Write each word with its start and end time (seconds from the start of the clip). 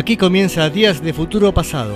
Aquí 0.00 0.16
comienza 0.16 0.70
Días 0.70 1.02
de 1.02 1.12
Futuro 1.12 1.52
Pasado. 1.52 1.94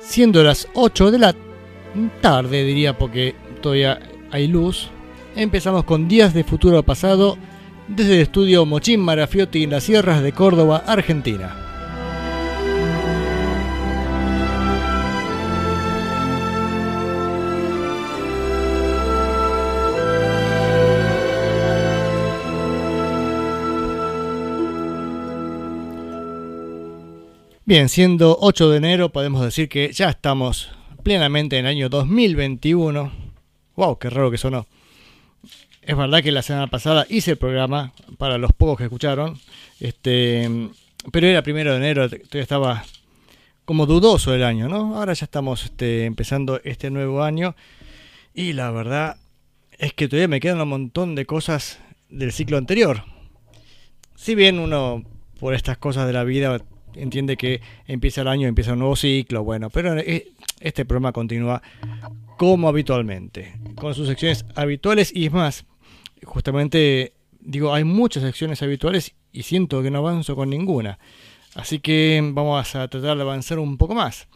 Siendo 0.00 0.44
las 0.44 0.68
8 0.74 1.10
de 1.10 1.18
la 1.18 1.34
tarde, 2.20 2.62
diría, 2.62 2.96
porque 2.96 3.34
todavía 3.60 3.98
hay 4.30 4.46
luz, 4.46 4.92
empezamos 5.36 5.84
con 5.84 6.08
Días 6.08 6.34
de 6.34 6.44
Futuro 6.44 6.82
Pasado 6.82 7.36
desde 7.88 8.16
el 8.16 8.20
estudio 8.22 8.66
Mochín 8.66 9.00
Marafiotti 9.00 9.64
en 9.64 9.70
las 9.70 9.84
sierras 9.84 10.22
de 10.22 10.32
Córdoba, 10.32 10.84
Argentina. 10.86 11.56
Bien, 27.64 27.88
siendo 27.88 28.36
8 28.40 28.70
de 28.70 28.76
enero, 28.76 29.12
podemos 29.12 29.42
decir 29.42 29.68
que 29.68 29.92
ya 29.92 30.10
estamos 30.10 30.72
plenamente 31.02 31.58
en 31.58 31.64
el 31.64 31.70
año 31.70 31.88
2021. 31.88 33.12
¡Wow! 33.76 33.98
¡Qué 33.98 34.10
raro 34.10 34.30
que 34.30 34.36
sonó! 34.36 34.66
Es 35.82 35.96
verdad 35.96 36.22
que 36.22 36.30
la 36.30 36.42
semana 36.42 36.68
pasada 36.68 37.06
hice 37.08 37.32
el 37.32 37.38
programa 37.38 37.92
para 38.16 38.38
los 38.38 38.52
pocos 38.52 38.78
que 38.78 38.84
escucharon, 38.84 39.36
este, 39.80 40.48
pero 41.10 41.26
era 41.26 41.42
primero 41.42 41.72
de 41.72 41.78
enero, 41.78 42.08
todavía 42.08 42.42
estaba 42.42 42.84
como 43.64 43.86
dudoso 43.86 44.32
el 44.32 44.44
año, 44.44 44.68
¿no? 44.68 44.96
Ahora 44.96 45.12
ya 45.12 45.24
estamos 45.24 45.64
este, 45.64 46.04
empezando 46.04 46.60
este 46.62 46.90
nuevo 46.90 47.24
año 47.24 47.56
y 48.32 48.52
la 48.52 48.70
verdad 48.70 49.16
es 49.76 49.92
que 49.92 50.06
todavía 50.06 50.28
me 50.28 50.38
quedan 50.38 50.60
un 50.60 50.68
montón 50.68 51.16
de 51.16 51.26
cosas 51.26 51.80
del 52.08 52.30
ciclo 52.30 52.58
anterior. 52.58 53.02
Si 54.14 54.36
bien 54.36 54.60
uno 54.60 55.02
por 55.40 55.52
estas 55.52 55.78
cosas 55.78 56.06
de 56.06 56.12
la 56.12 56.22
vida 56.22 56.60
entiende 56.94 57.36
que 57.36 57.60
empieza 57.88 58.20
el 58.20 58.28
año, 58.28 58.46
empieza 58.46 58.74
un 58.74 58.78
nuevo 58.78 58.94
ciclo, 58.94 59.42
bueno, 59.42 59.68
pero 59.68 59.96
este 60.60 60.84
programa 60.84 61.10
continúa 61.10 61.60
como 62.36 62.68
habitualmente, 62.68 63.58
con 63.74 63.94
sus 63.94 64.06
secciones 64.06 64.44
habituales 64.54 65.12
y 65.12 65.26
es 65.26 65.32
más, 65.32 65.64
justamente 66.24 67.14
digo, 67.44 67.74
hay 67.74 67.84
muchas 67.84 68.22
secciones 68.22 68.62
habituales 68.62 69.14
y 69.32 69.42
siento 69.42 69.82
que 69.82 69.90
no 69.90 69.98
avanzo 69.98 70.36
con 70.36 70.50
ninguna. 70.50 70.98
Así 71.54 71.80
que 71.80 72.20
vamos 72.32 72.74
a 72.74 72.88
tratar 72.88 73.16
de 73.16 73.22
avanzar 73.22 73.58
un 73.58 73.76
poco 73.76 73.94
más. 73.94 74.28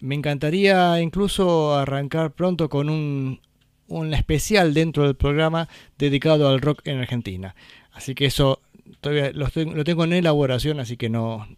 Me 0.00 0.14
encantaría 0.14 1.00
incluso 1.00 1.74
arrancar 1.74 2.32
pronto 2.32 2.68
con 2.68 2.88
un, 2.88 3.40
un 3.88 4.14
especial 4.14 4.74
dentro 4.74 5.04
del 5.04 5.16
programa 5.16 5.68
dedicado 5.98 6.48
al 6.48 6.60
rock 6.60 6.82
en 6.84 6.98
Argentina. 6.98 7.56
Así 7.92 8.14
que 8.14 8.26
eso 8.26 8.60
todavía 9.00 9.32
lo, 9.32 9.48
lo 9.74 9.84
tengo 9.84 10.04
en 10.04 10.12
elaboración, 10.12 10.78
así 10.78 10.96
que 10.96 11.08
no, 11.08 11.48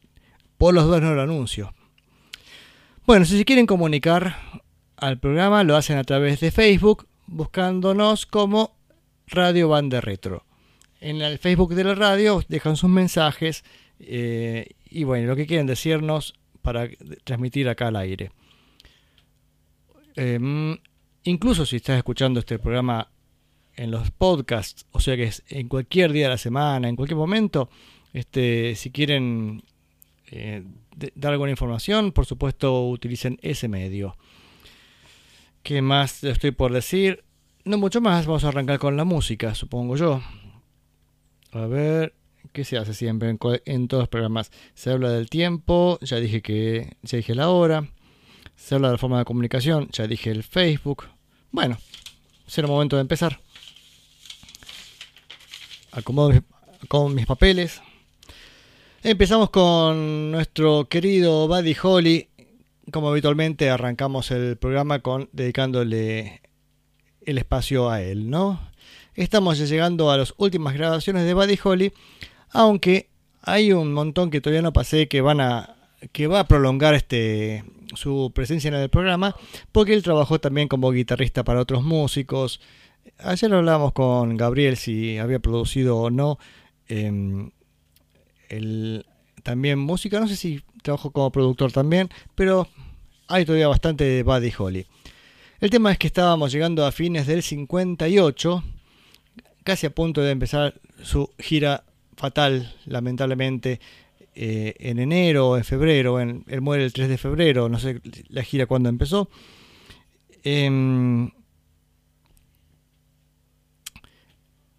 por 0.56 0.72
los 0.72 0.86
dos 0.86 1.02
no 1.02 1.14
lo 1.14 1.22
anuncio. 1.22 1.74
Bueno, 3.06 3.26
si 3.26 3.36
se 3.36 3.44
quieren 3.44 3.66
comunicar 3.66 4.36
al 4.96 5.18
programa, 5.18 5.64
lo 5.64 5.76
hacen 5.76 5.98
a 5.98 6.04
través 6.04 6.40
de 6.40 6.50
Facebook, 6.50 7.06
buscándonos 7.26 8.24
como 8.24 8.79
Radio 9.30 9.68
Banda 9.68 10.00
Retro. 10.00 10.44
En 11.00 11.22
el 11.22 11.38
Facebook 11.38 11.74
de 11.74 11.84
la 11.84 11.94
radio 11.94 12.42
dejan 12.48 12.76
sus 12.76 12.90
mensajes 12.90 13.64
eh, 13.98 14.70
y 14.88 15.04
bueno, 15.04 15.28
lo 15.28 15.36
que 15.36 15.46
quieren 15.46 15.66
decirnos 15.66 16.34
para 16.62 16.88
transmitir 17.24 17.68
acá 17.68 17.88
al 17.88 17.96
aire. 17.96 18.32
Eh, 20.16 20.78
incluso 21.24 21.64
si 21.64 21.76
estás 21.76 21.96
escuchando 21.96 22.40
este 22.40 22.58
programa 22.58 23.10
en 23.76 23.90
los 23.90 24.10
podcasts, 24.10 24.84
o 24.90 25.00
sea 25.00 25.16
que 25.16 25.24
es 25.24 25.42
en 25.48 25.68
cualquier 25.68 26.12
día 26.12 26.24
de 26.24 26.30
la 26.30 26.38
semana, 26.38 26.88
en 26.88 26.96
cualquier 26.96 27.16
momento, 27.16 27.70
este, 28.12 28.74
si 28.74 28.90
quieren 28.90 29.62
eh, 30.26 30.64
dar 31.14 31.32
alguna 31.32 31.50
información, 31.50 32.12
por 32.12 32.26
supuesto 32.26 32.88
utilicen 32.88 33.38
ese 33.42 33.68
medio. 33.68 34.16
¿Qué 35.62 35.82
más 35.82 36.24
estoy 36.24 36.50
por 36.50 36.72
decir? 36.72 37.24
No 37.64 37.76
mucho 37.76 38.00
más, 38.00 38.26
vamos 38.26 38.44
a 38.44 38.48
arrancar 38.48 38.78
con 38.78 38.96
la 38.96 39.04
música, 39.04 39.54
supongo 39.54 39.94
yo. 39.94 40.22
A 41.52 41.66
ver, 41.66 42.14
¿qué 42.52 42.64
se 42.64 42.78
hace 42.78 42.94
siempre 42.94 43.28
en, 43.28 43.88
todos 43.88 44.02
los 44.02 44.08
programas? 44.08 44.50
Se 44.74 44.90
habla 44.90 45.10
del 45.10 45.28
tiempo, 45.28 45.98
ya 46.00 46.16
dije 46.16 46.40
que 46.40 46.96
ya 47.02 47.18
dije 47.18 47.34
la 47.34 47.50
hora. 47.50 47.88
Se 48.56 48.74
habla 48.74 48.88
de 48.88 48.92
la 48.92 48.98
forma 48.98 49.18
de 49.18 49.26
comunicación, 49.26 49.88
ya 49.92 50.06
dije 50.06 50.30
el 50.30 50.42
Facebook. 50.42 51.08
Bueno, 51.50 51.76
será 52.46 52.66
momento 52.66 52.96
de 52.96 53.02
empezar. 53.02 53.40
Acomodo 55.92 56.32
acomodo 56.82 57.10
mis 57.10 57.26
papeles. 57.26 57.82
Empezamos 59.02 59.50
con 59.50 60.30
nuestro 60.30 60.88
querido 60.88 61.46
Buddy 61.46 61.76
Holly. 61.82 62.28
Como 62.90 63.10
habitualmente 63.10 63.68
arrancamos 63.68 64.30
el 64.30 64.56
programa 64.56 65.00
con 65.00 65.28
dedicándole 65.32 66.40
el 67.24 67.38
espacio 67.38 67.90
a 67.90 68.02
él, 68.02 68.30
¿no? 68.30 68.60
Estamos 69.14 69.58
llegando 69.58 70.10
a 70.10 70.16
las 70.16 70.34
últimas 70.36 70.74
grabaciones 70.74 71.24
de 71.24 71.34
Buddy 71.34 71.58
Holly, 71.62 71.92
aunque 72.50 73.08
hay 73.42 73.72
un 73.72 73.92
montón 73.92 74.30
que 74.30 74.40
todavía 74.40 74.62
no 74.62 74.72
pasé 74.72 75.08
que 75.08 75.20
van 75.20 75.40
a 75.40 75.76
que 76.12 76.26
va 76.26 76.40
a 76.40 76.48
prolongar 76.48 76.94
este 76.94 77.64
su 77.94 78.30
presencia 78.34 78.68
en 78.68 78.74
el 78.74 78.88
programa, 78.88 79.34
porque 79.72 79.94
él 79.94 80.02
trabajó 80.02 80.38
también 80.40 80.68
como 80.68 80.92
guitarrista 80.92 81.44
para 81.44 81.60
otros 81.60 81.82
músicos. 81.82 82.60
Ayer 83.18 83.52
hablábamos 83.52 83.92
con 83.92 84.36
Gabriel 84.36 84.76
si 84.76 85.18
había 85.18 85.40
producido 85.40 85.98
o 85.98 86.10
no 86.10 86.38
eh, 86.88 87.50
el, 88.48 89.06
también 89.42 89.78
música, 89.78 90.20
no 90.20 90.28
sé 90.28 90.36
si 90.36 90.62
trabajó 90.82 91.10
como 91.10 91.32
productor 91.32 91.72
también, 91.72 92.10
pero 92.34 92.68
hay 93.28 93.44
todavía 93.44 93.68
bastante 93.68 94.04
de 94.04 94.22
Buddy 94.22 94.52
Holly. 94.56 94.86
El 95.60 95.68
tema 95.68 95.92
es 95.92 95.98
que 95.98 96.06
estábamos 96.06 96.52
llegando 96.52 96.86
a 96.86 96.92
fines 96.92 97.26
del 97.26 97.42
58, 97.42 98.64
casi 99.62 99.86
a 99.86 99.90
punto 99.90 100.22
de 100.22 100.30
empezar 100.30 100.80
su 101.02 101.30
gira 101.38 101.84
fatal, 102.16 102.74
lamentablemente, 102.86 103.78
eh, 104.34 104.74
en 104.78 104.98
enero 104.98 105.50
o 105.50 105.56
en 105.58 105.64
febrero. 105.64 106.18
En, 106.18 106.44
él 106.48 106.62
muere 106.62 106.86
el 106.86 106.94
3 106.94 107.10
de 107.10 107.18
febrero, 107.18 107.68
no 107.68 107.78
sé 107.78 108.00
la 108.30 108.42
gira 108.42 108.64
cuándo 108.64 108.88
empezó. 108.88 109.28
Eh, 110.44 111.28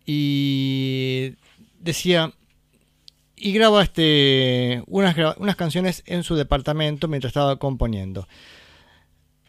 y 0.03 1.35
decía, 1.79 2.33
y 3.35 3.51
graba 3.53 3.83
este, 3.83 4.81
unas, 4.87 5.15
unas 5.37 5.55
canciones 5.55 6.01
en 6.07 6.23
su 6.23 6.35
departamento 6.35 7.07
mientras 7.07 7.29
estaba 7.29 7.57
componiendo. 7.59 8.27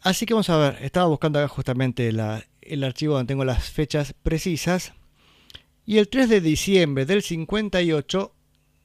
Así 0.02 0.26
que 0.26 0.34
vamos 0.34 0.50
a 0.50 0.56
ver, 0.56 0.78
estaba 0.82 1.06
buscando 1.06 1.38
acá 1.38 1.48
justamente 1.48 2.08
el 2.08 2.84
archivo 2.84 3.14
donde 3.14 3.28
tengo 3.28 3.44
las 3.44 3.70
fechas 3.70 4.14
precisas. 4.22 4.92
Y 5.86 5.98
el 5.98 6.08
3 6.08 6.28
de 6.28 6.40
diciembre 6.40 7.06
del 7.06 7.22
58 7.22 8.34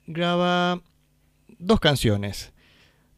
graba 0.05 0.81
dos 1.57 1.79
canciones. 1.79 2.53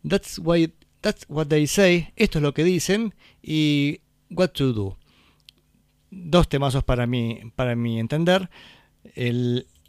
That's, 0.08 0.40
why, 0.40 0.74
that's 1.02 1.26
What 1.28 1.48
They 1.48 1.68
Say, 1.68 2.14
esto 2.16 2.40
es 2.40 2.44
lo 2.44 2.54
que 2.54 2.64
dicen, 2.64 3.14
y 3.42 4.02
What 4.30 4.50
to 4.50 4.72
Do. 4.72 4.98
Dos 6.10 6.48
temazos 6.48 6.84
para 6.84 7.06
mí, 7.06 7.42
para 7.56 7.76
mi 7.76 8.00
entender. 8.00 8.50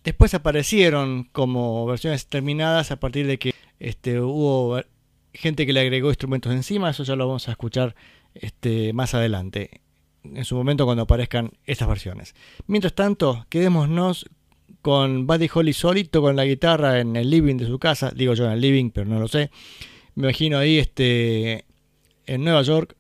Después 0.05 0.35
aparecieron 0.35 1.25
como 1.33 1.87
versiones 1.87 2.27
terminadas 2.27 2.91
a 2.91 2.99
partir 2.99 3.27
de 3.27 3.39
que 3.39 3.55
este, 3.79 4.21
hubo 4.21 4.83
gente 5.33 5.67
que 5.67 5.73
le 5.73 5.81
agregó 5.81 6.09
instrumentos 6.09 6.53
encima, 6.53 6.91
eso 6.91 7.05
ya 7.05 7.17
lo 7.17 7.27
vamos 7.27 7.49
a 7.49 7.53
escuchar 7.53 7.95
este, 8.35 8.93
más 8.93 9.15
adelante, 9.15 9.81
en 10.25 10.45
su 10.45 10.55
momento 10.57 10.85
cuando 10.85 11.03
aparezcan 11.03 11.53
estas 11.65 11.89
versiones. 11.89 12.35
Mientras 12.67 12.95
tanto, 12.95 13.47
quedémonos 13.49 14.27
con 14.83 15.27
Buddy 15.27 15.49
Holly 15.53 15.73
solito 15.73 16.23
con 16.23 16.37
la 16.37 16.45
guitarra 16.45 17.01
en 17.01 17.17
el 17.17 17.31
living 17.31 17.57
de 17.57 17.67
su 17.67 17.79
casa, 17.79 18.13
digo 18.15 18.35
yo 18.35 18.47
en 18.47 18.53
el 18.53 18.61
living, 18.61 18.91
pero 18.91 19.07
no 19.07 19.19
lo 19.19 19.29
sé. 19.29 19.51
Me 20.15 20.25
imagino 20.25 20.59
ahí 20.59 20.79
este, 20.79 21.65
en 22.27 22.45
Nueva 22.45 22.63
York, 22.63 22.97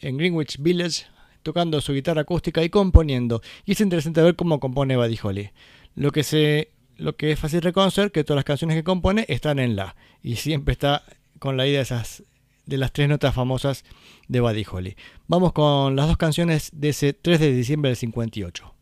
en 0.00 0.16
Greenwich 0.16 0.58
Village, 0.58 1.06
tocando 1.42 1.80
su 1.80 1.92
guitarra 1.92 2.22
acústica 2.22 2.62
y 2.62 2.68
componiendo. 2.68 3.42
Y 3.64 3.72
es 3.72 3.80
interesante 3.80 4.22
ver 4.22 4.36
cómo 4.36 4.60
compone 4.60 4.96
Buddy 4.96 5.18
Holly. 5.22 5.50
Lo 5.94 6.10
que, 6.12 6.22
se, 6.22 6.72
lo 6.96 7.16
que 7.16 7.32
es 7.32 7.38
fácil 7.38 7.62
reconocer 7.62 8.12
que 8.12 8.24
todas 8.24 8.38
las 8.38 8.44
canciones 8.44 8.76
que 8.76 8.84
compone 8.84 9.24
están 9.28 9.58
en 9.58 9.76
la. 9.76 9.96
Y 10.22 10.36
siempre 10.36 10.72
está 10.72 11.04
con 11.38 11.56
la 11.56 11.66
idea 11.66 11.78
de, 11.78 11.82
esas, 11.82 12.22
de 12.66 12.78
las 12.78 12.92
tres 12.92 13.08
notas 13.08 13.34
famosas 13.34 13.84
de 14.28 14.40
Buddy 14.40 14.64
Holly. 14.70 14.96
Vamos 15.26 15.52
con 15.52 15.96
las 15.96 16.06
dos 16.06 16.16
canciones 16.16 16.70
de 16.72 16.90
ese 16.90 17.12
3 17.12 17.40
de 17.40 17.52
diciembre 17.52 17.90
del 17.90 17.96
58. 17.96 18.74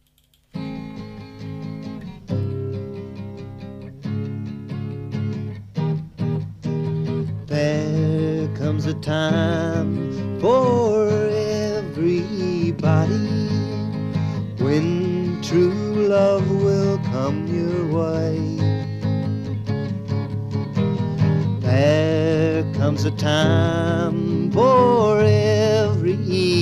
There 7.46 8.48
comes 8.58 8.86
a 8.86 8.94
time 8.94 10.38
for 10.40 11.08
everybody 11.30 12.76
when 14.58 15.40
true 15.42 16.08
love 16.08 16.50
will 16.50 16.98
come 17.12 17.46
your 17.46 17.86
way. 17.86 18.36
There 21.60 22.15
comes 22.96 23.04
a 23.04 23.10
time 23.10 24.50
for 24.52 25.20
everybody. 25.20 26.54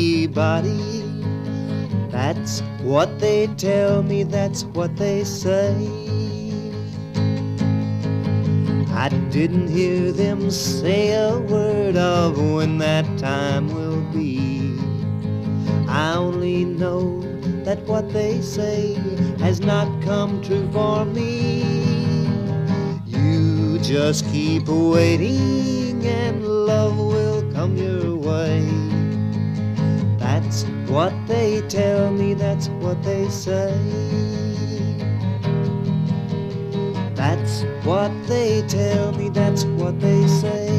That's 2.11 2.61
what 2.83 3.21
they 3.21 3.47
tell 3.57 4.03
me, 4.03 4.25
that's 4.25 4.65
what 4.65 4.97
they 4.97 5.23
say. 5.23 5.77
I 8.91 9.11
didn't 9.31 9.69
hear 9.69 10.11
them 10.11 10.51
say 10.51 11.13
a 11.13 11.39
word 11.39 11.97
of 11.97 12.37
when 12.37 12.79
that 12.79 13.07
time 13.17 13.73
will 13.73 14.03
be. 14.13 14.77
I 15.87 16.17
only 16.17 16.65
know 16.65 17.21
that 17.63 17.79
what 17.87 18.13
they 18.13 18.41
say 18.41 18.95
has 19.39 19.61
not 19.61 19.87
come 20.03 20.43
true 20.43 20.69
for 20.73 21.05
me. 21.05 22.24
Just 23.85 24.25
keep 24.33 24.67
waiting 24.67 26.03
and 26.07 26.43
love 26.43 26.97
will 26.97 27.43
come 27.53 27.77
your 27.77 28.17
way. 28.17 28.67
That's 30.17 30.63
what 30.89 31.13
they 31.29 31.61
tell 31.69 32.11
me, 32.11 32.33
that's 32.33 32.69
what 32.81 33.03
they 33.03 33.29
say. 33.29 33.77
That's 37.15 37.65
what 37.85 38.11
they 38.27 38.63
tell 38.69 39.13
me, 39.13 39.29
that's 39.29 39.65
what 39.65 40.01
they 40.01 40.27
say. 40.29 40.74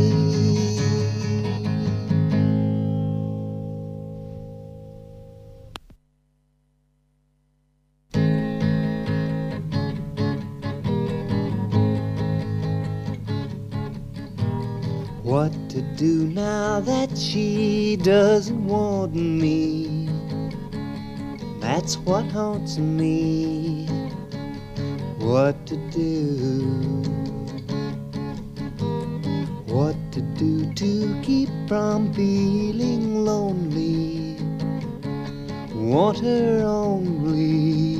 Do 15.96 16.28
now 16.28 16.80
that 16.82 17.18
she 17.18 17.98
doesn't 17.98 18.68
want 18.68 19.14
me? 19.16 20.10
That's 21.60 21.98
what 21.98 22.26
haunts 22.26 22.78
me 22.78 23.88
what 25.26 25.66
to 25.66 25.76
do. 25.90 27.02
What 29.66 29.96
to 30.12 30.22
do 30.22 30.72
to 30.74 31.22
keep 31.24 31.50
from 31.68 32.14
feeling 32.14 33.26
lonely. 33.26 34.38
Want 35.74 36.20
her 36.20 36.64
only. 36.64 37.96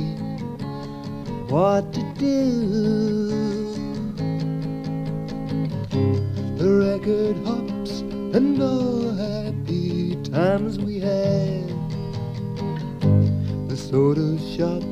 What 1.48 1.92
to 1.94 2.02
do. 2.14 3.72
The 6.58 6.70
record 6.86 7.36
hops 7.44 7.65
and 8.36 8.60
all 8.60 9.00
the 9.00 9.44
happy 9.44 10.14
times 10.30 10.78
we 10.78 11.00
had. 11.00 11.68
The 13.66 13.76
soda 13.76 14.38
shop 14.52 14.82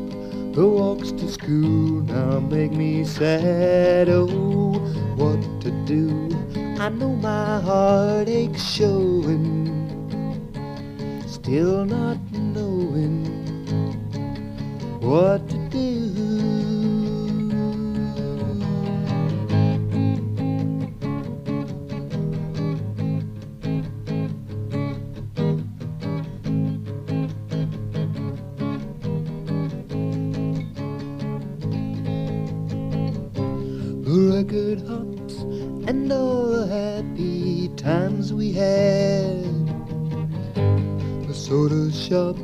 the 0.54 0.66
walks 0.66 1.10
to 1.12 1.30
school 1.30 2.00
now 2.14 2.40
make 2.40 2.72
me 2.72 3.04
sad. 3.04 4.08
Oh, 4.08 4.78
what 5.16 5.42
to 5.60 5.70
do? 5.84 6.30
I 6.80 6.88
know 6.88 7.10
my 7.16 7.60
heart 7.60 8.28
aches 8.28 8.64
showing, 8.66 9.68
still 11.26 11.84
not 11.84 12.16
knowing 12.32 13.26
what 15.00 15.53
shop, 42.04 42.36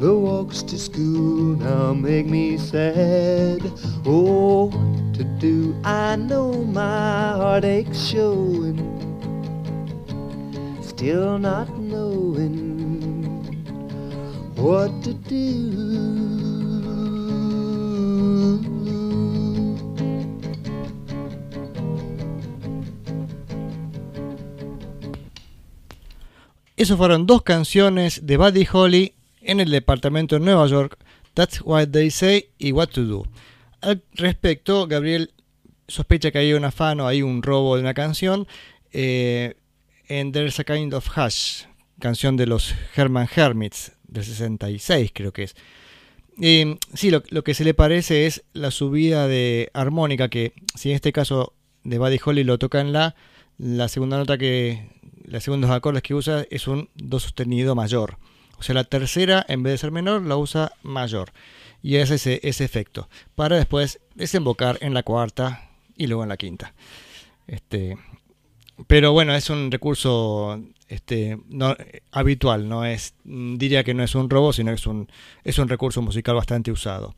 the 0.00 0.12
walks 0.12 0.64
to 0.64 0.76
school 0.76 1.54
now 1.56 1.94
make 1.94 2.26
me 2.26 2.58
sad. 2.58 3.62
Oh, 4.04 4.66
what 4.66 5.14
to 5.14 5.22
do? 5.38 5.76
I 5.84 6.16
know 6.16 6.52
my 6.64 7.34
heartache's 7.38 8.08
showing, 8.08 8.82
still 10.82 11.38
not 11.38 11.68
knowing 11.78 12.56
what 14.56 14.90
to 15.04 15.14
do. 15.14 15.85
Esas 26.86 26.98
fueron 26.98 27.26
dos 27.26 27.42
canciones 27.42 28.26
de 28.26 28.36
Buddy 28.36 28.64
Holly 28.72 29.14
en 29.40 29.58
el 29.58 29.72
departamento 29.72 30.36
de 30.36 30.44
Nueva 30.44 30.68
York, 30.68 30.96
That's 31.34 31.60
What 31.64 31.88
They 31.88 32.12
Say 32.12 32.50
y 32.58 32.70
What 32.70 32.90
to 32.90 33.02
Do. 33.02 33.26
Al 33.80 34.04
respecto, 34.12 34.86
Gabriel 34.86 35.32
sospecha 35.88 36.30
que 36.30 36.38
hay 36.38 36.52
un 36.52 36.64
afano, 36.64 37.08
hay 37.08 37.22
un 37.22 37.42
robo 37.42 37.74
de 37.74 37.82
una 37.82 37.92
canción 37.92 38.46
eh, 38.92 39.54
en 40.06 40.30
There's 40.30 40.60
a 40.60 40.64
Kind 40.64 40.94
of 40.94 41.08
Hush, 41.18 41.64
canción 41.98 42.36
de 42.36 42.46
los 42.46 42.72
Herman 42.94 43.28
Hermits 43.34 43.90
del 44.06 44.22
66 44.22 45.10
creo 45.12 45.32
que 45.32 45.42
es. 45.42 45.56
Eh, 46.40 46.78
sí, 46.94 47.10
lo, 47.10 47.24
lo, 47.30 47.42
que 47.42 47.54
se 47.54 47.64
le 47.64 47.74
parece 47.74 48.26
es 48.26 48.44
la 48.52 48.70
subida 48.70 49.26
de 49.26 49.72
armónica 49.74 50.28
que 50.28 50.52
si 50.76 50.90
en 50.90 50.94
este 50.94 51.12
caso 51.12 51.52
de 51.82 51.98
Buddy 51.98 52.20
Holly 52.24 52.44
lo 52.44 52.60
toca 52.60 52.80
en 52.80 52.92
la, 52.92 53.16
la 53.58 53.88
segunda 53.88 54.18
nota 54.18 54.38
que, 54.38 54.94
los 55.26 55.42
segundos 55.42 55.70
acordes 55.70 56.02
que 56.02 56.14
usa 56.14 56.46
es 56.50 56.68
un 56.68 56.88
do 56.94 57.18
sostenido 57.18 57.74
mayor. 57.74 58.18
O 58.58 58.62
sea, 58.62 58.74
la 58.74 58.84
tercera, 58.84 59.44
en 59.48 59.62
vez 59.62 59.74
de 59.74 59.78
ser 59.78 59.90
menor, 59.90 60.22
la 60.22 60.36
usa 60.36 60.72
mayor. 60.82 61.32
Y 61.82 61.96
es 61.96 62.10
ese, 62.10 62.40
ese 62.42 62.64
efecto. 62.64 63.08
Para 63.34 63.56
después 63.56 64.00
desembocar 64.14 64.78
en 64.80 64.94
la 64.94 65.02
cuarta 65.02 65.70
y 65.96 66.06
luego 66.06 66.22
en 66.22 66.30
la 66.30 66.36
quinta. 66.36 66.74
Este, 67.46 67.98
pero 68.86 69.12
bueno, 69.12 69.34
es 69.34 69.50
un 69.50 69.70
recurso 69.70 70.60
este, 70.88 71.38
no, 71.48 71.76
habitual. 72.12 72.68
No 72.68 72.84
es, 72.84 73.14
diría 73.24 73.84
que 73.84 73.94
no 73.94 74.02
es 74.02 74.14
un 74.14 74.30
robo, 74.30 74.52
sino 74.52 74.70
que 74.70 74.76
es 74.76 74.86
un, 74.86 75.08
es 75.44 75.58
un 75.58 75.68
recurso 75.68 76.00
musical 76.02 76.34
bastante 76.34 76.70
usado. 76.70 77.14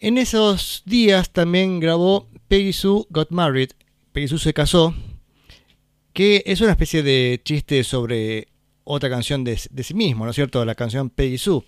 En 0.00 0.18
esos 0.18 0.82
días 0.84 1.30
también 1.30 1.80
grabó 1.80 2.28
Peggy 2.48 2.72
Sue 2.72 3.06
Got 3.10 3.30
Married. 3.30 3.70
Peggy 4.12 4.28
Sue 4.28 4.38
se 4.38 4.54
casó 4.54 4.94
que 6.14 6.42
es 6.46 6.62
una 6.62 6.70
especie 6.70 7.02
de 7.02 7.42
chiste 7.44 7.84
sobre 7.84 8.48
otra 8.84 9.10
canción 9.10 9.44
de, 9.44 9.60
de, 9.70 9.82
sí 9.82 9.92
mismo, 9.92 10.24
¿no 10.24 10.30
es 10.30 10.36
cierto? 10.36 10.64
La 10.64 10.74
canción 10.74 11.10
Peggy 11.10 11.36
Sue. 11.36 11.62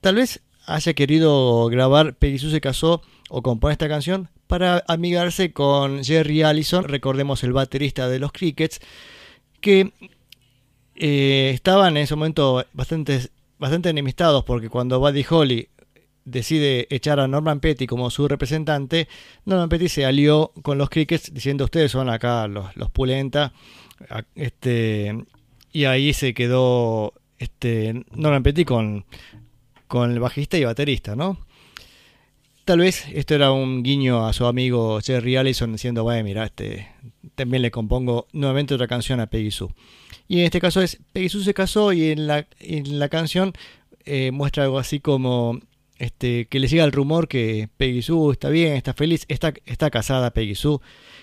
Tal 0.00 0.16
vez 0.16 0.40
haya 0.66 0.94
querido 0.94 1.66
grabar 1.66 2.14
Peggy 2.14 2.38
Sue 2.38 2.50
se 2.50 2.60
casó 2.60 3.02
o 3.28 3.42
componer 3.42 3.72
esta 3.72 3.88
canción 3.88 4.28
para 4.46 4.82
amigarse 4.88 5.52
con 5.52 6.02
Jerry 6.02 6.42
Allison, 6.42 6.82
recordemos 6.84 7.44
el 7.44 7.52
baterista 7.52 8.08
de 8.08 8.18
los 8.18 8.32
Crickets, 8.32 8.80
que 9.60 9.92
eh, 10.96 11.52
estaban 11.54 11.96
en 11.96 12.02
ese 12.02 12.16
momento 12.16 12.64
bastante, 12.72 13.30
bastante 13.58 13.90
enemistados 13.90 14.42
porque 14.44 14.68
cuando 14.68 14.98
Buddy 14.98 15.24
Holly 15.30 15.68
decide 16.30 16.86
echar 16.90 17.20
a 17.20 17.28
Norman 17.28 17.60
Petty 17.60 17.86
como 17.86 18.10
su 18.10 18.28
representante, 18.28 19.08
Norman 19.44 19.68
Petty 19.68 19.88
se 19.88 20.04
alió 20.04 20.52
con 20.62 20.78
los 20.78 20.90
Crickets 20.90 21.32
diciendo 21.32 21.64
ustedes 21.64 21.92
son 21.92 22.08
acá 22.08 22.46
los, 22.48 22.76
los 22.76 22.90
Pulenta, 22.90 23.52
este, 24.34 25.24
y 25.72 25.84
ahí 25.84 26.12
se 26.12 26.34
quedó 26.34 27.14
este, 27.38 28.04
Norman 28.12 28.42
Petty 28.42 28.64
con, 28.64 29.04
con 29.86 30.10
el 30.10 30.20
bajista 30.20 30.56
y 30.58 30.64
baterista, 30.64 31.16
¿no? 31.16 31.38
Tal 32.64 32.78
vez 32.78 33.06
esto 33.12 33.34
era 33.34 33.50
un 33.50 33.82
guiño 33.82 34.26
a 34.26 34.32
su 34.32 34.46
amigo 34.46 35.00
Jerry 35.00 35.36
Allison 35.36 35.72
diciendo, 35.72 36.04
bueno, 36.04 36.22
mira, 36.22 36.44
este, 36.44 36.88
también 37.34 37.62
le 37.62 37.70
compongo 37.70 38.28
nuevamente 38.32 38.74
otra 38.74 38.86
canción 38.86 39.18
a 39.18 39.26
Peggy 39.26 39.50
Sue. 39.50 39.74
Y 40.28 40.38
en 40.40 40.44
este 40.44 40.60
caso 40.60 40.80
es, 40.80 41.00
Peggy 41.12 41.28
Sue 41.28 41.42
se 41.42 41.54
casó 41.54 41.92
y 41.92 42.10
en 42.10 42.26
la, 42.26 42.46
en 42.60 43.00
la 43.00 43.08
canción 43.08 43.54
eh, 44.04 44.30
muestra 44.30 44.64
algo 44.64 44.78
así 44.78 45.00
como 45.00 45.58
este, 46.00 46.46
que 46.46 46.58
le 46.58 46.66
llega 46.66 46.84
el 46.84 46.92
rumor 46.92 47.28
que 47.28 47.68
Peggy 47.76 48.00
Sue 48.00 48.32
está 48.32 48.48
bien, 48.48 48.72
está 48.72 48.94
feliz, 48.94 49.26
está, 49.28 49.52
está 49.66 49.90
casada 49.90 50.32
Peggy 50.32 50.54
Sue. 50.54 50.78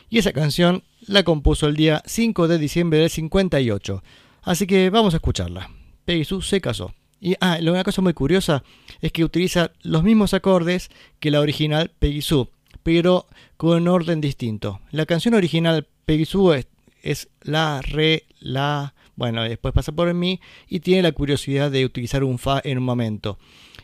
Y 0.07 0.19
esa 0.19 0.31
canción 0.31 0.84
la 1.07 1.24
compuso 1.24 1.67
el 1.67 1.75
día 1.75 2.03
5 2.05 2.48
de 2.48 2.60
diciembre 2.60 3.00
del 3.00 3.10
58. 3.10 4.03
Así 4.43 4.67
que 4.67 4.91
vamos 4.91 5.15
a 5.15 5.17
escucharla. 5.17 5.72
Peggy 6.05 6.25
Sue 6.25 6.43
se 6.43 6.62
casó. 6.62 6.93
Y 7.19 7.34
ah, 7.41 7.57
una 7.60 7.84
cosa 7.84 8.03
muy 8.03 8.13
curiosa 8.13 8.63
es 9.01 9.12
que 9.12 9.24
utiliza 9.25 9.72
los 9.81 10.03
mismos 10.03 10.36
acordes 10.36 10.89
que 11.19 11.31
la 11.31 11.41
original 11.41 11.91
Peggy 11.98 12.22
Sue, 12.22 12.48
pero 12.84 13.25
con 13.57 13.81
un 13.81 13.88
orden 13.88 14.22
distinto. 14.22 14.79
La 14.91 15.07
canción 15.07 15.34
original 15.34 15.88
Peggy 16.05 16.25
Sue 16.25 16.67
es, 17.01 17.29
la, 17.41 17.81
re, 17.81 18.25
la, 18.39 18.93
bueno, 19.15 19.41
después 19.41 19.74
pasa 19.74 19.91
por 19.91 20.13
mi 20.13 20.39
y 20.67 20.81
tiene 20.81 21.01
la 21.01 21.13
curiosidad 21.13 21.72
de 21.72 21.84
utilizar 21.84 22.24
un 22.24 22.38
fa 22.38 22.62
en 22.63 22.77
un 22.77 22.84
momento. 22.84 23.39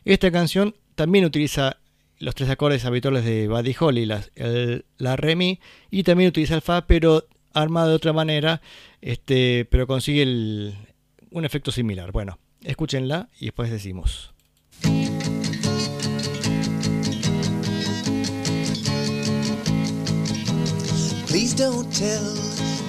Esta 0.05 0.29
canción 0.31 0.75
también 0.95 1.25
utiliza 1.25 1.77
los 2.19 2.35
tres 2.35 2.49
acordes 2.49 2.85
habituales 2.85 3.25
de 3.25 3.47
Buddy 3.47 3.75
Holly, 3.79 4.05
la, 4.05 4.23
la 4.97 5.15
re 5.15 5.35
mi 5.35 5.59
y 5.91 6.03
también 6.03 6.29
utiliza 6.29 6.55
el 6.55 6.61
fa, 6.61 6.87
pero 6.87 7.27
armado 7.53 7.89
de 7.89 7.95
otra 7.95 8.13
manera, 8.13 8.61
este, 9.01 9.65
pero 9.69 9.87
consigue 9.87 10.23
un 11.31 11.45
efecto 11.45 11.71
similar. 11.71 12.11
Bueno, 12.11 12.39
Escúchenla 12.63 13.29
y 13.39 13.45
después 13.45 13.69
decimos. 13.69 14.33
Please 21.27 21.55
don't 21.55 21.91
tell, 21.91 22.21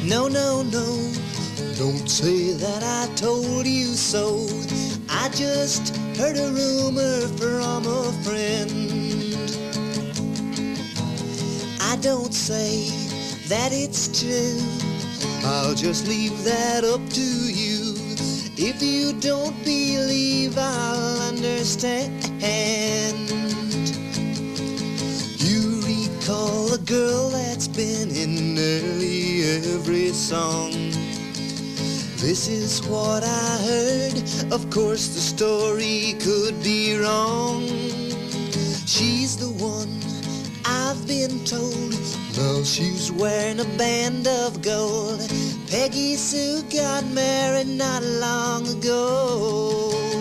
no, 0.05 0.29
no, 0.29 0.63
no. 0.63 1.34
Don't 1.77 2.09
say 2.09 2.53
that 2.53 2.83
I 2.83 3.13
told 3.15 3.67
you 3.67 3.95
so. 3.95 4.47
I 5.09 5.29
just 5.31 5.97
heard 6.17 6.37
a 6.37 6.51
rumor 6.51 7.29
from 7.39 7.87
a 7.87 8.13
friend. 8.25 8.71
I 11.81 11.97
don't 12.01 12.35
say 12.35 12.89
that 13.49 13.71
it's 13.73 14.09
true. 14.21 14.59
I'll 15.45 15.75
just 15.75 16.09
leave 16.09 16.43
that 16.45 16.83
up 16.85 17.01
to 17.11 17.21
you. 17.21 17.95
If 18.57 18.83
you 18.83 19.13
don't 19.21 19.57
believe, 19.65 20.57
I'll 20.59 21.21
understand. 21.23 22.25
You 25.39 25.81
recall 25.83 26.73
a 26.73 26.79
girl 26.79 27.31
that's 27.31 27.69
been 27.69 28.11
in 28.11 28.55
nearly 28.55 29.43
every 29.75 30.09
song. 30.09 30.73
This 32.17 32.49
is 32.49 32.83
what 32.87 33.23
I 33.25 33.59
heard. 33.69 34.53
Of 34.53 34.71
course, 34.71 35.09
the 35.09 35.21
story 35.21 36.15
could 36.21 36.63
be 36.63 36.97
wrong. 36.97 37.67
She's 38.87 39.37
the 39.37 39.53
one 39.63 40.01
I've 40.65 41.07
been 41.07 41.45
told. 41.45 41.93
Now 42.37 42.63
she's 42.63 43.13
wearing 43.13 43.61
a 43.61 43.69
band 43.77 44.27
of 44.27 44.63
gold. 44.63 45.21
Peggy 45.69 46.17
Sue 46.17 46.63
got 46.71 47.05
married 47.07 47.69
not 47.69 48.03
long 48.03 48.67
ago. 48.69 50.14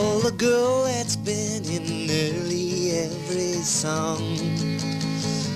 You 0.00 0.06
recall 0.06 0.26
a 0.26 0.32
girl 0.32 0.84
that's 0.84 1.16
been 1.16 1.62
in 1.64 2.06
nearly 2.06 2.92
every 2.92 3.52
song. 3.62 4.34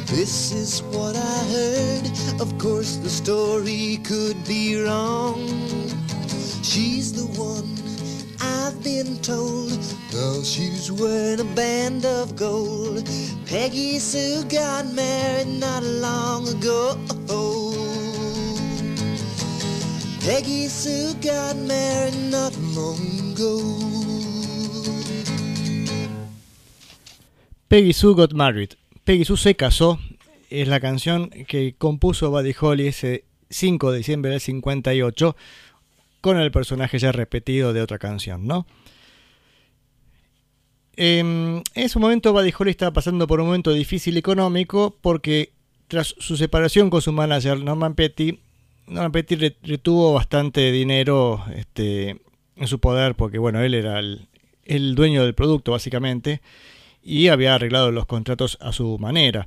This 0.07 0.53
is 0.53 0.83
what 0.83 1.17
I 1.17 1.39
heard. 1.55 2.41
Of 2.43 2.59
course, 2.59 2.97
the 2.97 3.09
story 3.09 4.01
could 4.05 4.37
be 4.45 4.83
wrong. 4.83 5.49
She's 6.63 7.13
the 7.15 7.27
one 7.41 7.71
I've 8.39 8.83
been 8.85 9.17
told. 9.23 9.79
Now 10.13 10.43
she's 10.43 10.93
wearing 10.93 11.41
a 11.41 11.55
band 11.55 12.05
of 12.05 12.37
gold. 12.37 13.09
Peggy 13.47 13.99
Sue 13.99 14.45
got 14.45 14.85
married 14.93 15.49
not 15.59 15.83
long 15.83 16.49
ago. 16.49 16.99
Peggy 20.21 20.69
Sue 20.69 21.15
got 21.23 21.57
married 21.57 22.31
not 22.31 22.55
long 22.59 23.33
ago. 23.33 24.04
Peggy 27.75 27.93
Sue 27.93 28.15
Got 28.15 28.35
Married. 28.35 28.75
Peggy 29.03 29.25
Sue 29.25 29.37
se 29.37 29.57
casó. 29.57 29.99
Es 30.49 30.69
la 30.69 30.79
canción 30.79 31.29
que 31.49 31.75
compuso 31.77 32.31
Buddy 32.31 32.55
Holly 32.61 32.87
ese 32.87 33.25
5 33.51 33.91
de 33.91 33.99
diciembre 33.99 34.31
del 34.31 34.41
58 34.41 35.35
con 36.21 36.39
el 36.39 36.53
personaje 36.53 37.01
ya 37.01 37.11
repetido 37.11 37.73
de 37.73 37.83
otra 37.83 37.99
canción, 37.99 38.47
¿no? 38.47 38.65
Em, 40.95 41.57
en 41.57 41.63
ese 41.75 41.99
momento 41.99 42.33
Buddy 42.33 42.53
Holly 42.57 42.71
estaba 42.71 42.93
pasando 42.93 43.27
por 43.27 43.41
un 43.41 43.47
momento 43.47 43.73
difícil 43.73 44.17
económico 44.19 44.97
porque 45.01 45.51
tras 45.89 46.15
su 46.17 46.37
separación 46.37 46.91
con 46.91 47.03
su 47.03 47.11
manager 47.11 47.59
Norman 47.59 47.97
Petty, 47.97 48.39
Norman 48.87 49.11
Petty 49.11 49.35
retuvo 49.35 50.13
bastante 50.13 50.71
dinero 50.71 51.45
este, 51.57 52.21
en 52.55 52.69
su 52.69 52.79
poder 52.79 53.17
porque 53.17 53.39
bueno, 53.39 53.61
él 53.63 53.75
era 53.75 53.99
el, 53.99 54.29
el 54.65 54.95
dueño 54.95 55.25
del 55.25 55.35
producto 55.35 55.73
básicamente 55.73 56.41
y 57.05 57.29
había 57.29 57.55
arreglado 57.55 57.93
los 57.93 58.07
contratos 58.07 58.57
a 58.61 58.73
su 58.73 58.99
manera. 58.99 59.47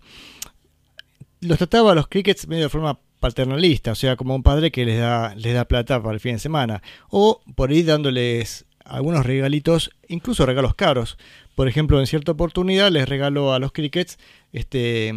Los 1.42 1.58
trataba 1.58 1.92
a 1.92 1.96
los 1.96 2.08
Crickets 2.08 2.48
medio 2.48 2.64
de 2.64 2.70
forma 2.70 3.00
paternalista, 3.20 3.92
o 3.92 3.96
sea, 3.96 4.16
como 4.16 4.36
un 4.36 4.44
padre 4.44 4.72
que 4.72 4.86
les 4.86 5.00
da, 5.00 5.34
les 5.36 5.54
da 5.56 5.66
plata 5.66 6.02
para 6.02 6.14
el 6.14 6.20
fin 6.20 6.34
de 6.34 6.40
semana, 6.40 6.84
o 7.10 7.42
por 7.56 7.72
ahí 7.72 7.82
dándoles 7.82 8.66
algunos 8.86 9.26
regalitos, 9.26 9.92
incluso 10.08 10.46
regalos 10.46 10.76
caros. 10.76 11.18
Por 11.56 11.68
ejemplo, 11.68 12.00
en 12.00 12.08
cierta 12.08 12.32
oportunidad 12.32 12.92
les 12.92 13.10
regaló 13.10 13.54
a 13.54 13.60
los 13.60 13.72
Crickets 13.72 14.20
este, 14.54 15.12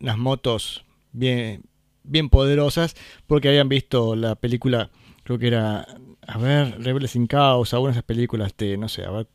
unas 0.00 0.18
motos 0.18 0.84
bien, 1.12 1.62
bien 2.04 2.30
poderosas, 2.30 2.96
porque 3.26 3.48
habían 3.48 3.68
visto 3.68 4.16
la 4.16 4.34
película, 4.34 4.90
creo 5.24 5.38
que 5.38 5.48
era, 5.48 5.86
a 6.26 6.38
ver, 6.38 6.82
Rebeldes 6.82 7.12
sin 7.12 7.26
Causa, 7.26 7.78
una 7.78 7.88
de 7.88 7.92
esas 7.92 8.04
películas, 8.04 8.48
este, 8.48 8.78
no 8.78 8.88
sé, 8.88 9.04
a 9.04 9.10
ver, 9.10 9.26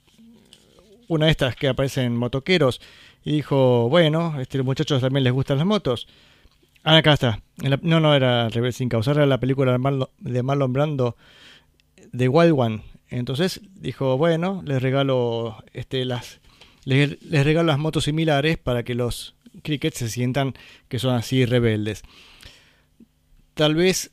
una 1.07 1.25
de 1.25 1.31
estas 1.31 1.55
que 1.55 1.67
aparecen 1.67 2.15
motoqueros 2.15 2.81
y 3.23 3.31
dijo, 3.33 3.89
bueno, 3.89 4.39
este, 4.39 4.57
los 4.57 4.65
muchachos 4.65 5.01
también 5.01 5.23
les 5.23 5.33
gustan 5.33 5.57
las 5.57 5.67
motos. 5.67 6.07
Ah, 6.83 6.97
acá 6.97 7.13
está. 7.13 7.41
no, 7.81 7.99
no 7.99 8.15
era 8.15 8.49
Rebel 8.49 8.73
sin 8.73 8.89
causa, 8.89 9.11
era 9.11 9.25
la 9.25 9.39
película 9.39 9.73
de 9.73 9.77
Marlon, 9.77 10.09
de 10.19 10.43
Marlon 10.43 10.73
Brando, 10.73 11.17
The 12.15 12.29
Wild 12.29 12.53
One. 12.57 12.83
Entonces 13.09 13.61
dijo, 13.75 14.17
bueno, 14.17 14.61
les 14.65 14.81
regalo 14.81 15.63
este, 15.73 16.05
las, 16.05 16.39
les, 16.85 17.21
les 17.21 17.45
regalo 17.45 17.67
las 17.67 17.79
motos 17.79 18.05
similares 18.05 18.57
para 18.57 18.83
que 18.83 18.95
los 18.95 19.35
crickets 19.63 19.97
se 19.97 20.09
sientan 20.09 20.53
que 20.87 20.99
son 20.99 21.15
así 21.15 21.45
rebeldes. 21.45 22.03
Tal 23.53 23.75
vez 23.75 24.11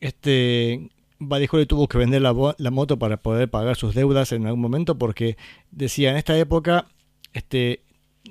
este 0.00 0.90
Holly 1.18 1.66
tuvo 1.66 1.88
que 1.88 1.98
vender 1.98 2.22
la, 2.22 2.32
moto 2.70 2.98
para 2.98 3.16
poder 3.16 3.48
pagar 3.48 3.76
sus 3.76 3.94
deudas 3.94 4.32
en 4.32 4.46
algún 4.46 4.60
momento 4.60 4.98
porque 4.98 5.36
decía 5.70 6.10
en 6.10 6.16
esta 6.16 6.36
época 6.38 6.86
este 7.32 7.80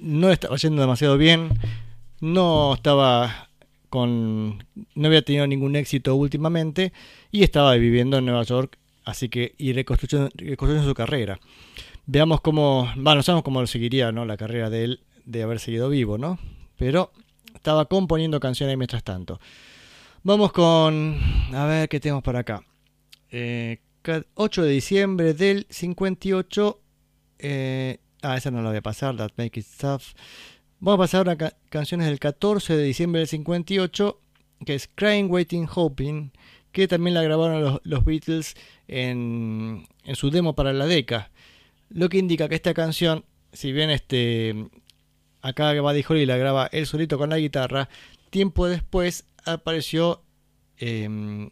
no 0.01 0.29
estaba 0.29 0.57
yendo 0.57 0.81
demasiado 0.81 1.17
bien, 1.17 1.49
no 2.19 2.73
estaba 2.73 3.49
con 3.89 4.65
no 4.93 5.07
había 5.07 5.21
tenido 5.23 5.47
ningún 5.47 5.75
éxito 5.75 6.15
últimamente 6.15 6.91
y 7.31 7.43
estaba 7.43 7.73
viviendo 7.75 8.17
en 8.17 8.25
Nueva 8.25 8.43
York, 8.43 8.77
así 9.05 9.29
que 9.29 9.55
y 9.57 9.73
reconstruyendo, 9.73 10.83
su 10.83 10.93
carrera. 10.93 11.39
Veamos 12.07 12.41
cómo, 12.41 12.91
bueno, 12.95 13.15
no 13.15 13.23
sabemos 13.23 13.43
cómo 13.43 13.61
lo 13.61 13.67
seguiría, 13.67 14.11
¿no? 14.11 14.25
La 14.25 14.37
carrera 14.37 14.69
de 14.69 14.83
él, 14.83 14.99
de 15.25 15.41
haber 15.41 15.59
seguido 15.59 15.89
vivo, 15.89 16.17
¿no? 16.17 16.37
Pero 16.77 17.11
estaba 17.55 17.85
componiendo 17.85 18.39
canciones 18.39 18.77
mientras 18.77 19.03
tanto. 19.03 19.39
Vamos 20.23 20.51
con, 20.51 21.19
a 21.53 21.65
ver 21.65 21.89
qué 21.89 21.99
tenemos 21.99 22.23
por 22.23 22.35
acá. 22.35 22.63
Eh, 23.37 23.79
8 24.35 24.63
de 24.63 24.69
diciembre 24.69 25.33
del 25.33 25.67
58. 25.69 26.79
Eh, 27.39 27.99
ah, 28.21 28.37
esa 28.37 28.49
no 28.49 28.61
la 28.61 28.69
voy 28.69 28.77
a 28.77 28.81
pasar, 28.81 29.17
That 29.17 29.31
Make 29.35 29.59
It 29.59 29.65
Tough. 29.77 30.03
Vamos 30.79 30.99
a 30.99 31.03
pasar 31.03 31.29
a 31.29 31.35
ca- 31.35 31.57
canciones 31.69 32.07
del 32.07 32.17
14 32.19 32.77
de 32.77 32.83
diciembre 32.83 33.19
del 33.19 33.27
58, 33.27 34.21
que 34.65 34.75
es 34.75 34.89
Crying, 34.95 35.29
Waiting, 35.29 35.67
Hoping, 35.73 36.31
que 36.71 36.87
también 36.87 37.13
la 37.13 37.23
grabaron 37.23 37.81
los, 37.83 38.05
Beatles 38.05 38.55
en, 38.87 39.85
en 40.05 40.15
su 40.15 40.29
demo 40.29 40.55
para 40.55 40.71
la 40.71 40.85
DECA. 40.85 41.29
Lo 41.89 42.07
que 42.07 42.19
indica 42.19 42.47
que 42.47 42.55
esta 42.55 42.73
canción, 42.73 43.25
si 43.51 43.73
bien 43.73 43.89
este 43.89 44.69
acá 45.41 45.79
Buddy 45.81 46.05
Holly 46.07 46.25
la 46.25 46.37
graba 46.37 46.69
él 46.71 46.85
solito 46.87 47.17
con 47.17 47.31
la 47.31 47.37
guitarra, 47.37 47.89
tiempo 48.29 48.67
después 48.67 49.25
apareció 49.43 50.23
eh, 50.77 51.49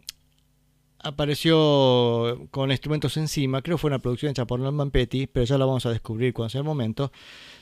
apareció 1.03 2.47
con 2.49 2.71
instrumentos 2.71 3.17
encima, 3.17 3.61
creo 3.61 3.77
que 3.77 3.81
fue 3.81 3.89
una 3.89 3.99
producción 3.99 4.31
hecha 4.31 4.45
por 4.45 4.59
Norman 4.59 4.89
Petty, 4.89 5.27
pero 5.27 5.45
ya 5.45 5.57
la 5.57 5.65
vamos 5.65 5.85
a 5.85 5.91
descubrir 5.91 6.33
cuando 6.33 6.49
sea 6.49 6.59
el 6.59 6.65
momento, 6.65 7.11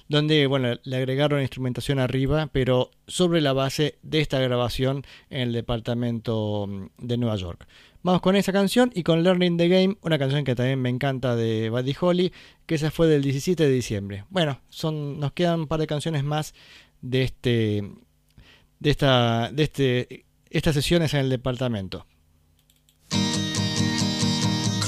donde 0.08 0.46
bueno, 0.48 0.80
le 0.84 0.96
agregaron 0.96 1.42
instrumentación 1.42 2.00
arriba, 2.00 2.50
pero 2.52 2.92
sobre 3.08 3.42
la 3.42 3.54
base 3.54 3.98
de 4.04 4.22
esta 4.22 4.40
grabación 4.40 5.04
en 5.30 5.42
el 5.42 5.54
departamento 5.54 6.68
mm, 6.68 6.86
de 7.00 7.18
Nueva 7.18 7.36
York. 7.36 7.68
Vamos 8.04 8.22
con 8.22 8.36
esa 8.36 8.52
canción 8.52 8.92
y 8.94 9.04
con 9.04 9.24
Learning 9.24 9.58
the 9.58 9.68
Game, 9.68 9.98
una 10.02 10.18
canción 10.18 10.44
que 10.44 10.56
también 10.56 10.82
me 10.82 10.90
encanta 10.90 11.36
de 11.36 11.70
Buddy 11.70 11.96
Holly, 12.00 12.34
que 12.66 12.76
esa 12.76 12.90
fue 12.90 13.08
del 13.08 13.22
17 13.22 13.64
de 13.64 13.72
diciembre. 13.72 14.26
Bueno, 14.30 14.62
son, 14.70 15.20
nos 15.20 15.34
quedan 15.34 15.62
un 15.62 15.68
par 15.68 15.80
de 15.80 15.88
canciones 15.88 16.24
más 16.24 16.54
de 17.02 17.24
este 17.24 17.92
de 18.80 18.90
esta 18.90 19.52
de 19.52 19.64
este 19.64 20.26
estas 20.50 20.76
sesiones 20.76 21.14
en 21.14 21.22
el 21.22 21.30
departamento. 21.30 22.06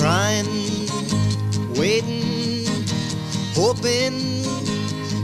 Crying, 0.04 0.90
waiting, 1.80 2.66
hoping 3.56 4.44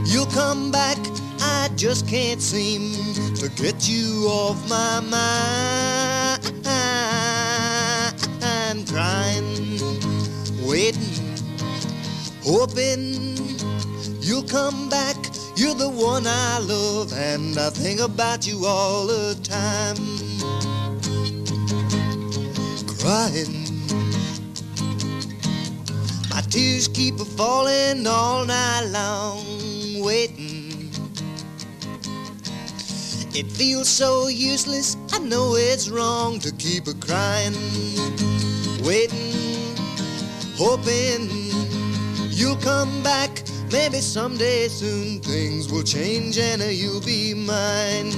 you'll 0.06 0.32
come 0.32 0.70
back. 0.70 0.96
I 1.38 1.68
just 1.76 2.08
can't 2.08 2.40
seem 2.40 2.94
to 3.34 3.50
get 3.62 3.86
you 3.86 4.26
off 4.26 4.56
my 4.70 5.00
mind. 5.00 6.66
I'm 8.42 8.86
crying, 8.86 9.78
waiting, 10.66 11.36
hoping 12.42 13.36
you'll 14.22 14.48
come 14.48 14.88
back. 14.88 15.16
You're 15.56 15.74
the 15.74 15.90
one 15.90 16.26
I 16.26 16.58
love, 16.58 17.12
and 17.12 17.58
I 17.58 17.68
think 17.68 18.00
about 18.00 18.46
you 18.46 18.64
all 18.64 19.06
the 19.06 19.34
time. 19.42 19.98
Crying. 22.98 23.59
Tears 26.50 26.88
keep 26.88 27.20
a 27.20 27.24
falling 27.24 28.04
all 28.08 28.44
night 28.44 28.90
long, 28.90 30.02
waiting. 30.02 30.90
It 33.32 33.46
feels 33.46 33.88
so 33.88 34.26
useless, 34.26 34.96
I 35.12 35.20
know 35.20 35.54
it's 35.54 35.88
wrong 35.88 36.40
to 36.40 36.52
keep 36.56 36.88
a 36.88 36.94
crying, 36.94 37.54
waiting, 38.82 39.76
hoping 40.56 41.30
you'll 42.30 42.56
come 42.56 43.00
back. 43.04 43.30
Maybe 43.70 44.00
someday 44.00 44.66
soon 44.66 45.20
things 45.20 45.70
will 45.70 45.84
change 45.84 46.36
and 46.36 46.60
you'll 46.62 47.00
be 47.00 47.32
mine. 47.32 48.10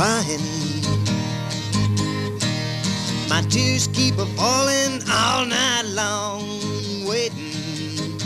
Crying. 0.00 0.40
My 3.28 3.42
tears 3.50 3.86
keep 3.88 4.16
a 4.16 4.24
falling 4.38 5.02
all 5.10 5.44
night 5.44 5.82
long, 5.92 6.42
waiting. 7.06 8.16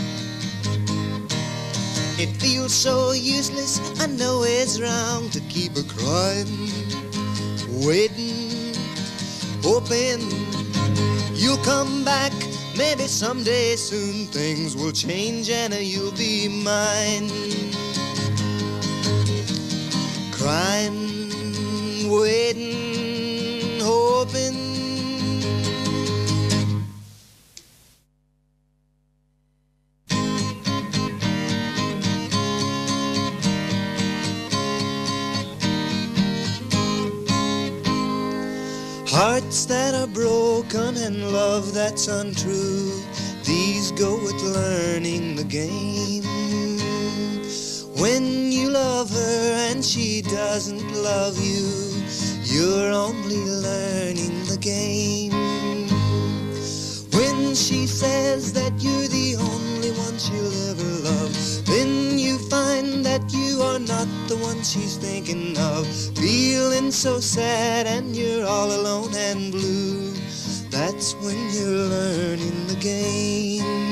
It 2.17 2.29
feels 2.39 2.73
so 2.73 3.11
useless, 3.11 3.81
I 3.99 4.07
know 4.07 4.43
it's 4.43 4.79
wrong 4.79 5.29
to 5.31 5.41
keep 5.49 5.75
a 5.75 5.83
crying, 5.83 6.69
waiting, 7.85 8.73
hoping 9.61 10.21
you'll 11.33 11.63
come 11.65 12.05
back. 12.05 12.31
Maybe 12.77 13.03
someday 13.03 13.75
soon 13.75 14.27
things 14.27 14.77
will 14.77 14.93
change 14.93 15.49
and 15.49 15.73
you'll 15.73 16.13
be 16.13 16.47
mine 16.47 17.29
crying, 20.31 21.14
waiting, 22.09 23.79
hoping. 23.81 24.53
Hearts 39.07 39.65
that 39.67 39.95
are 39.95 40.07
broken 40.07 40.97
and 40.97 41.31
love 41.31 41.73
that's 41.73 42.07
untrue, 42.07 42.91
these 43.43 43.91
go 43.91 44.17
with 44.17 44.41
learning 44.41 45.35
the 45.37 45.45
game. 45.45 46.23
When 47.97 48.51
you 48.51 48.69
love 48.69 49.09
her 49.09 49.71
and 49.71 49.83
she 49.83 50.21
doesn't 50.21 50.93
love 51.01 51.39
you, 51.39 51.84
you're 52.45 52.91
only 52.91 53.43
learning 53.43 54.43
the 54.45 54.57
game. 54.59 55.31
When 57.11 57.55
she 57.55 57.87
says 57.87 58.53
that 58.53 58.73
you're 58.79 59.07
the 59.07 59.35
only 59.37 59.91
one 59.91 60.17
she'll 60.17 60.69
ever 60.69 60.91
love, 61.09 61.65
then 61.65 62.19
you 62.19 62.37
find 62.49 63.05
that 63.05 63.33
you 63.33 63.61
are 63.61 63.79
not 63.79 64.07
the 64.27 64.37
one 64.37 64.61
she's 64.63 64.97
thinking 64.97 65.57
of. 65.57 65.87
Feeling 66.17 66.91
so 66.91 67.19
sad 67.19 67.87
and 67.87 68.15
you're 68.15 68.45
all 68.45 68.71
alone 68.71 69.13
and 69.15 69.51
blue, 69.51 70.13
that's 70.69 71.13
when 71.15 71.37
you're 71.53 71.87
learning 71.87 72.67
the 72.67 72.75
game. 72.75 73.84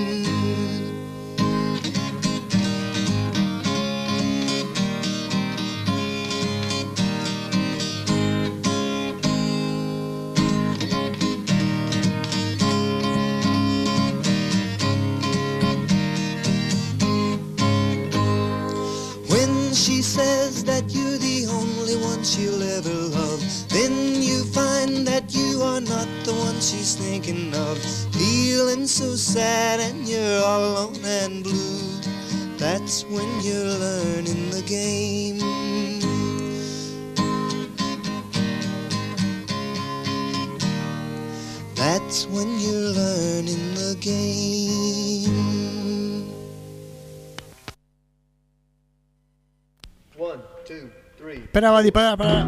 Says 20.14 20.64
that 20.64 20.84
you're 20.94 21.18
the 21.18 21.48
only 21.50 21.96
one 21.96 22.24
she'll 22.24 22.62
ever 22.62 22.94
love, 23.18 23.42
then 23.70 24.22
you 24.22 24.44
find 24.54 25.08
that 25.08 25.34
you 25.34 25.60
are 25.64 25.82
not 25.82 26.08
the 26.24 26.34
one 26.34 26.54
she's 26.62 26.94
thinking 26.96 27.52
of. 27.56 27.80
Feeling 28.14 28.86
so 28.86 29.16
sad 29.16 29.80
and 29.80 30.08
you're 30.08 30.44
all 30.44 30.64
alone 30.70 31.04
and 31.04 31.44
blue. 31.44 32.00
That's 32.58 33.06
when 33.06 33.28
you're 33.42 33.74
learning 33.86 34.52
the 34.52 34.62
game. 34.68 35.40
That's 41.74 42.28
when 42.28 42.60
you're 42.60 42.90
learning 43.02 43.64
the 43.82 43.98
game. 44.00 45.33
Three. 51.54 51.66
Espera, 51.66 51.72
Buddy, 51.72 51.92
para. 51.92 52.46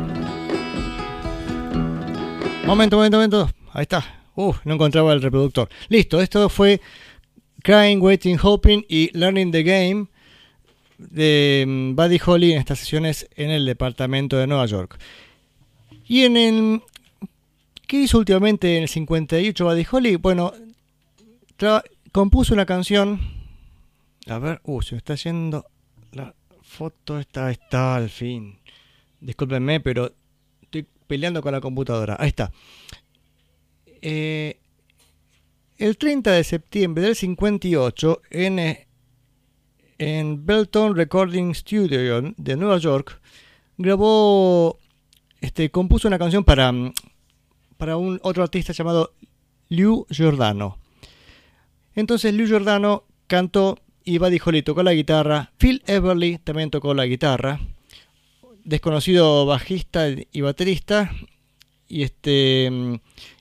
Momento, 2.66 2.98
momento, 2.98 3.18
momento. 3.18 3.50
Ahí 3.74 3.84
está. 3.84 4.04
Uf, 4.36 4.58
no 4.66 4.74
encontraba 4.74 5.14
el 5.14 5.22
reproductor. 5.22 5.70
Listo, 5.90 6.20
esto 6.20 6.50
fue 6.50 6.82
Crying, 7.64 8.02
Waiting, 8.02 8.38
Hoping 8.42 8.84
y 8.90 9.16
Learning 9.18 9.52
the 9.52 9.64
Game 9.64 10.08
de 10.98 11.66
mm, 11.68 11.96
Buddy 11.96 12.20
Holly 12.26 12.54
en 12.54 12.60
estas 12.60 12.80
sesiones 12.80 13.30
en 13.36 13.50
el 13.52 13.66
departamento 13.66 14.38
de 14.38 14.48
Nueva 14.48 14.66
York. 14.66 15.00
Y 16.08 16.24
en 16.24 16.38
el... 16.38 16.82
¿Qué 17.88 18.02
hizo 18.02 18.18
últimamente 18.18 18.78
en 18.78 18.84
el 18.84 18.90
58 18.90 19.64
Buddy 19.64 19.86
Holly? 19.90 20.16
Bueno, 20.16 20.54
compuso 22.12 22.54
una 22.54 22.66
canción. 22.66 23.22
A 24.28 24.40
ver, 24.40 24.60
uh, 24.64 24.82
se 24.82 24.96
me 24.96 24.98
está 24.98 25.16
yendo 25.16 25.66
la 26.12 26.34
foto. 26.64 27.20
Está, 27.20 27.52
está 27.52 27.96
al 27.96 28.10
fin. 28.10 28.58
Discúlpenme, 29.20 29.80
pero 29.80 30.12
estoy 30.62 30.88
peleando 31.08 31.42
con 31.42 31.52
la 31.52 31.62
computadora. 31.62 32.18
Ahí 32.20 32.30
está. 32.30 32.52
Eh, 34.02 34.60
el 35.78 35.98
30 35.98 36.32
de 36.32 36.44
septiembre 36.44 37.04
del 37.04 37.16
58, 37.16 38.22
en, 38.30 38.60
eh, 38.60 38.88
en 39.98 40.46
Belton 40.46 40.96
Recording 40.96 41.54
Studio 41.54 42.34
de 42.38 42.56
Nueva 42.56 42.78
York, 42.78 43.20
grabó, 43.78 44.78
este, 45.42 45.70
compuso 45.72 46.08
una 46.08 46.20
canción 46.20 46.44
para, 46.44 46.72
mm, 46.72 46.94
para 47.78 47.98
un 47.98 48.20
otro 48.24 48.44
artista 48.44 48.74
llamado 48.74 49.14
Liu 49.70 50.06
Giordano. 50.10 50.78
Entonces 51.94 52.34
Liu 52.34 52.48
Giordano 52.48 53.04
cantó 53.28 53.80
Buddy 54.06 54.40
Holly 54.44 54.62
tocó 54.62 54.84
la 54.84 54.94
guitarra, 54.94 55.52
Phil 55.58 55.82
Everly 55.88 56.38
también 56.38 56.70
tocó 56.70 56.94
la 56.94 57.06
guitarra, 57.06 57.60
desconocido 58.66 59.46
bajista 59.46 60.08
y 60.10 60.42
baterista, 60.42 61.12
y 61.88 62.04
este 62.04 62.70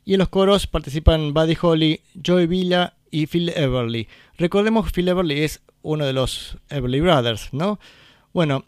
y 0.04 0.12
en 0.12 0.18
los 0.18 0.28
coros 0.28 0.66
participan 0.66 1.32
Buddy 1.34 1.56
Holly, 1.60 2.00
Joey 2.24 2.46
Villa 2.46 2.94
y 3.10 3.26
Phil 3.26 3.48
Everly. 3.48 4.06
Recordemos 4.38 4.84
que 4.86 4.92
Phil 4.92 5.08
Everly 5.08 5.40
es 5.42 5.62
uno 5.82 6.04
de 6.04 6.12
los 6.12 6.56
Everly 6.68 7.00
Brothers, 7.00 7.48
¿no? 7.52 7.78
Bueno, 8.32 8.64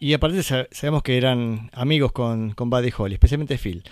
y 0.00 0.12
aparte 0.14 0.42
sa- 0.42 0.68
sabemos 0.70 1.02
que 1.02 1.16
eran 1.16 1.70
amigos 1.74 2.12
con, 2.12 2.52
con 2.52 2.70
Buddy 2.70 2.92
Holly, 2.96 3.14
especialmente 3.14 3.58
Phil. 3.58 3.82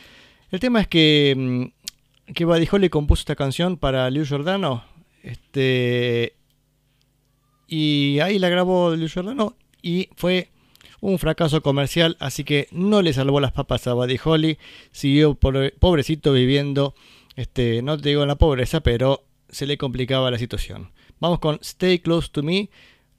El 0.50 0.60
tema 0.60 0.80
es 0.80 0.88
que, 0.88 1.34
mm, 1.36 2.32
que 2.32 2.44
Buddy 2.44 2.68
Holly 2.70 2.88
compuso 2.88 3.20
esta 3.20 3.34
canción 3.36 3.76
para 3.76 4.08
Liu 4.10 4.24
Giordano. 4.24 4.84
Este, 5.22 6.34
y 7.66 8.20
ahí 8.20 8.38
la 8.38 8.48
grabó 8.48 8.94
Liu 8.94 9.08
Giordano 9.08 9.56
y 9.82 10.08
fue 10.16 10.48
un 11.06 11.20
fracaso 11.20 11.62
comercial, 11.62 12.16
así 12.18 12.42
que 12.42 12.66
no 12.72 13.00
le 13.00 13.12
salvó 13.12 13.38
las 13.38 13.52
papas 13.52 13.86
a 13.86 13.94
Buddy 13.94 14.18
Holly. 14.24 14.58
Siguió 14.90 15.34
pobre- 15.34 15.72
pobrecito 15.78 16.32
viviendo, 16.32 16.94
este, 17.36 17.80
no 17.82 17.96
te 17.96 18.08
digo 18.08 18.22
en 18.22 18.28
la 18.28 18.34
pobreza, 18.34 18.80
pero 18.80 19.22
se 19.48 19.66
le 19.66 19.78
complicaba 19.78 20.32
la 20.32 20.38
situación. 20.38 20.90
Vamos 21.20 21.38
con 21.38 21.60
Stay 21.62 22.00
Close 22.00 22.28
to 22.32 22.42
Me 22.42 22.70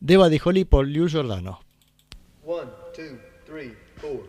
de 0.01 0.17
Buddy 0.17 0.39
Holly 0.43 0.65
por 0.65 0.85
Liu 0.85 1.07
Giordano. 1.07 1.61
One, 2.43 2.69
two, 2.93 3.17
three, 3.45 3.73
four. 3.95 4.27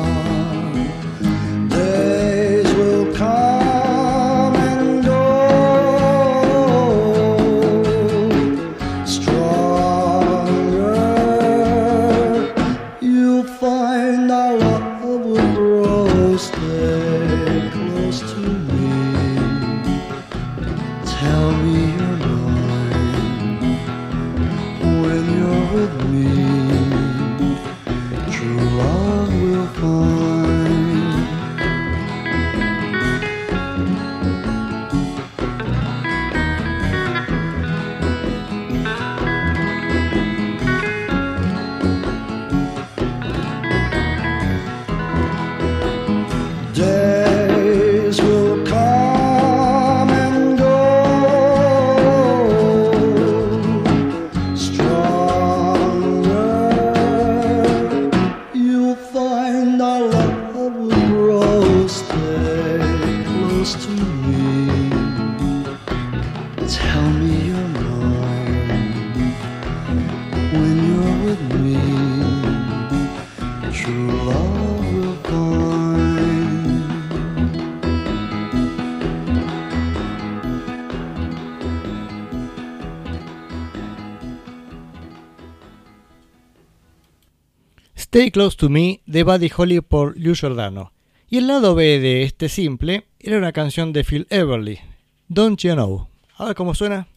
Stay 88.21 88.29
Close 88.29 88.55
to 88.55 88.69
Me 88.69 89.01
de 89.07 89.23
Buddy 89.23 89.49
Holly 89.57 89.81
por 89.81 90.15
Liu 90.15 90.35
Giordano. 90.35 90.91
Y 91.27 91.39
el 91.39 91.47
lado 91.47 91.73
B 91.73 91.99
de 91.99 92.21
este 92.21 92.49
simple 92.49 93.07
era 93.19 93.39
una 93.39 93.51
canción 93.51 93.93
de 93.93 94.03
Phil 94.03 94.27
Everly, 94.29 94.79
Don't 95.27 95.59
You 95.59 95.73
Know. 95.73 96.07
A 96.37 96.45
ver 96.45 96.55
cómo 96.55 96.75
suena. 96.75 97.07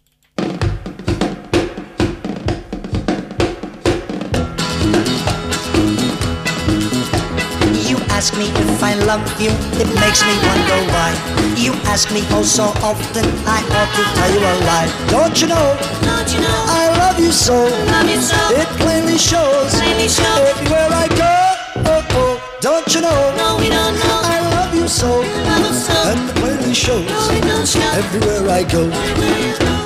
You 7.86 7.98
ask 8.08 8.34
me 8.38 8.46
if 8.46 8.82
I 8.82 8.94
love 9.04 9.20
you, 9.38 9.50
it 9.78 9.94
makes 10.00 10.24
me 10.24 10.32
wonder 10.48 10.80
why. 10.88 11.12
You 11.62 11.74
ask 11.84 12.10
me 12.12 12.22
oh 12.32 12.42
so 12.42 12.72
often, 12.82 13.26
I 13.44 13.60
ought 13.76 13.92
to 13.94 14.02
tell 14.14 14.32
you 14.32 14.40
a 14.40 14.56
lie. 14.64 14.90
Don't 15.10 15.38
you 15.38 15.48
know? 15.48 15.76
Don't 16.00 16.32
you 16.32 16.40
know? 16.40 16.64
I 16.66 16.93
so. 17.34 17.64
Love 17.64 18.08
you 18.08 18.20
so. 18.20 18.36
It 18.54 18.68
plainly 18.78 19.18
shows. 19.18 19.74
Everywhere 19.74 20.88
I 20.90 21.08
go. 21.08 21.34
Oh, 21.90 22.06
oh, 22.10 22.58
don't 22.60 22.86
you 22.94 23.00
know? 23.00 23.34
No, 23.36 23.56
we 23.58 23.68
don't 23.68 23.94
know. 23.94 24.20
I 24.22 24.38
love 24.54 24.74
you 24.74 24.86
so. 24.86 25.20
Love 25.20 25.66
us 25.66 25.86
so. 25.86 25.96
And 26.10 26.30
it 26.30 26.36
plainly 26.36 26.74
shows. 26.74 27.06
No, 27.10 27.34
we 27.34 27.40
don't 27.40 27.66
show. 27.66 27.80
Everywhere 27.98 28.48
I 28.50 28.62
go. 28.62 28.88
Go. 28.88 29.84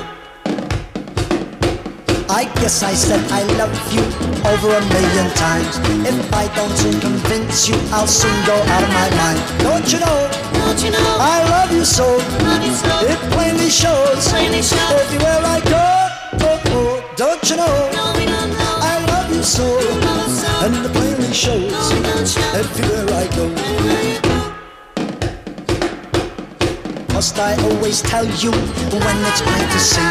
I 2.31 2.45
guess 2.61 2.83
I 2.83 2.93
said 2.93 3.25
I 3.33 3.43
love 3.57 3.73
you 3.93 4.05
over 4.45 4.69
a 4.69 4.83
million 4.93 5.33
times. 5.35 5.79
If 6.05 6.33
I 6.35 6.47
don't 6.55 6.77
soon 6.77 7.01
convince 7.01 7.67
you, 7.67 7.77
I'll 7.91 8.07
soon 8.07 8.37
go 8.45 8.55
out 8.55 8.83
of 8.85 8.91
my 8.93 9.09
mind. 9.17 9.41
Don't 9.65 9.91
you 9.91 9.99
know? 9.99 10.31
Don't 10.53 10.81
you 10.85 10.91
know? 10.91 11.17
I 11.19 11.43
love 11.49 11.73
you 11.73 11.85
so. 11.85 12.19
Love 12.45 12.63
you 12.63 12.75
so. 12.75 12.93
It 13.09 13.19
plainly 13.33 13.71
shows. 13.71 14.29
Plainly 14.29 14.61
shows. 14.61 14.93
Everywhere 14.93 15.41
I 15.41 15.61
go. 15.65 15.85
Oh, 16.45 16.61
oh, 16.77 17.08
don't 17.19 17.51
you 17.51 17.57
know? 17.57 17.91
No, 17.93 18.15
we 18.17 18.27
don't 18.27 18.51
know. 18.51 18.75
I 18.79 19.05
love 19.11 19.35
you 19.35 19.43
so. 19.43 19.67
Love 19.67 20.31
so. 20.31 20.47
And 20.65 20.87
it 20.87 20.93
plainly 20.93 21.33
shows. 21.35 21.73
No, 21.73 22.25
show. 22.25 22.41
Everywhere 22.55 23.11
I 23.11 23.27
go. 23.35 23.45
You. 24.07 24.23
Must 27.13 27.37
I 27.41 27.57
always 27.67 28.03
tell 28.03 28.25
you 28.25 28.53
when 28.53 29.17
it's 29.27 29.43
plain 29.43 29.67
to 29.67 29.81
see? 29.81 30.11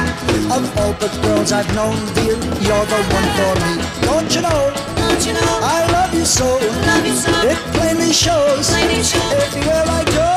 Of 0.52 0.68
all 0.80 0.92
the 1.00 1.08
girls 1.24 1.54
I've 1.54 1.74
known, 1.74 1.96
dear, 2.14 2.36
you're 2.68 2.88
the 2.92 3.00
one 3.16 3.30
for 3.40 3.54
me. 3.64 3.74
Don't 4.04 4.30
you 4.36 4.42
know? 4.42 4.74
Don't 5.00 5.26
you 5.26 5.32
know? 5.32 5.60
I 5.64 5.88
love 5.90 6.14
you 6.14 6.26
so. 6.26 6.60
Love 6.92 7.06
you 7.08 7.16
so. 7.16 7.32
It 7.48 7.58
plainly 7.72 8.12
shows. 8.12 8.68
Plainly 8.70 9.02
shows. 9.02 9.32
Everywhere 9.32 9.86
I 9.88 10.04
go. 10.12 10.30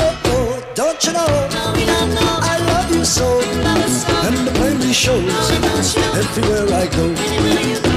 Oh, 0.00 0.20
oh, 0.32 0.72
don't 0.74 1.04
you 1.04 1.12
know? 1.12 1.48
No, 1.52 1.72
we 1.76 1.84
don't 1.84 2.14
know. 2.14 2.38
I 2.40 2.56
love 2.72 2.90
you 2.96 3.04
so. 3.04 3.28
Love 3.60 3.84
us 3.84 4.06
so. 4.06 4.13
And 4.94 5.02
it 5.02 5.10
plainly 5.10 5.26
shows. 5.26 5.26
No, 5.26 5.34
we 5.50 5.58
don't 5.60 5.84
show. 5.84 6.12
Everywhere 6.14 6.66
I 6.72 6.86
go. 6.86 7.04
Everywhere 7.10 7.60
you 7.66 7.80
go. 7.80 7.90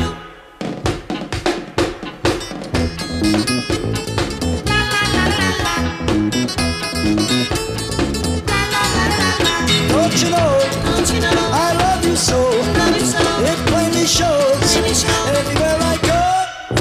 Don't 9.90 10.16
you 10.22 10.30
know? 10.32 10.52
Don't 10.86 11.10
you 11.14 11.20
know? 11.22 11.38
I 11.54 11.74
love 11.78 12.04
you 12.04 12.16
so. 12.16 12.38
Love 12.40 12.96
you 12.96 13.06
so. 13.06 13.22
It 13.46 13.60
plainly 13.68 14.06
shows. 14.08 14.58
Plainly 14.58 14.94
shows. 14.94 15.38
Everywhere 15.38 15.78
I 15.80 15.98
go. 16.02 16.20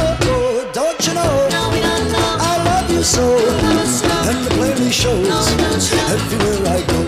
Oh, 0.00 0.18
oh, 0.22 0.70
don't 0.72 1.07
you 1.07 1.14
know? 1.14 1.48
No, 1.50 1.68
we 1.70 1.81
don't 1.81 2.11
know. 2.11 2.37
I 2.40 2.57
love 2.64 2.90
you 2.90 3.02
and 4.29 4.46
it 4.46 4.52
plainly 4.52 4.90
shows 4.90 5.52
everywhere 6.09 6.66
I 6.66 6.83
go. 6.87 7.06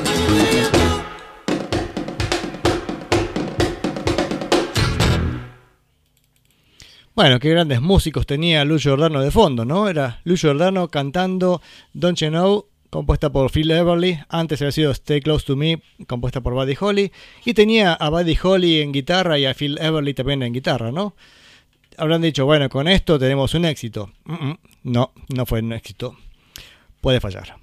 Bueno, 7.18 7.40
qué 7.40 7.50
grandes 7.50 7.80
músicos 7.80 8.26
tenía 8.26 8.64
Luis 8.64 8.84
Giordano 8.84 9.20
de 9.20 9.32
fondo, 9.32 9.64
¿no? 9.64 9.88
Era 9.88 10.20
Luis 10.22 10.40
Giordano 10.40 10.86
cantando 10.86 11.60
Don't 11.92 12.16
You 12.16 12.28
Know, 12.28 12.66
compuesta 12.90 13.32
por 13.32 13.50
Phil 13.50 13.72
Everly. 13.72 14.20
Antes 14.28 14.62
había 14.62 14.70
sido 14.70 14.92
Stay 14.92 15.20
Close 15.20 15.44
to 15.44 15.56
Me, 15.56 15.82
compuesta 16.06 16.40
por 16.42 16.54
Buddy 16.54 16.76
Holly. 16.78 17.10
Y 17.44 17.54
tenía 17.54 17.94
a 17.94 18.08
Buddy 18.08 18.38
Holly 18.40 18.82
en 18.82 18.92
guitarra 18.92 19.36
y 19.36 19.46
a 19.46 19.54
Phil 19.54 19.78
Everly 19.80 20.14
también 20.14 20.44
en 20.44 20.52
guitarra, 20.52 20.92
¿no? 20.92 21.16
Habrán 21.96 22.22
dicho, 22.22 22.44
bueno, 22.44 22.68
con 22.68 22.86
esto 22.86 23.18
tenemos 23.18 23.52
un 23.54 23.64
éxito. 23.64 24.12
No, 24.84 25.12
no 25.34 25.44
fue 25.44 25.58
un 25.58 25.72
éxito. 25.72 26.16
Puede 27.00 27.18
fallar. 27.18 27.56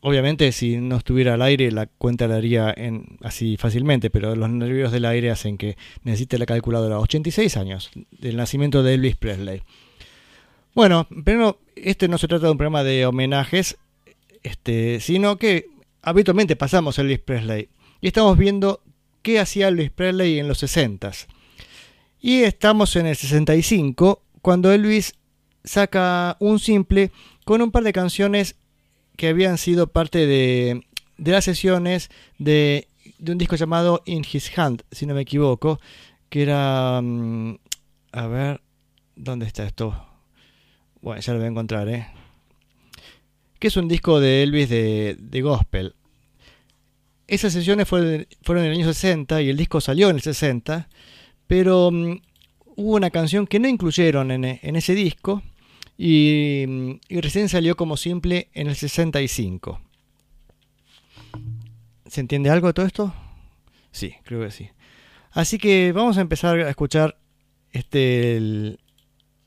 Obviamente 0.00 0.50
si 0.52 0.76
no 0.76 0.96
estuviera 0.96 1.34
al 1.34 1.40
aire 1.40 1.70
la 1.72 1.86
cuenta 1.86 2.28
la 2.28 2.36
haría 2.36 2.74
en, 2.76 3.16
así 3.22 3.56
fácilmente, 3.56 4.10
pero 4.10 4.36
los 4.36 4.50
nervios 4.50 4.92
del 4.92 5.06
aire 5.06 5.30
hacen 5.30 5.56
que 5.56 5.78
necesite 6.02 6.36
la 6.36 6.44
calculadora. 6.44 7.00
86 7.00 7.56
años 7.56 7.90
del 8.10 8.36
nacimiento 8.36 8.82
de 8.82 8.92
Elvis 8.94 9.16
Presley. 9.16 9.62
Bueno, 10.74 11.08
pero 11.24 11.58
este 11.74 12.06
no 12.08 12.18
se 12.18 12.28
trata 12.28 12.44
de 12.46 12.52
un 12.52 12.58
programa 12.58 12.84
de 12.84 13.06
homenajes, 13.06 13.78
este, 14.42 15.00
sino 15.00 15.38
que 15.38 15.68
habitualmente 16.02 16.54
pasamos 16.54 16.98
a 16.98 17.02
Elvis 17.02 17.20
Presley 17.20 17.70
y 18.02 18.08
estamos 18.08 18.36
viendo 18.36 18.82
qué 19.24 19.40
hacía 19.40 19.66
Elvis 19.68 19.90
Presley 19.90 20.38
en 20.38 20.46
los 20.46 20.58
60 20.58 21.10
Y 22.20 22.42
estamos 22.42 22.94
en 22.94 23.06
el 23.06 23.16
65 23.16 24.22
cuando 24.42 24.70
Elvis 24.70 25.14
saca 25.64 26.36
un 26.38 26.58
simple 26.60 27.10
con 27.44 27.62
un 27.62 27.72
par 27.72 27.82
de 27.82 27.92
canciones 27.92 28.54
que 29.16 29.28
habían 29.28 29.58
sido 29.58 29.86
parte 29.88 30.26
de, 30.26 30.84
de 31.16 31.32
las 31.32 31.44
sesiones 31.44 32.10
de, 32.38 32.86
de 33.18 33.32
un 33.32 33.38
disco 33.38 33.56
llamado 33.56 34.02
In 34.04 34.24
His 34.30 34.56
Hand, 34.58 34.82
si 34.92 35.06
no 35.06 35.14
me 35.14 35.22
equivoco, 35.22 35.80
que 36.28 36.42
era... 36.42 37.00
mm, 37.02 37.56
A 38.12 38.26
ver, 38.26 38.60
¿dónde 39.16 39.46
está 39.46 39.64
esto? 39.64 40.06
Bueno, 41.00 41.20
ya 41.20 41.32
lo 41.32 41.38
voy 41.38 41.46
a 41.46 41.50
encontrar, 41.50 41.88
¿eh? 41.88 42.06
Que 43.58 43.68
es 43.68 43.76
un 43.76 43.88
disco 43.88 44.20
de 44.20 44.42
Elvis 44.42 44.68
de, 44.68 45.16
de 45.18 45.40
gospel. 45.40 45.94
Esas 47.26 47.52
sesiones 47.54 47.88
fueron, 47.88 48.26
en 48.46 48.58
el 48.58 48.72
año 48.72 48.86
60 48.86 49.40
y 49.42 49.48
el 49.48 49.56
disco 49.56 49.80
salió 49.80 50.10
en 50.10 50.16
el 50.16 50.22
60, 50.22 50.88
pero 51.46 51.90
mm, 51.90 52.18
hubo 52.76 52.96
una 52.96 53.10
canción 53.10 53.46
que 53.46 53.58
no 53.58 53.68
incluyeron 53.68 54.30
en, 54.30 54.44
en 54.44 54.76
ese 54.76 54.94
disco 54.94 55.42
y, 55.96 56.64
mm, 56.68 56.90
y 57.08 57.20
recién 57.20 57.48
salió 57.48 57.76
como 57.76 57.96
simple 57.96 58.48
en 58.52 58.66
el 58.68 58.76
65. 58.76 59.80
¿Se 62.06 62.20
entiende 62.20 62.50
algo 62.50 62.66
de 62.68 62.74
todo 62.74 62.86
esto? 62.86 63.14
Sí, 63.90 64.14
creo 64.24 64.40
que 64.42 64.50
sí. 64.50 64.68
Así 65.32 65.58
que 65.58 65.92
vamos 65.92 66.18
a 66.18 66.20
empezar 66.20 66.58
a 66.60 66.68
escuchar 66.70 67.18
este... 67.72 68.36
el- 68.36 68.80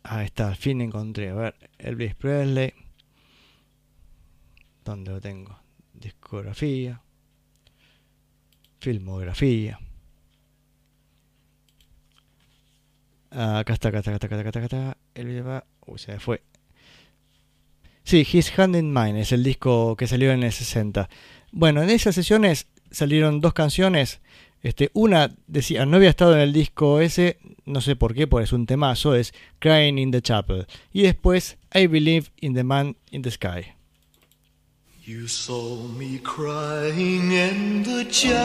Ahí 0.09 0.25
está, 0.25 0.47
al 0.47 0.55
fin 0.55 0.79
encontré. 0.79 1.29
A 1.29 1.33
ver, 1.33 1.55
Elvis 1.79 2.15
Presley. 2.15 2.73
¿Dónde 4.85 5.11
lo 5.11 5.19
tengo? 5.19 5.59
Discografía. 5.93 7.01
Filmografía. 8.91 9.80
Acá 13.32 13.73
está, 13.73 13.89
acá 13.89 13.97
está, 14.00 14.12
acá 14.12 14.15
está, 14.15 14.26
acá 14.38 14.47
está, 14.47 14.60
acá 14.60 14.65
está. 14.65 14.97
El 15.13 15.28
video 15.28 15.43
va- 15.43 15.65
Uy, 15.86 16.00
se 16.00 16.17
fue. 16.21 16.41
Sí, 18.06 18.26
His 18.32 18.58
Hand 18.58 18.78
in 18.78 18.93
Mine 18.93 19.19
es 19.19 19.34
el 19.34 19.43
disco 19.43 19.97
que 19.97 20.08
salió 20.08 20.32
en 20.32 20.41
el 20.43 20.54
60. 20.54 21.10
Bueno, 21.52 21.82
en 21.84 21.89
esas 21.89 22.15
sesiones 22.15 22.67
salieron 22.89 23.41
dos 23.41 23.54
canciones. 23.54 24.21
Este, 24.63 24.89
una 24.93 25.36
decía, 25.47 25.86
no 25.86 25.97
había 25.97 26.10
estado 26.10 26.34
en 26.36 26.39
el 26.39 26.54
disco 26.54 27.02
ese, 27.02 27.39
no 27.65 27.82
sé 27.82 27.97
por 27.97 28.13
qué, 28.15 28.26
pues 28.26 28.45
es 28.45 28.54
un 28.54 28.65
temazo, 28.67 29.15
es 29.15 29.34
Crying 29.60 29.97
in 29.97 30.12
the 30.12 30.21
Chapel. 30.21 30.65
Y 30.93 31.02
después 31.02 31.58
I 31.76 31.88
Believe 31.88 32.28
in 32.39 32.54
the 32.54 32.63
Man 32.63 32.95
in 33.12 33.21
the 33.21 33.32
Sky. 33.32 33.65
You 35.08 35.26
saw 35.26 35.88
me 35.88 36.20
crying 36.20 37.32
in 37.32 37.84
the 37.84 38.04
chapel. 38.12 38.36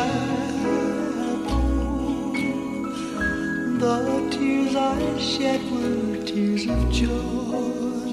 The 3.83 4.29
tears 4.31 4.77
I 4.77 5.19
shed 5.19 5.61
were 5.73 6.25
tears 6.25 6.67
of 6.69 6.89
joy. 6.89 8.13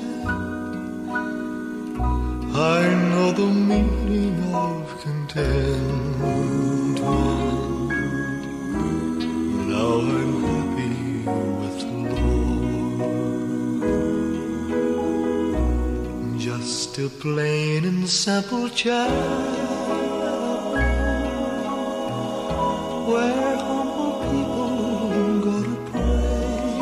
I 2.58 2.82
know 3.12 3.32
the 3.34 3.52
meaning 3.70 4.42
of 4.52 5.00
contentment. 5.04 7.02
Now 9.70 9.92
I'm 10.18 10.29
Just 16.80 16.98
a 16.98 17.10
plain 17.10 17.84
and 17.84 18.08
simple 18.08 18.70
child 18.70 19.12
where 23.06 23.58
humble 23.58 24.14
people 24.32 25.42
go 25.44 25.56
to 25.68 25.76
pray. 25.92 26.80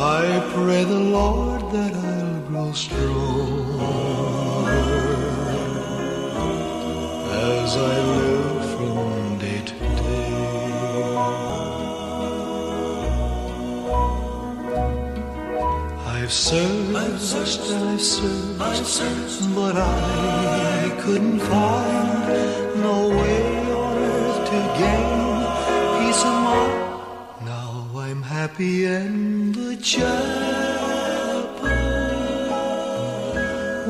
I 0.00 0.40
pray 0.54 0.84
the 0.84 1.02
Lord 1.18 1.60
that 1.72 1.94
I'll 1.94 2.40
grow 2.48 2.72
strong 2.72 4.66
as 7.52 7.76
I 7.76 7.96
live 8.16 8.37
day. 16.28 16.94
I've 16.94 17.20
searched, 17.20 17.60
I've 17.60 18.00
searched, 18.00 18.60
I've 18.60 18.86
searched, 18.86 19.54
but 19.54 19.76
I 19.76 20.94
couldn't 21.00 21.40
find 21.40 22.80
no 22.82 23.08
way 23.08 23.72
on 23.72 23.98
earth 23.98 24.50
to 24.50 24.58
gain 24.78 25.46
peace 25.98 26.22
of 26.24 26.36
mind. 26.46 26.74
Now 27.44 27.86
I'm 27.96 28.22
happy 28.22 28.84
in 28.84 29.52
the 29.52 29.76
chapel 29.76 30.08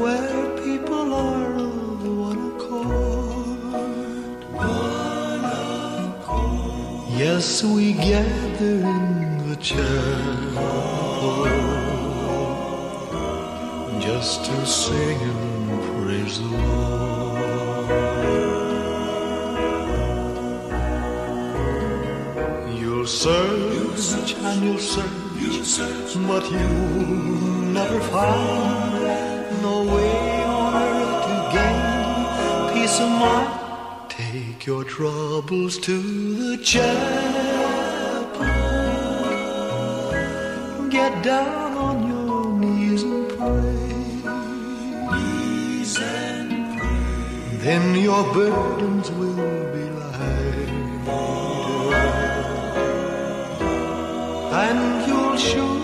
where 0.03 0.57
people 0.63 1.13
are 1.13 1.55
of 1.55 2.07
one 2.07 2.53
accord. 2.53 4.45
One 4.55 5.45
accord. 6.09 7.19
Yes, 7.19 7.65
we 7.65 7.93
gather 7.95 8.79
in 8.97 9.49
the 9.49 9.57
chapel 9.57 10.99
just 14.09 14.37
to 14.47 14.57
sing 14.67 15.19
and 15.21 15.69
praise 15.89 16.37
the 16.39 16.47
Lord. 16.47 17.89
You'll 22.79 23.07
search 23.07 24.31
and 24.49 24.59
you'll 24.65 24.79
search, 24.79 26.13
but 26.27 26.45
you'll 26.51 27.69
never 27.79 28.01
find 28.15 29.63
no 29.67 29.77
way 29.95 30.15
on 30.59 30.71
earth 30.89 31.19
to 31.29 31.37
gain 31.57 31.81
peace 32.73 32.99
of 33.05 33.11
mind. 33.25 33.51
Take 34.09 34.61
your 34.65 34.85
troubles 34.85 35.77
to 35.87 35.97
the 36.43 36.57
chapel. 36.71 38.47
Get 40.89 41.13
down 41.23 41.68
Then 47.69 47.95
your 47.97 48.25
burdens 48.33 49.11
will 49.11 49.37
be 49.75 49.85
lighter. 50.01 50.73
And 54.65 55.07
you'll 55.07 55.37
surely 55.37 55.78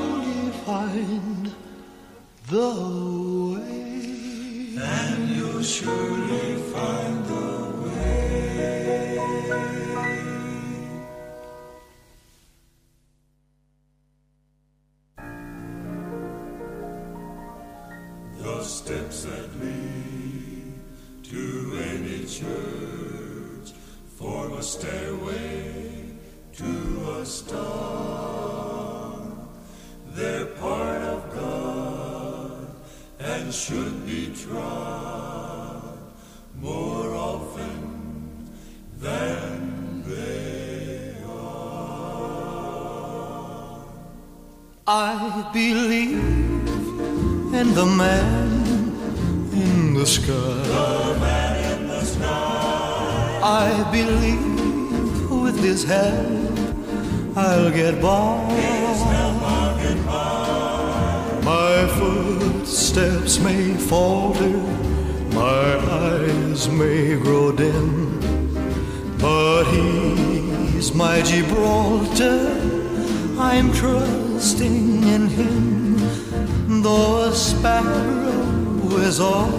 is 79.15 79.21
all 79.21 79.55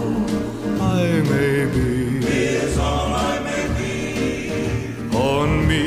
I 0.81 1.21
may 1.31 1.65
be, 1.73 2.19
is 2.27 2.77
all 2.77 3.13
I 3.31 3.39
may 3.47 3.65
be. 3.79 3.93
on 5.15 5.49
me 5.69 5.85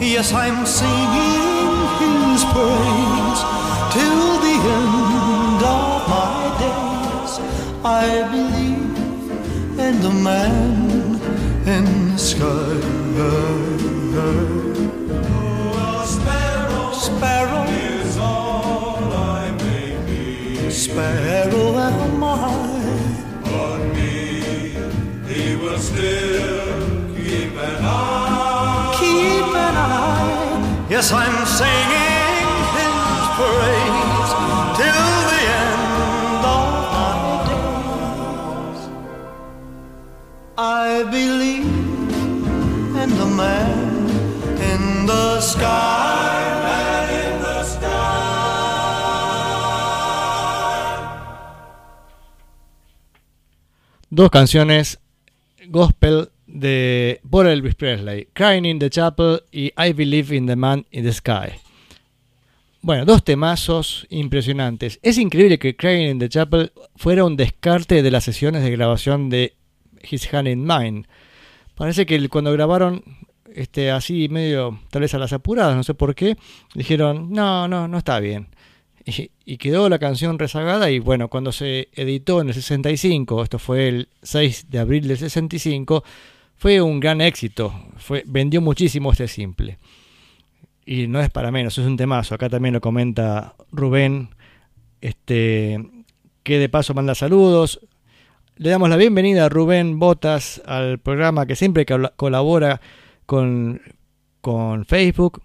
Yes, 0.00 0.32
I'm 0.32 0.66
singing 0.66 1.70
his 2.02 2.42
praise 2.54 3.40
till 3.94 4.24
the 4.46 4.56
end 4.80 5.60
of 5.78 5.90
my 6.14 6.40
days. 6.64 7.32
I 8.02 8.06
believe 8.34 8.96
in 9.86 9.94
the 10.06 10.14
man 10.28 11.20
in 11.74 11.84
the 12.10 12.18
sky. 12.18 12.78
Sparrow 20.98 21.78
am 21.78 22.24
I. 22.24 22.34
On 23.62 23.80
me, 23.94 24.74
he 25.30 25.54
will 25.54 25.78
still 25.78 27.14
keep 27.14 27.52
an 27.52 27.84
eye. 27.84 28.96
keep 28.98 29.54
an 29.66 29.76
eye. 29.76 30.86
Yes, 30.90 31.12
I'm 31.12 31.46
singing 31.46 32.48
his 32.78 33.24
praise 33.38 34.17
Dos 54.18 54.30
canciones 54.30 54.98
gospel 55.68 56.30
de 56.48 57.20
por 57.30 57.46
Elvis 57.46 57.76
Presley, 57.76 58.26
Crying 58.32 58.64
in 58.64 58.80
the 58.80 58.90
Chapel 58.90 59.44
y 59.52 59.66
I 59.80 59.92
Believe 59.92 60.34
in 60.34 60.46
the 60.46 60.56
Man 60.56 60.84
in 60.90 61.04
the 61.04 61.12
Sky. 61.12 61.52
Bueno, 62.82 63.04
dos 63.04 63.22
temazos 63.22 64.08
impresionantes. 64.10 64.98
Es 65.04 65.18
increíble 65.18 65.60
que 65.60 65.76
Crying 65.76 66.10
in 66.10 66.18
the 66.18 66.28
Chapel 66.28 66.72
fuera 66.96 67.24
un 67.24 67.36
descarte 67.36 68.02
de 68.02 68.10
las 68.10 68.24
sesiones 68.24 68.64
de 68.64 68.72
grabación 68.72 69.30
de 69.30 69.54
His 70.02 70.34
Hand 70.34 70.48
in 70.48 70.66
Mine. 70.66 71.04
Parece 71.76 72.04
que 72.04 72.28
cuando 72.28 72.52
grabaron 72.52 73.04
este, 73.54 73.92
así 73.92 74.28
medio, 74.28 74.80
tal 74.90 75.02
vez 75.02 75.14
a 75.14 75.18
las 75.18 75.32
apuradas, 75.32 75.76
no 75.76 75.84
sé 75.84 75.94
por 75.94 76.16
qué, 76.16 76.36
dijeron, 76.74 77.30
no, 77.30 77.68
no, 77.68 77.86
no 77.86 77.98
está 77.98 78.18
bien. 78.18 78.48
Y, 79.46 79.56
quedó 79.56 79.88
la 79.88 79.98
canción 79.98 80.38
rezagada 80.38 80.90
y 80.90 80.98
bueno, 80.98 81.28
cuando 81.28 81.50
se 81.50 81.88
editó 81.94 82.42
en 82.42 82.48
el 82.48 82.54
65, 82.54 83.42
esto 83.42 83.58
fue 83.58 83.88
el 83.88 84.08
6 84.22 84.66
de 84.68 84.78
abril 84.78 85.08
del 85.08 85.16
65, 85.16 86.04
fue 86.56 86.82
un 86.82 87.00
gran 87.00 87.22
éxito, 87.22 87.72
vendió 88.26 88.60
muchísimo 88.60 89.10
este 89.10 89.26
simple. 89.26 89.78
Y 90.84 91.06
no 91.06 91.20
es 91.20 91.30
para 91.30 91.50
menos, 91.50 91.78
es 91.78 91.86
un 91.86 91.96
temazo, 91.96 92.34
acá 92.34 92.50
también 92.50 92.74
lo 92.74 92.82
comenta 92.82 93.54
Rubén, 93.72 94.28
este, 95.00 95.82
que 96.42 96.58
de 96.58 96.68
paso 96.68 96.92
manda 96.92 97.14
saludos. 97.14 97.80
Le 98.56 98.68
damos 98.68 98.90
la 98.90 98.96
bienvenida 98.96 99.46
a 99.46 99.48
Rubén 99.48 99.98
Botas 99.98 100.60
al 100.66 100.98
programa 100.98 101.46
que 101.46 101.56
siempre 101.56 101.86
col- 101.86 102.12
colabora 102.16 102.80
con, 103.24 103.80
con 104.42 104.84
Facebook, 104.84 105.40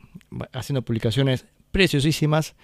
haciendo 0.52 0.82
publicaciones 0.82 1.46
preciosísimas. 1.72 2.56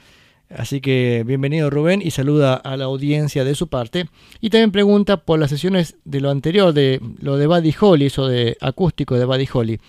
Así 0.50 0.82
que 0.82 1.24
bienvenido 1.28 1.70
Rubén 1.70 2.02
y 2.04 2.10
saluda 2.10 2.56
a 2.56 2.76
la 2.76 2.86
audiencia 2.86 3.43
de 3.43 3.54
su 3.54 3.68
parte. 3.68 4.10
Y 4.41 4.50
también 4.50 4.72
pregunta 4.72 5.18
por 5.18 5.38
las 5.38 5.52
sesiones 5.52 5.97
de 6.06 6.22
lo 6.22 6.32
anterior, 6.32 6.74
de 6.74 7.00
lo 7.20 7.38
de 7.38 7.45
Buddy 7.45 7.76
Holly, 7.80 8.08
eso 8.08 8.28
de 8.28 8.58
acústico 8.60 9.16
de 9.16 9.26
Buddy 9.26 9.47
Holly. 9.54 9.80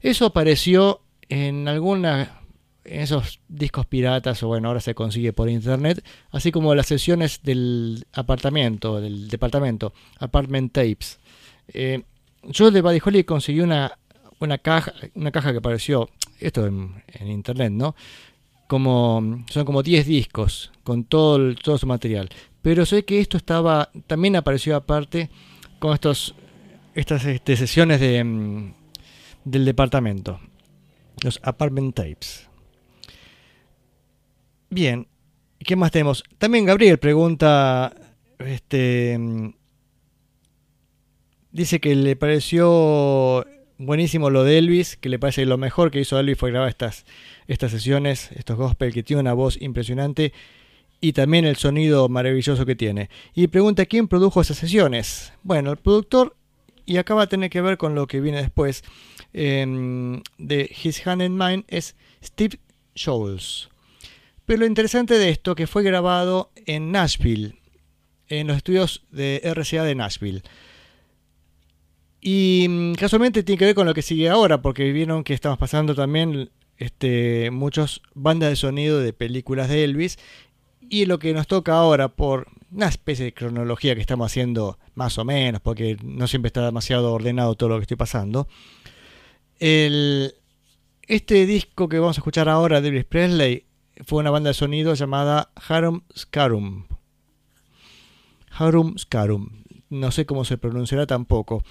Eso 0.00 0.26
apareció 0.26 1.02
en 1.28 1.68
alguna 1.68 2.40
en 2.84 3.00
esos 3.00 3.40
discos 3.48 3.86
piratas 3.86 4.42
o 4.42 4.48
bueno, 4.48 4.68
ahora 4.68 4.80
se 4.80 4.94
consigue 4.94 5.32
por 5.32 5.48
internet, 5.48 6.04
así 6.30 6.52
como 6.52 6.74
las 6.74 6.86
sesiones 6.86 7.40
del 7.42 8.06
apartamento, 8.12 9.00
del 9.00 9.28
departamento, 9.28 9.92
apartment 10.18 10.72
tapes. 10.72 11.18
Eh, 11.68 12.02
yo 12.44 12.70
de 12.70 12.80
Buddy 12.80 13.00
Holly 13.04 13.24
conseguí 13.24 13.60
una, 13.60 13.98
una 14.38 14.58
caja, 14.58 14.92
una 15.14 15.32
caja 15.32 15.52
que 15.52 15.58
apareció, 15.58 16.08
esto 16.38 16.66
en, 16.66 17.02
en 17.08 17.28
internet, 17.28 17.72
¿no? 17.72 17.96
Como, 18.66 19.44
son 19.48 19.64
como 19.64 19.82
10 19.82 20.06
discos 20.06 20.72
con 20.82 21.04
todo, 21.04 21.36
el- 21.36 21.56
todo 21.56 21.78
su 21.78 21.86
material. 21.86 22.28
Pero 22.62 22.84
sé 22.84 23.04
que 23.04 23.20
esto 23.20 23.36
estaba, 23.36 23.90
también 24.08 24.34
apareció 24.36 24.74
aparte 24.74 25.30
con 25.78 25.94
estos, 25.94 26.34
estas 26.94 27.24
este, 27.26 27.56
sesiones 27.56 28.00
de, 28.00 28.24
mm, 28.24 28.74
del 29.44 29.64
departamento, 29.64 30.40
los 31.22 31.38
apartment 31.44 31.94
tapes. 31.94 32.48
Bien, 34.68 35.06
¿qué 35.60 35.76
más 35.76 35.92
tenemos? 35.92 36.24
También 36.38 36.64
Gabriel 36.66 36.98
pregunta, 36.98 37.94
este, 38.40 39.16
mm, 39.16 39.50
dice 41.52 41.80
que 41.80 41.94
le 41.94 42.16
pareció 42.16 43.46
buenísimo 43.78 44.30
lo 44.30 44.44
de 44.44 44.58
Elvis, 44.58 44.96
que 44.96 45.08
le 45.08 45.18
parece 45.18 45.42
que 45.42 45.46
lo 45.46 45.58
mejor 45.58 45.90
que 45.90 46.00
hizo 46.00 46.18
Elvis 46.18 46.38
fue 46.38 46.50
grabar 46.50 46.68
estas, 46.68 47.04
estas 47.46 47.70
sesiones, 47.70 48.30
estos 48.32 48.56
gospel, 48.56 48.92
que 48.92 49.02
tiene 49.02 49.20
una 49.20 49.32
voz 49.32 49.60
impresionante 49.60 50.32
y 51.00 51.12
también 51.12 51.44
el 51.44 51.56
sonido 51.56 52.08
maravilloso 52.08 52.64
que 52.64 52.74
tiene. 52.74 53.10
Y 53.34 53.48
pregunta 53.48 53.86
quién 53.86 54.08
produjo 54.08 54.40
esas 54.40 54.56
sesiones. 54.56 55.32
Bueno, 55.42 55.70
el 55.70 55.76
productor, 55.76 56.36
y 56.84 56.96
acá 56.96 57.14
va 57.14 57.22
a 57.22 57.28
tener 57.28 57.50
que 57.50 57.60
ver 57.60 57.76
con 57.76 57.94
lo 57.94 58.06
que 58.06 58.20
viene 58.20 58.38
después, 58.38 58.82
em, 59.32 60.22
de 60.38 60.70
His 60.82 61.06
Hand 61.06 61.22
in 61.22 61.36
Mine, 61.36 61.64
es 61.68 61.96
Steve 62.22 62.58
Scholes. 62.96 63.68
Pero 64.46 64.60
lo 64.60 64.66
interesante 64.66 65.14
de 65.14 65.30
esto 65.30 65.54
que 65.54 65.66
fue 65.66 65.82
grabado 65.82 66.50
en 66.66 66.92
Nashville, 66.92 67.56
en 68.28 68.46
los 68.46 68.56
estudios 68.56 69.04
de 69.10 69.40
RCA 69.44 69.84
de 69.84 69.94
Nashville. 69.94 70.42
Y 72.28 72.66
mm, 72.68 72.94
casualmente 72.94 73.44
tiene 73.44 73.56
que 73.56 73.66
ver 73.66 73.76
con 73.76 73.86
lo 73.86 73.94
que 73.94 74.02
sigue 74.02 74.28
ahora, 74.28 74.60
porque 74.60 74.90
vieron 74.90 75.22
que 75.22 75.32
estamos 75.32 75.58
pasando 75.58 75.94
también 75.94 76.50
este, 76.76 77.52
muchas 77.52 78.00
bandas 78.14 78.50
de 78.50 78.56
sonido 78.56 78.98
de 78.98 79.12
películas 79.12 79.68
de 79.68 79.84
Elvis. 79.84 80.18
Y 80.80 81.06
lo 81.06 81.20
que 81.20 81.32
nos 81.32 81.46
toca 81.46 81.74
ahora, 81.74 82.08
por 82.08 82.48
una 82.72 82.88
especie 82.88 83.26
de 83.26 83.32
cronología 83.32 83.94
que 83.94 84.00
estamos 84.00 84.26
haciendo 84.26 84.76
más 84.96 85.18
o 85.18 85.24
menos, 85.24 85.60
porque 85.60 85.98
no 86.02 86.26
siempre 86.26 86.48
está 86.48 86.64
demasiado 86.64 87.12
ordenado 87.12 87.54
todo 87.54 87.68
lo 87.68 87.76
que 87.76 87.82
estoy 87.82 87.96
pasando. 87.96 88.48
Este 89.60 91.46
disco 91.46 91.88
que 91.88 92.00
vamos 92.00 92.18
a 92.18 92.20
escuchar 92.22 92.48
ahora 92.48 92.80
de 92.80 92.88
Elvis 92.88 93.04
Presley 93.04 93.66
fue 94.04 94.18
una 94.18 94.32
banda 94.32 94.50
de 94.50 94.54
sonido 94.54 94.94
llamada 94.94 95.52
Harum 95.68 96.00
Scarum. 96.18 96.86
Harum 98.50 98.98
Scarum. 98.98 99.62
No 99.88 100.10
sé 100.10 100.26
cómo 100.26 100.44
se 100.44 100.58
pronunciará 100.58 101.06
tampoco. 101.06 101.62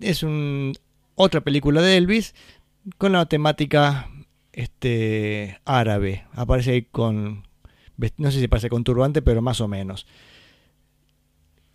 Es 0.00 0.22
un, 0.22 0.74
otra 1.14 1.40
película 1.40 1.80
de 1.82 1.96
Elvis 1.96 2.34
con 2.98 3.12
la 3.12 3.26
temática 3.26 4.10
este, 4.52 5.60
árabe. 5.64 6.26
Aparece 6.32 6.72
ahí 6.72 6.82
con. 6.82 7.46
No 8.18 8.30
sé 8.30 8.40
si 8.40 8.48
parece 8.48 8.68
con 8.68 8.84
turbante, 8.84 9.22
pero 9.22 9.40
más 9.40 9.60
o 9.60 9.68
menos. 9.68 10.06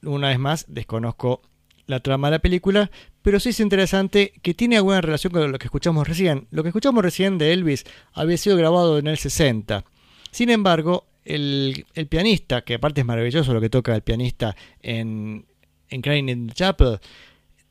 Una 0.03 0.29
vez 0.29 0.39
más, 0.39 0.65
desconozco 0.67 1.41
la 1.87 1.99
trama 1.99 2.27
de 2.27 2.37
la 2.37 2.41
película, 2.41 2.91
pero 3.21 3.39
sí 3.39 3.49
es 3.49 3.59
interesante 3.59 4.33
que 4.41 4.53
tiene 4.53 4.77
alguna 4.77 5.01
relación 5.01 5.33
con 5.33 5.51
lo 5.51 5.59
que 5.59 5.67
escuchamos 5.67 6.07
recién. 6.07 6.47
Lo 6.51 6.63
que 6.63 6.69
escuchamos 6.69 7.03
recién 7.03 7.37
de 7.37 7.53
Elvis 7.53 7.85
había 8.13 8.37
sido 8.37 8.55
grabado 8.55 8.97
en 8.97 9.07
el 9.07 9.17
60. 9.17 9.83
Sin 10.31 10.49
embargo, 10.49 11.07
el, 11.25 11.85
el 11.93 12.07
pianista, 12.07 12.61
que 12.61 12.75
aparte 12.75 13.01
es 13.01 13.07
maravilloso 13.07 13.53
lo 13.53 13.61
que 13.61 13.69
toca 13.69 13.95
el 13.95 14.01
pianista 14.01 14.55
en, 14.81 15.45
en 15.89 16.01
Crying 16.01 16.29
in 16.29 16.47
the 16.47 16.53
Chapel, 16.53 16.99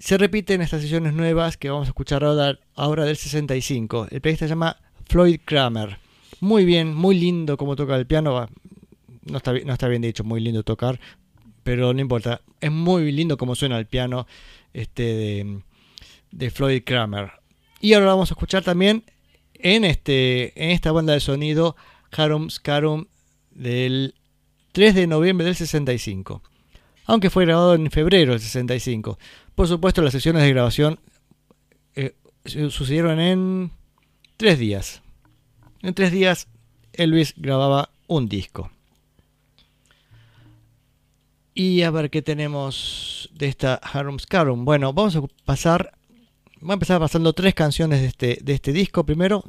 se 0.01 0.16
repite 0.16 0.55
en 0.55 0.62
estas 0.62 0.80
sesiones 0.80 1.12
nuevas 1.12 1.59
que 1.59 1.68
vamos 1.68 1.86
a 1.86 1.90
escuchar 1.90 2.24
ahora, 2.24 2.59
ahora 2.74 3.05
del 3.05 3.16
65. 3.16 4.09
El 4.11 4.22
pianista 4.22 4.46
se 4.46 4.51
llama 4.51 4.78
Floyd 5.07 5.40
Kramer. 5.44 5.98
Muy 6.40 6.64
bien, 6.64 6.94
muy 6.94 7.20
lindo 7.20 7.59
como 7.59 7.76
toca 7.76 7.96
el 7.96 8.07
piano. 8.07 8.48
No 9.24 9.36
está, 9.36 9.53
no 9.53 9.72
está 9.74 9.88
bien 9.88 10.01
dicho, 10.01 10.24
muy 10.24 10.40
lindo 10.40 10.62
tocar, 10.62 10.98
pero 11.62 11.92
no 11.92 12.01
importa. 12.01 12.40
Es 12.62 12.72
muy 12.72 13.12
lindo 13.12 13.36
como 13.36 13.55
suena 13.55 13.78
el 13.78 13.84
piano 13.84 14.26
este, 14.72 15.03
de, 15.03 15.61
de 16.30 16.51
Floyd 16.51 16.82
Kramer. 16.82 17.32
Y 17.82 17.92
ahora 17.92 18.07
vamos 18.07 18.30
a 18.30 18.34
escuchar 18.34 18.64
también 18.64 19.05
en, 19.53 19.84
este, 19.84 20.64
en 20.64 20.70
esta 20.70 20.92
banda 20.92 21.12
de 21.12 21.20
sonido 21.20 21.76
Harum 22.11 22.48
Scarum 22.48 23.05
del 23.51 24.14
3 24.72 24.94
de 24.94 25.07
noviembre 25.07 25.44
del 25.44 25.57
65. 25.57 26.42
Aunque 27.05 27.28
fue 27.28 27.44
grabado 27.44 27.74
en 27.74 27.90
febrero 27.90 28.32
del 28.32 28.40
65. 28.40 29.18
Por 29.61 29.69
supuesto, 29.69 30.01
las 30.01 30.13
sesiones 30.13 30.43
de 30.43 30.49
grabación 30.49 30.99
eh, 31.95 32.15
sucedieron 32.47 33.21
en 33.21 33.71
tres 34.39 34.59
días. 34.59 35.03
En 35.83 35.93
tres 35.93 36.13
días, 36.13 36.49
Elvis 36.95 37.35
grababa 37.37 37.91
un 38.07 38.27
disco. 38.27 38.71
Y 41.53 41.83
a 41.83 41.91
ver 41.91 42.09
qué 42.09 42.23
tenemos 42.23 43.29
de 43.35 43.49
esta 43.49 43.75
Harum 43.75 44.19
Scarum. 44.19 44.65
Bueno, 44.65 44.95
vamos 44.95 45.17
a 45.17 45.23
pasar. 45.45 45.93
Voy 46.63 46.71
a 46.71 46.73
empezar 46.73 46.99
pasando 46.99 47.35
tres 47.35 47.53
canciones 47.53 48.01
de 48.01 48.07
este, 48.07 48.39
de 48.41 48.55
este 48.55 48.73
disco. 48.73 49.05
Primero, 49.05 49.45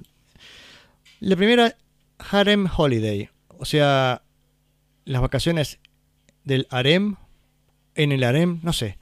la 1.22 1.38
primera, 1.38 1.78
Harem 2.20 2.68
Holiday. 2.76 3.30
O 3.47 3.64
sea, 3.64 4.24
las 5.05 5.22
vacaciones 5.22 5.80
del 6.43 6.68
harem. 6.70 7.16
En 7.95 8.12
el 8.12 8.26
harem, 8.26 8.59
no 8.62 8.74
sé. 8.74 8.97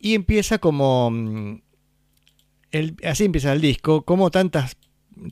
Y 0.00 0.14
empieza 0.14 0.58
como. 0.58 1.10
mm, 1.10 1.60
el- 2.72 2.96
así 3.04 3.24
empieza 3.24 3.52
el 3.52 3.60
disco. 3.60 4.02
Como 4.02 4.30
tantas, 4.30 4.76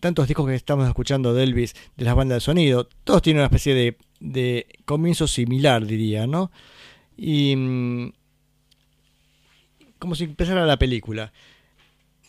tantos 0.00 0.28
discos 0.28 0.46
que 0.46 0.54
estamos 0.54 0.86
escuchando 0.86 1.32
de 1.34 1.44
Elvis, 1.44 1.74
de 1.96 2.04
las 2.04 2.14
bandas 2.14 2.36
de 2.36 2.40
sonido. 2.40 2.88
Todos 3.04 3.22
tienen 3.22 3.40
una 3.40 3.46
especie 3.46 3.74
de, 3.74 3.96
de 4.20 4.66
comienzo 4.84 5.26
similar, 5.26 5.86
diría, 5.86 6.26
¿no? 6.26 6.50
Y. 7.16 7.56
mm, 7.56 8.12
como 9.98 10.14
si 10.14 10.24
empezara 10.24 10.64
la 10.66 10.78
película. 10.78 11.32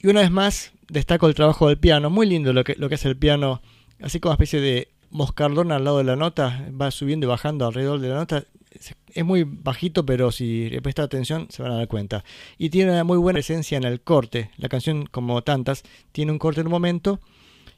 Y 0.01 0.07
una 0.07 0.21
vez 0.21 0.31
más, 0.31 0.71
destaco 0.89 1.27
el 1.27 1.35
trabajo 1.35 1.67
del 1.67 1.77
piano. 1.77 2.09
Muy 2.09 2.25
lindo 2.27 2.53
lo 2.53 2.63
que, 2.63 2.75
lo 2.75 2.89
que 2.89 2.95
hace 2.95 3.09
el 3.09 3.17
piano. 3.17 3.61
Así 4.01 4.19
como 4.19 4.31
una 4.31 4.35
especie 4.35 4.61
de 4.61 4.87
moscardón 5.11 5.71
al 5.71 5.83
lado 5.83 5.97
de 5.99 6.03
la 6.05 6.15
nota. 6.15 6.67
Va 6.79 6.89
subiendo 6.91 7.27
y 7.27 7.29
bajando 7.29 7.67
alrededor 7.67 7.99
de 7.99 8.09
la 8.09 8.15
nota. 8.15 8.45
Es- 8.71 8.95
muy 9.25 9.43
bajito, 9.43 10.05
pero 10.05 10.31
si 10.31 10.69
le 10.69 10.81
prestan 10.81 11.05
atención 11.05 11.47
se 11.49 11.63
van 11.63 11.71
a 11.71 11.75
dar 11.77 11.87
cuenta. 11.87 12.23
Y 12.57 12.69
tiene 12.69 12.91
una 12.91 13.03
muy 13.03 13.17
buena 13.17 13.37
presencia 13.37 13.77
en 13.77 13.83
el 13.83 14.01
corte. 14.01 14.51
La 14.57 14.69
canción, 14.69 15.05
como 15.07 15.41
tantas, 15.43 15.83
tiene 16.11 16.31
un 16.31 16.39
corte 16.39 16.61
en 16.61 16.67
un 16.67 16.71
momento. 16.71 17.19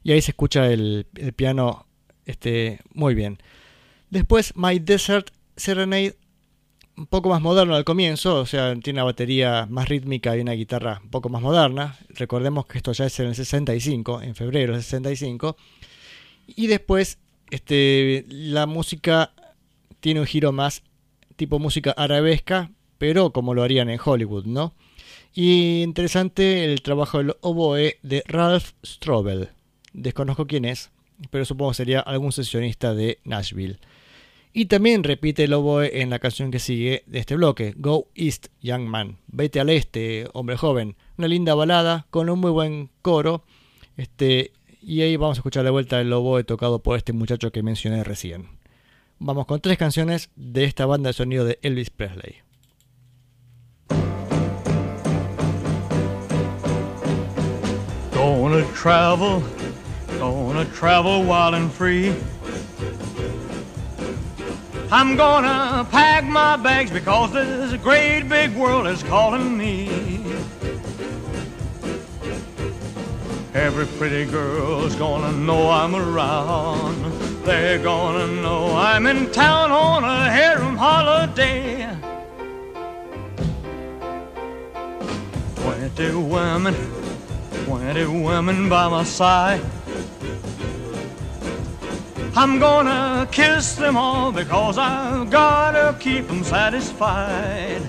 Y 0.04 0.12
ahí 0.12 0.20
se 0.20 0.32
escucha 0.32 0.70
el, 0.70 1.06
el 1.16 1.32
piano 1.32 1.86
este, 2.26 2.80
muy 2.94 3.14
bien. 3.14 3.38
Después, 4.10 4.54
My 4.56 4.78
Desert 4.78 5.30
Serenade 5.56 6.16
un 6.96 7.06
poco 7.06 7.30
más 7.30 7.40
moderno 7.40 7.74
al 7.74 7.84
comienzo, 7.84 8.36
o 8.40 8.46
sea, 8.46 8.74
tiene 8.76 8.98
una 8.98 9.04
batería 9.04 9.66
más 9.70 9.88
rítmica 9.88 10.36
y 10.36 10.40
una 10.40 10.52
guitarra 10.52 11.00
un 11.02 11.08
poco 11.10 11.30
más 11.30 11.40
moderna. 11.40 11.96
Recordemos 12.10 12.66
que 12.66 12.76
esto 12.78 12.92
ya 12.92 13.06
es 13.06 13.18
en 13.20 13.28
el 13.28 13.34
65, 13.34 14.20
en 14.22 14.34
febrero 14.34 14.74
del 14.74 14.82
65. 14.82 15.56
Y 16.46 16.66
después, 16.66 17.18
este, 17.50 18.26
la 18.28 18.66
música 18.66 19.32
tiene 20.02 20.20
un 20.20 20.26
giro 20.26 20.52
más 20.52 20.82
tipo 21.36 21.60
música 21.60 21.92
arabesca, 21.92 22.72
pero 22.98 23.32
como 23.32 23.54
lo 23.54 23.62
harían 23.62 23.88
en 23.88 24.00
Hollywood, 24.04 24.44
¿no? 24.44 24.74
Y 25.32 25.82
interesante 25.82 26.64
el 26.64 26.82
trabajo 26.82 27.18
del 27.18 27.36
oboe 27.40 27.98
de 28.02 28.22
Ralph 28.26 28.72
Strobel. 28.84 29.50
Desconozco 29.92 30.46
quién 30.46 30.64
es, 30.64 30.90
pero 31.30 31.44
supongo 31.44 31.72
sería 31.72 32.00
algún 32.00 32.32
sesionista 32.32 32.94
de 32.94 33.20
Nashville. 33.24 33.78
Y 34.52 34.66
también 34.66 35.04
repite 35.04 35.44
el 35.44 35.54
oboe 35.54 36.02
en 36.02 36.10
la 36.10 36.18
canción 36.18 36.50
que 36.50 36.58
sigue 36.58 37.04
de 37.06 37.20
este 37.20 37.36
bloque, 37.36 37.72
Go 37.76 38.08
East, 38.14 38.48
Young 38.60 38.82
Man. 38.82 39.18
Vete 39.28 39.60
al 39.60 39.70
este, 39.70 40.28
hombre 40.34 40.56
joven. 40.56 40.96
Una 41.16 41.28
linda 41.28 41.54
balada 41.54 42.06
con 42.10 42.28
un 42.28 42.40
muy 42.40 42.50
buen 42.50 42.90
coro. 43.02 43.44
Este, 43.96 44.52
y 44.82 45.00
ahí 45.02 45.16
vamos 45.16 45.38
a 45.38 45.40
escuchar 45.40 45.64
de 45.64 45.70
vuelta 45.70 46.00
el 46.00 46.12
oboe 46.12 46.42
tocado 46.42 46.82
por 46.82 46.98
este 46.98 47.12
muchacho 47.12 47.52
que 47.52 47.62
mencioné 47.62 48.02
recién. 48.02 48.61
Vamos 49.24 49.46
con 49.46 49.60
tres 49.60 49.78
canciones 49.78 50.30
de 50.34 50.64
esta 50.64 50.84
banda 50.84 51.10
de 51.10 51.12
sonido 51.12 51.44
de 51.44 51.56
Elvis 51.62 51.90
Presley. 51.90 52.38
Gonna 58.12 58.66
travel, 58.74 59.40
gonna 60.18 60.64
travel 60.74 61.22
wild 61.22 61.54
and 61.54 61.70
free. 61.70 62.12
I'm 64.90 65.16
gonna 65.16 65.86
pack 65.92 66.24
my 66.24 66.56
bags 66.56 66.90
because 66.90 67.32
this 67.32 67.80
great 67.80 68.28
big 68.28 68.56
world 68.56 68.88
is 68.88 69.04
calling 69.04 69.56
me. 69.56 69.88
Every 73.54 73.84
pretty 73.84 74.24
girl's 74.24 74.96
gonna 74.96 75.30
know 75.30 75.68
I'm 75.68 75.94
around. 75.94 77.04
They're 77.44 77.78
gonna 77.78 78.26
know 78.40 78.74
I'm 78.74 79.06
in 79.06 79.30
town 79.30 79.70
on 79.70 80.04
a 80.04 80.30
harem 80.30 80.74
holiday. 80.74 81.86
Twenty 85.56 86.14
women, 86.14 86.74
twenty 87.66 88.06
women 88.06 88.70
by 88.70 88.88
my 88.88 89.04
side. 89.04 89.60
I'm 92.34 92.58
gonna 92.58 93.28
kiss 93.30 93.74
them 93.74 93.98
all 93.98 94.32
because 94.32 94.78
I've 94.78 95.28
gotta 95.28 95.94
keep 96.00 96.26
them 96.26 96.42
satisfied. 96.42 97.82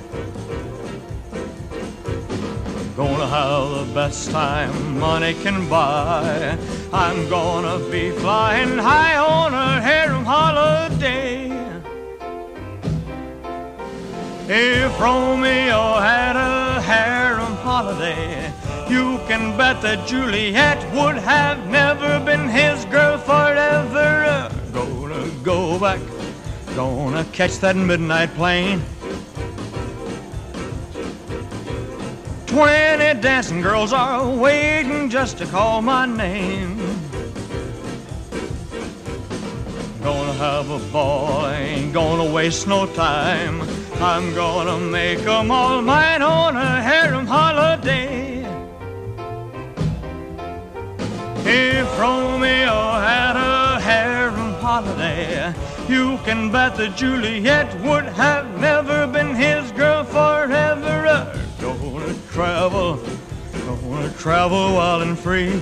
Gonna 2.95 3.25
have 3.25 3.87
the 3.87 3.93
best 3.95 4.29
time 4.29 4.99
money 4.99 5.33
can 5.33 5.67
buy. 5.67 6.55
I'm 6.93 7.27
gonna 7.27 7.79
be 7.89 8.11
flying 8.11 8.77
high 8.77 9.17
on 9.17 9.51
a 9.51 9.81
harem 9.81 10.23
holiday. 10.23 11.49
If 14.47 14.99
Romeo 14.99 15.95
had 15.99 16.35
a 16.35 16.81
harem 16.81 17.55
holiday, 17.65 18.53
you 18.87 19.17
can 19.27 19.57
bet 19.57 19.81
that 19.81 20.07
Juliet 20.07 20.77
would 20.93 21.17
have 21.17 21.67
never 21.71 22.19
been 22.23 22.47
his 22.47 22.85
girl 22.85 23.17
forever. 23.17 24.51
Gonna 24.71 25.27
go 25.41 25.79
back, 25.79 25.99
gonna 26.75 27.25
catch 27.31 27.57
that 27.57 27.75
midnight 27.75 28.35
plane. 28.35 28.83
Twenty 32.53 33.19
dancing 33.19 33.61
girls 33.61 33.93
are 33.93 34.29
waiting 34.29 35.09
just 35.09 35.39
to 35.39 35.45
call 35.47 35.81
my 35.81 36.05
name. 36.05 36.77
Gonna 40.03 40.33
have 40.33 40.69
a 40.69 40.77
ball, 40.91 41.47
ain't 41.47 41.93
gonna 41.93 42.31
waste 42.31 42.67
no 42.67 42.85
time. 42.85 43.63
I'm 43.99 44.35
gonna 44.35 44.77
make 44.77 45.25
'em 45.25 45.49
all 45.49 45.81
mine 45.81 46.21
on 46.21 46.55
a 46.55 46.79
harem 46.79 47.25
holiday. 47.25 48.45
If 51.45 51.87
Romeo 51.99 52.79
had 53.09 53.35
a 53.35 53.79
harem 53.79 54.53
holiday, 54.61 55.55
you 55.89 56.19
can 56.23 56.51
bet 56.51 56.75
that 56.75 56.95
Juliet 56.95 57.69
would 57.81 58.05
have 58.05 58.45
never 58.59 59.07
been 59.07 59.33
his 59.33 59.71
girl 59.71 60.03
forever. 60.03 61.42
Gonna 61.63 62.13
travel, 62.29 62.99
gonna 63.65 64.11
travel 64.17 64.73
wild 64.75 65.01
and 65.03 65.17
free. 65.17 65.61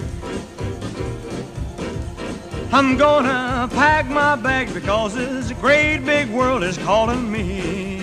I'm 2.73 2.97
gonna 2.97 3.69
pack 3.71 4.09
my 4.09 4.35
bags 4.35 4.73
because 4.73 5.13
this 5.13 5.51
great 5.61 5.99
big 5.99 6.27
world 6.31 6.63
is 6.63 6.79
calling 6.79 7.31
me. 7.31 8.01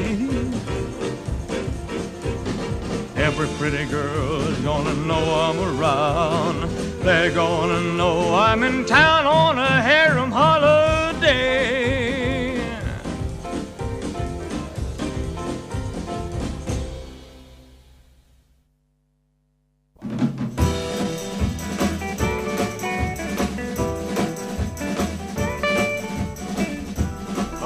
Every 3.16 3.48
pretty 3.58 3.84
girl 3.86 4.42
is 4.42 4.60
gonna 4.60 4.94
know 4.94 5.24
I'm 5.34 5.58
around. 5.80 6.70
They're 7.00 7.32
gonna 7.32 7.80
know 7.94 8.32
I'm 8.32 8.62
in 8.62 8.84
town 8.84 9.26
on 9.26 9.58
a 9.58 9.82
harem 9.82 10.30
holiday. 10.30 11.77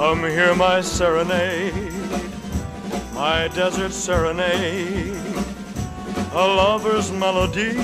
Come 0.03 0.25
hear 0.25 0.53
my 0.57 0.81
serenade, 0.81 1.93
my 3.15 3.47
desert 3.47 3.93
serenade, 3.93 5.17
a 6.33 6.45
lover's 6.45 7.13
melody 7.13 7.75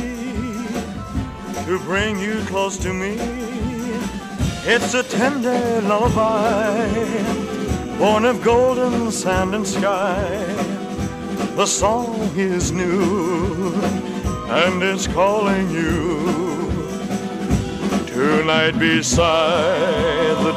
to 1.65 1.79
bring 1.85 2.19
you 2.19 2.43
close 2.47 2.77
to 2.79 2.93
me. 2.93 3.19
It's 4.67 4.95
a 4.95 5.05
tender 5.05 5.81
lullaby, 5.83 6.89
born 7.99 8.25
of 8.25 8.43
golden 8.43 9.13
sand 9.13 9.55
and 9.55 9.65
sky. 9.65 10.27
The 11.55 11.67
song 11.67 12.33
is 12.37 12.73
new, 12.73 13.75
and 14.51 14.83
it's 14.83 15.07
calling 15.07 15.71
you 15.71 16.19
tonight 18.09 18.77
beside 18.77 20.35
the 20.45 20.53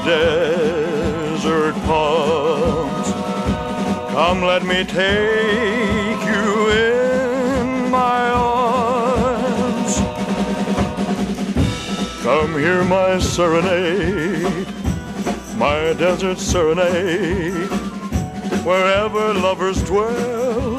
desert 1.41 1.73
palms. 1.85 3.11
Come, 4.13 4.43
let 4.43 4.63
me 4.63 4.83
take 4.83 6.21
you 6.23 6.69
in 6.69 7.89
my 7.89 8.29
arms. 8.29 9.95
Come 12.21 12.53
hear 12.59 12.83
my 12.83 13.17
serenade, 13.17 14.67
my 15.57 15.93
desert 15.93 16.37
serenade. 16.37 17.71
Wherever 18.63 19.33
lovers 19.33 19.81
dwell, 19.83 20.77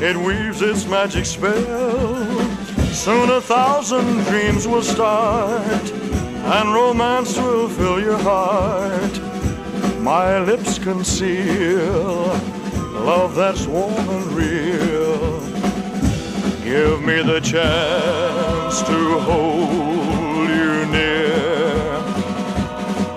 it 0.00 0.16
weaves 0.16 0.62
its 0.62 0.86
magic 0.86 1.26
spell. 1.26 2.14
Soon 2.92 3.30
a 3.30 3.40
thousand 3.40 4.22
dreams 4.26 4.68
will 4.68 4.82
start, 4.82 5.92
and 5.92 6.72
romance 6.72 7.36
will 7.36 7.68
fill 7.68 8.00
your 8.00 8.18
heart. 8.18 9.19
My 10.02 10.38
lips 10.40 10.78
conceal 10.78 12.26
love 13.04 13.34
that's 13.34 13.66
warm 13.66 14.08
and 14.08 14.26
real. 14.32 15.40
Give 16.64 17.02
me 17.02 17.22
the 17.22 17.40
chance 17.40 18.80
to 18.82 19.18
hold 19.20 20.48
you 20.48 20.86
near. 20.86 22.02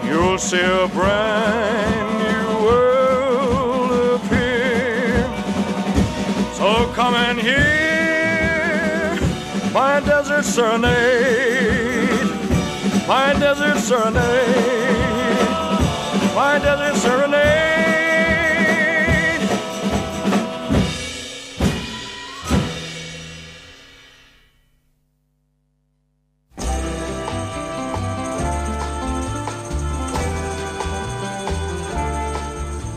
You'll 0.06 0.38
see 0.38 0.60
a 0.60 0.88
brand 0.90 2.10
new 2.24 2.66
world 2.66 4.22
appear. 4.22 5.24
So 6.54 6.92
come 6.94 7.16
and 7.16 7.40
hear 7.40 7.94
my 9.74 10.02
desert 10.02 10.44
serenade, 10.44 12.30
my 13.08 13.34
desert 13.40 13.80
serenade, 13.80 15.12
my 16.36 16.58
desert 16.58 16.96
serenade. 17.00 17.84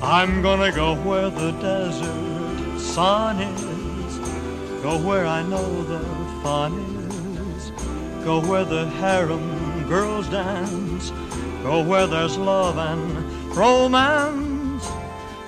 I'm 0.02 0.40
gonna 0.40 0.72
go 0.72 0.94
where 0.96 1.28
the 1.28 1.50
desert 1.60 2.80
sun 2.80 3.40
is, 3.40 4.18
go 4.82 4.96
where 4.98 5.26
I 5.26 5.42
know 5.42 5.82
the 5.82 6.00
fun 6.42 6.72
is, 7.54 7.70
go 8.24 8.40
where 8.40 8.64
the 8.64 8.88
harem 8.88 9.86
girls 9.88 10.26
dance, 10.28 11.10
go 11.62 11.82
where 11.82 12.06
there's 12.06 12.38
love 12.38 12.78
and 12.78 13.25
romance, 13.56 14.86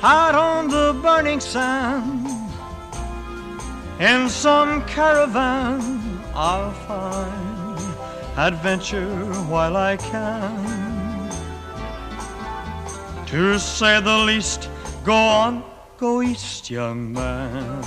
out 0.03 0.35
on 0.35 0.69
the 0.69 0.99
burning 1.03 1.41
sand. 1.41 2.27
In 4.01 4.29
some 4.31 4.83
caravan 4.87 5.81
I'll 6.35 6.73
find 6.87 7.79
adventure 8.39 9.25
while 9.51 9.77
I 9.77 9.97
can. 9.97 11.29
To 13.27 13.59
say 13.59 14.01
the 14.01 14.19
least, 14.19 14.71
go 15.05 15.15
on, 15.15 15.63
go 15.99 16.23
east, 16.23 16.71
young 16.71 17.13
man. 17.13 17.83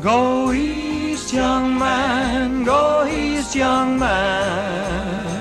Go 0.00 0.52
east, 0.52 1.32
young 1.34 1.78
man, 1.78 2.64
go 2.64 3.06
east, 3.06 3.54
young 3.54 3.98
man. 3.98 5.33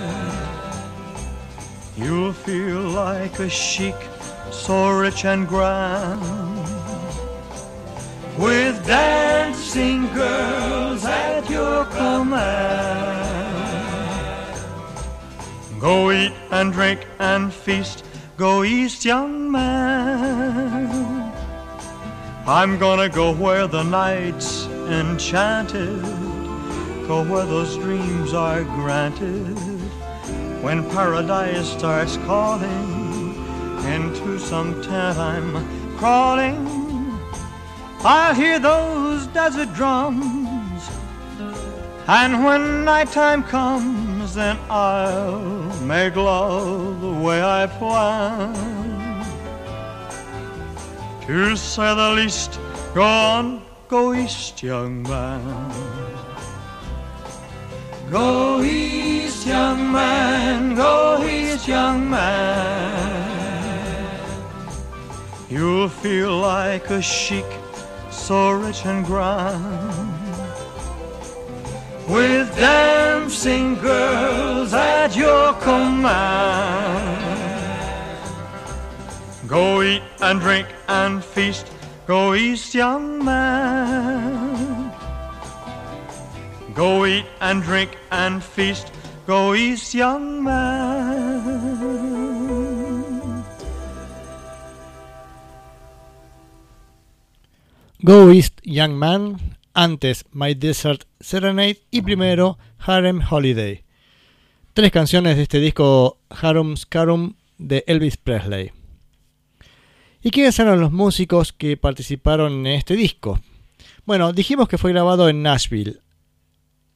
You'll 2.04 2.34
feel 2.34 2.82
like 2.82 3.40
a 3.40 3.50
sheik, 3.50 3.96
so 4.52 4.92
rich 4.92 5.24
and 5.24 5.48
grand. 5.48 6.20
With 8.38 8.86
dancing 8.86 10.14
girls 10.14 11.06
at 11.06 11.50
your 11.50 11.86
command. 11.86 13.24
Go 15.80 16.12
eat 16.12 16.34
and 16.52 16.74
drink 16.74 17.08
and 17.20 17.54
feast, 17.54 18.04
go 18.36 18.66
east, 18.66 19.06
young 19.06 19.50
man. 19.50 21.32
I'm 22.46 22.78
gonna 22.78 23.08
go 23.08 23.34
where 23.34 23.66
the 23.68 23.84
night's 23.84 24.66
enchanted, 24.90 26.02
go 27.08 27.24
where 27.24 27.46
those 27.46 27.78
dreams 27.78 28.34
are 28.34 28.66
granted. 28.66 29.73
When 30.64 30.90
paradise 30.92 31.68
starts 31.74 32.16
calling, 32.26 33.36
into 33.84 34.40
some 34.40 34.82
tent 34.82 35.18
I'm 35.18 35.52
crawling. 35.98 36.56
I'll 38.06 38.34
hear 38.34 38.60
those 38.60 39.28
desert 39.28 39.74
drums, 39.74 40.90
and 42.08 42.46
when 42.46 42.86
nighttime 42.86 43.44
comes, 43.44 44.36
then 44.36 44.58
I'll 44.70 45.70
make 45.82 46.16
love 46.16 47.02
the 47.02 47.12
way 47.12 47.44
I 47.44 47.68
plan. 47.68 48.56
To 51.28 51.58
say 51.58 51.94
the 51.94 52.12
least, 52.12 52.58
go 52.94 53.04
on, 53.04 53.62
go 53.90 54.14
east, 54.14 54.64
young 54.64 55.04
man. 55.04 55.93
Go 58.12 58.62
east, 58.62 59.48
young 59.48 59.92
man, 59.92 60.76
go 60.76 61.24
east, 61.26 61.68
young 61.68 62.10
man. 62.10 63.30
You'll 65.50 65.90
feel 65.90 66.38
like 66.38 66.90
a 66.90 67.02
sheik, 67.02 67.46
so 68.12 68.52
rich 68.52 68.86
and 68.86 69.06
grand. 69.06 70.24
with 72.08 72.56
dancing 72.58 73.76
girls 73.76 74.74
at 74.74 75.16
your 75.16 75.54
command. 75.54 77.14
Go 79.48 79.82
eat 79.82 80.04
and 80.22 80.40
drink 80.40 80.68
and 80.88 81.24
feast, 81.24 81.68
go 82.06 82.34
east, 82.34 82.74
young 82.74 83.24
man. 83.24 84.83
Go 86.76 87.06
eat 87.06 87.26
and 87.40 87.64
drink 87.64 87.92
and 88.12 88.44
feast, 88.44 88.92
go 89.28 89.54
east, 89.54 89.94
young 89.94 90.44
man. 90.44 91.94
Go 98.06 98.32
East 98.32 98.60
Young 98.64 98.96
Man, 98.96 99.56
antes 99.74 100.26
My 100.34 100.56
Desert 100.56 101.06
Serenade 101.22 101.84
y 101.90 102.02
primero 102.02 102.58
Harem 102.78 103.22
Holiday. 103.30 103.86
Tres 104.74 104.92
canciones 104.92 105.38
de 105.38 105.44
este 105.44 105.62
disco 105.62 106.20
Harum 106.30 106.76
Scarum 106.76 107.36
de 107.58 107.86
Elvis 107.88 108.18
Presley. 108.18 108.72
¿Y 110.22 110.32
quiénes 110.32 110.60
eran 110.60 110.82
los 110.82 110.92
músicos 110.92 111.54
que 111.54 111.78
participaron 111.78 112.68
en 112.68 112.74
este 112.74 112.98
disco? 112.98 113.40
Bueno, 114.04 114.34
dijimos 114.34 114.68
que 114.68 114.78
fue 114.78 114.92
grabado 114.92 115.30
en 115.30 115.42
Nashville. 115.42 116.02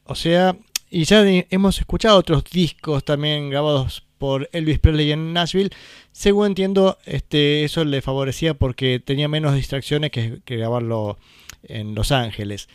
O 0.07 0.15
sea, 0.15 0.55
y 0.89 1.03
ya 1.03 1.23
hemos 1.49 1.79
escuchado 1.79 2.17
otros 2.17 2.43
discos 2.45 3.03
también 3.03 3.49
grabados 3.49 4.03
por 4.17 4.49
Elvis 4.51 4.79
Presley 4.79 5.11
en 5.11 5.33
Nashville. 5.33 5.69
Según 6.11 6.47
entiendo, 6.47 6.97
este, 7.05 7.63
eso 7.63 7.83
le 7.83 8.01
favorecía 8.01 8.53
porque 8.53 8.99
tenía 9.03 9.27
menos 9.27 9.53
distracciones 9.53 10.11
que, 10.11 10.39
que 10.43 10.57
grabarlo 10.57 11.17
en 11.63 11.93
Los 11.93 12.11
Ángeles. 12.11 12.67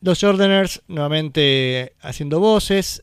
Los 0.00 0.20
Jordaners 0.20 0.82
nuevamente 0.88 1.94
haciendo 2.02 2.40
voces. 2.40 3.02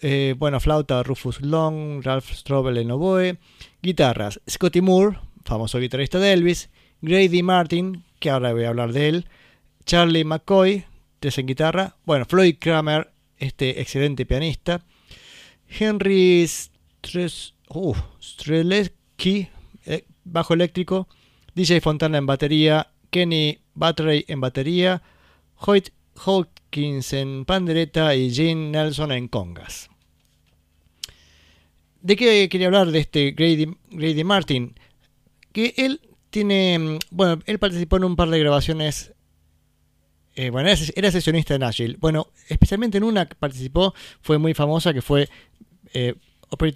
Eh, 0.00 0.34
bueno, 0.38 0.60
flauta 0.60 1.02
Rufus 1.02 1.40
Long, 1.40 2.02
Ralph 2.04 2.30
Strobel 2.32 2.76
en 2.78 2.90
oboe. 2.92 3.38
Guitarras 3.82 4.40
Scotty 4.48 4.82
Moore, 4.82 5.18
famoso 5.44 5.78
guitarrista 5.80 6.18
de 6.18 6.32
Elvis. 6.32 6.70
Grady 7.02 7.42
Martin, 7.42 8.04
que 8.20 8.30
ahora 8.30 8.52
voy 8.52 8.64
a 8.64 8.68
hablar 8.68 8.92
de 8.92 9.08
él. 9.08 9.26
Charlie 9.86 10.24
McCoy, 10.24 10.84
tres 11.20 11.38
en 11.38 11.46
guitarra. 11.46 11.96
Bueno, 12.04 12.24
Floyd 12.24 12.56
Kramer, 12.58 13.12
este 13.36 13.80
excelente 13.80 14.26
pianista. 14.26 14.84
Henry 15.68 16.46
Stres, 16.46 17.54
uh, 17.68 17.94
eh, 19.86 20.04
bajo 20.24 20.54
eléctrico. 20.54 21.08
DJ 21.54 21.80
Fontana 21.80 22.18
en 22.18 22.26
batería. 22.26 22.90
Kenny 23.10 23.58
Battery 23.74 24.24
en 24.28 24.40
batería. 24.40 25.02
Hoyt 25.56 25.90
Hawkins 26.24 27.12
en 27.12 27.44
pandereta 27.44 28.14
y 28.14 28.32
Gene 28.32 28.70
Nelson 28.70 29.12
en 29.12 29.28
congas. 29.28 29.90
¿De 32.00 32.16
qué 32.16 32.48
quería 32.48 32.68
hablar 32.68 32.90
de 32.90 33.00
este 33.00 33.32
Grady, 33.32 33.76
Grady 33.90 34.24
Martin? 34.24 34.74
Que 35.52 35.74
él 35.76 36.00
tiene. 36.30 36.78
mm, 36.78 36.98
Bueno, 37.10 37.42
él 37.46 37.58
participó 37.58 37.96
en 37.96 38.04
un 38.04 38.16
par 38.16 38.30
de 38.30 38.38
grabaciones. 38.38 39.12
Eh, 40.36 40.50
bueno, 40.50 40.68
era, 40.68 40.76
ses- 40.78 40.92
era 40.96 41.10
sesionista 41.10 41.54
de 41.54 41.58
Nashville. 41.60 41.96
Bueno, 42.00 42.28
especialmente 42.48 42.98
en 42.98 43.04
una 43.04 43.26
que 43.26 43.34
participó, 43.34 43.94
fue 44.22 44.38
muy 44.38 44.54
famosa, 44.54 44.92
que 44.94 45.02
fue 45.02 45.28
eh, 45.94 46.14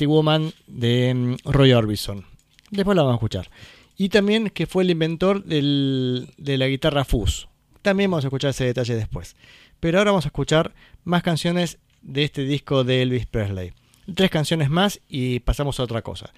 Woman 0.06 0.52
de 0.66 1.14
mm, 1.14 1.36
Roy 1.50 1.72
Orbison. 1.72 2.24
Después 2.70 2.96
la 2.96 3.02
vamos 3.02 3.14
a 3.14 3.16
escuchar. 3.18 3.50
Y 3.96 4.08
también 4.08 4.50
que 4.50 4.66
fue 4.66 4.82
el 4.82 4.90
inventor 4.90 5.44
de 5.44 6.26
la 6.58 6.66
guitarra 6.66 7.04
Fuzz. 7.04 7.46
También 7.82 8.10
vamos 8.10 8.24
a 8.24 8.28
escuchar 8.28 8.50
ese 8.50 8.64
detalle 8.64 8.94
después. 8.96 9.36
Pero 9.78 9.98
ahora 9.98 10.10
vamos 10.10 10.24
a 10.24 10.28
escuchar 10.28 10.74
más 11.04 11.22
canciones 11.22 11.78
de 12.02 12.24
este 12.24 12.44
disco 12.44 12.82
de 12.84 13.02
Elvis 13.02 13.26
Presley. 13.26 13.72
Tres 14.14 14.30
canciones 14.30 14.68
más 14.68 15.00
y 15.08 15.40
pasamos 15.40 15.78
a 15.78 15.84
otra 15.84 16.02
cosa. 16.02 16.32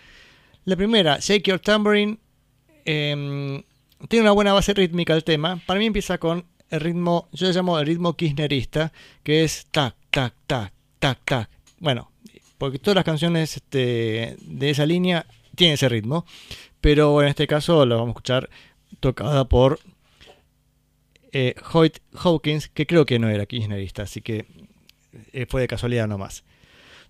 La 0.64 0.76
primera, 0.76 1.18
Shake 1.20 1.44
Your 1.48 1.60
Tambourine, 1.60 2.18
em, 2.84 3.62
tiene 4.08 4.22
una 4.24 4.32
buena 4.32 4.52
base 4.52 4.74
rítmica 4.74 5.14
el 5.14 5.24
tema. 5.24 5.60
Para 5.66 5.78
mí 5.80 5.86
empieza 5.86 6.18
con 6.18 6.44
el 6.70 6.80
ritmo, 6.80 7.28
yo 7.32 7.46
le 7.46 7.52
llamo 7.52 7.78
el 7.78 7.86
ritmo 7.86 8.14
kirchnerista, 8.14 8.92
que 9.22 9.44
es 9.44 9.66
tac, 9.70 9.94
tac, 10.10 10.34
tac, 10.46 10.72
tac, 10.98 11.24
tac. 11.24 11.50
Bueno, 11.78 12.10
porque 12.58 12.78
todas 12.78 12.96
las 12.96 13.04
canciones 13.04 13.56
este, 13.56 14.36
de 14.40 14.70
esa 14.70 14.86
línea 14.86 15.26
tienen 15.54 15.74
ese 15.74 15.88
ritmo. 15.88 16.24
Pero 16.80 17.22
en 17.22 17.28
este 17.28 17.46
caso 17.46 17.84
lo 17.84 17.96
vamos 17.96 18.08
a 18.08 18.12
escuchar 18.12 18.50
tocada 19.00 19.48
por 19.48 19.80
eh, 21.32 21.54
Hoyt 21.72 21.98
Hawkins, 22.14 22.68
que 22.68 22.86
creo 22.86 23.04
que 23.04 23.18
no 23.18 23.28
era 23.28 23.46
kirchnerista, 23.46 24.02
así 24.02 24.20
que 24.22 24.46
eh, 25.32 25.46
fue 25.48 25.62
de 25.62 25.68
casualidad 25.68 26.06
nomás. 26.06 26.44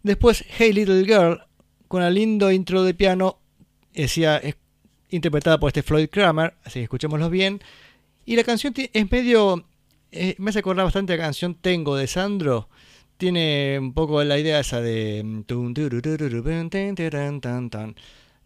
Después, 0.02 0.44
Hey 0.48 0.72
Little 0.72 1.04
Girl, 1.04 1.42
con 1.88 2.02
un 2.02 2.14
lindo 2.14 2.50
intro 2.50 2.82
de 2.84 2.94
piano, 2.94 3.38
decía, 3.92 4.38
es 4.38 4.56
interpretada 5.10 5.58
por 5.58 5.68
este 5.68 5.82
Floyd 5.82 6.08
Kramer, 6.10 6.54
así 6.64 6.80
que 6.80 6.84
escuchémoslo 6.84 7.30
bien. 7.30 7.60
Y 8.26 8.36
la 8.36 8.44
canción 8.44 8.74
es 8.76 9.10
medio, 9.10 9.64
eh, 10.10 10.34
me 10.38 10.50
hace 10.50 10.58
acordar 10.58 10.84
bastante 10.84 11.16
la 11.16 11.22
canción 11.22 11.54
Tengo 11.54 11.96
de 11.96 12.06
Sandro. 12.08 12.68
Tiene 13.16 13.78
un 13.80 13.94
poco 13.94 14.22
la 14.24 14.38
idea 14.38 14.60
esa 14.60 14.80
de... 14.80 15.24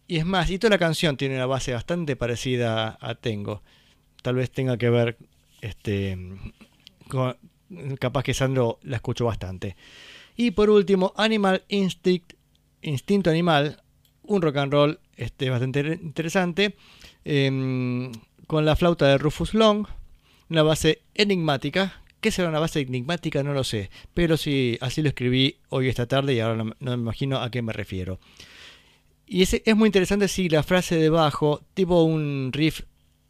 Y 0.07 0.17
es 0.17 0.25
más, 0.25 0.49
y 0.49 0.59
toda 0.59 0.69
la 0.71 0.77
canción 0.77 1.17
tiene 1.17 1.35
una 1.35 1.45
base 1.45 1.73
bastante 1.73 2.15
parecida 2.15 2.97
a 3.01 3.15
Tengo. 3.15 3.63
Tal 4.21 4.35
vez 4.35 4.51
tenga 4.51 4.77
que 4.77 4.89
ver, 4.89 5.17
este, 5.61 6.17
con- 7.07 7.37
capaz 7.99 8.23
que 8.23 8.33
Sandro 8.33 8.79
la 8.83 8.97
escuchó 8.97 9.25
bastante. 9.25 9.75
Y 10.35 10.51
por 10.51 10.69
último, 10.69 11.11
Animal 11.17 11.63
Instinct, 11.69 12.33
Instinto 12.81 13.29
Animal, 13.29 13.81
un 14.23 14.41
rock 14.41 14.57
and 14.57 14.71
roll 14.73 14.99
este, 15.17 15.49
bastante 15.49 15.79
inter- 15.79 15.99
interesante, 16.01 16.75
em, 17.25 18.11
con 18.51 18.65
la 18.65 18.75
flauta 18.75 19.07
de 19.07 19.17
Rufus 19.17 19.53
Long, 19.53 19.87
una 20.49 20.61
base 20.61 21.03
enigmática. 21.15 22.01
¿Qué 22.19 22.31
será 22.31 22.49
una 22.49 22.59
base 22.59 22.81
enigmática? 22.81 23.43
No 23.43 23.53
lo 23.53 23.63
sé, 23.63 23.89
pero 24.13 24.35
sí, 24.35 24.77
así 24.81 25.01
lo 25.01 25.07
escribí 25.07 25.55
hoy 25.69 25.87
esta 25.87 26.05
tarde 26.05 26.33
y 26.33 26.41
ahora 26.41 26.61
no, 26.65 26.73
me 26.81 26.91
imagino 26.91 27.37
a 27.37 27.49
qué 27.49 27.61
me 27.61 27.71
refiero. 27.71 28.19
Y 29.25 29.41
ese, 29.43 29.63
es 29.65 29.73
muy 29.77 29.87
interesante 29.87 30.27
si 30.27 30.49
la 30.49 30.63
frase 30.63 30.97
de 30.97 31.09
bajo, 31.09 31.61
tipo 31.73 32.03
un 32.03 32.49
riff 32.51 32.81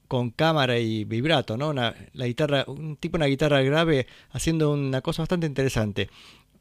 con 0.07 0.31
cámara 0.31 0.79
y 0.79 1.03
vibrato, 1.03 1.55
¿no? 1.55 1.69
Una, 1.69 1.93
la 2.13 2.25
guitarra, 2.25 2.65
un 2.67 2.97
tipo 2.97 3.17
una 3.17 3.27
guitarra 3.27 3.61
grave 3.61 4.07
haciendo 4.31 4.71
una 4.71 5.01
cosa 5.01 5.21
bastante 5.21 5.45
interesante. 5.45 6.09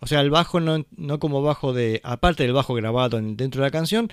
O 0.01 0.07
sea, 0.07 0.21
el 0.21 0.29
bajo 0.29 0.61
no, 0.61 0.85
no 0.99 1.19
como 1.19 1.41
bajo 1.41 1.73
de, 1.73 2.03
aparte 2.05 2.43
del 2.43 2.53
bajo 2.53 2.75
grabado 2.75 3.17
en- 3.17 3.39
dentro 3.39 3.63
de 3.63 3.69
la 3.69 3.71
canción, 3.71 4.11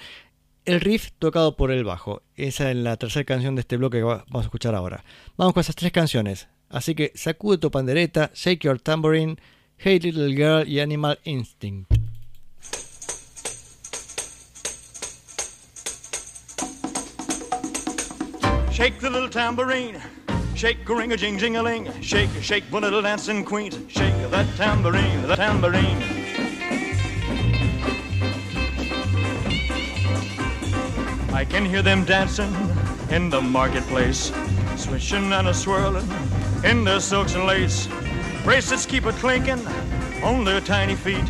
el 0.67 0.81
riff 0.81 1.09
tocado 1.17 1.55
por 1.57 1.71
el 1.71 1.83
bajo. 1.83 2.21
Esa 2.35 2.69
es 2.69 2.75
la 2.77 2.97
tercera 2.97 3.23
canción 3.25 3.55
de 3.55 3.61
este 3.61 3.77
bloque 3.77 3.97
que 3.97 4.03
va- 4.03 4.25
vamos 4.27 4.45
a 4.45 4.47
escuchar 4.47 4.75
ahora. 4.75 5.03
Vamos 5.37 5.53
con 5.53 5.61
esas 5.61 5.75
tres 5.75 5.91
canciones. 5.91 6.47
Así 6.69 6.93
que 6.93 7.11
sacude 7.15 7.57
tu 7.57 7.71
pandereta, 7.71 8.29
shake 8.35 8.63
your 8.65 8.79
tambourine, 8.79 9.37
hey 9.77 9.99
little 9.99 10.33
girl 10.35 10.67
y 10.67 10.79
animal 10.81 11.17
instinct. 11.23 11.91
Shake 18.71 18.99
the 18.99 19.09
little 19.09 19.29
tambourine. 19.29 19.99
Shake 20.55 20.87
a 20.87 20.95
ring 20.95 21.11
a 21.11 21.17
jing 21.17 21.37
jing 21.37 21.55
a 21.55 21.63
ling. 21.63 21.89
Shake, 22.01 22.29
shake 22.41 22.63
one 22.71 22.83
little 22.83 23.01
dancing 23.01 23.43
queen. 23.43 23.71
Shake 23.87 24.13
that 24.31 24.45
tambourine, 24.55 25.23
the 25.27 25.35
tambourine. 25.35 26.16
I 31.37 31.45
can 31.45 31.65
hear 31.65 31.83
them 31.83 32.03
dancing 32.03 32.51
in 33.11 33.29
the 33.29 33.39
marketplace, 33.39 34.31
swishing 34.75 35.31
and 35.31 35.47
a 35.49 35.53
swirling 35.53 36.09
in 36.63 36.83
their 36.83 36.99
silks 36.99 37.35
and 37.35 37.45
lace. 37.45 37.87
Bracelets 38.43 38.87
keep 38.87 39.05
a 39.05 39.11
clinking 39.11 39.61
on 40.23 40.43
their 40.43 40.59
tiny 40.59 40.95
feet, 40.95 41.29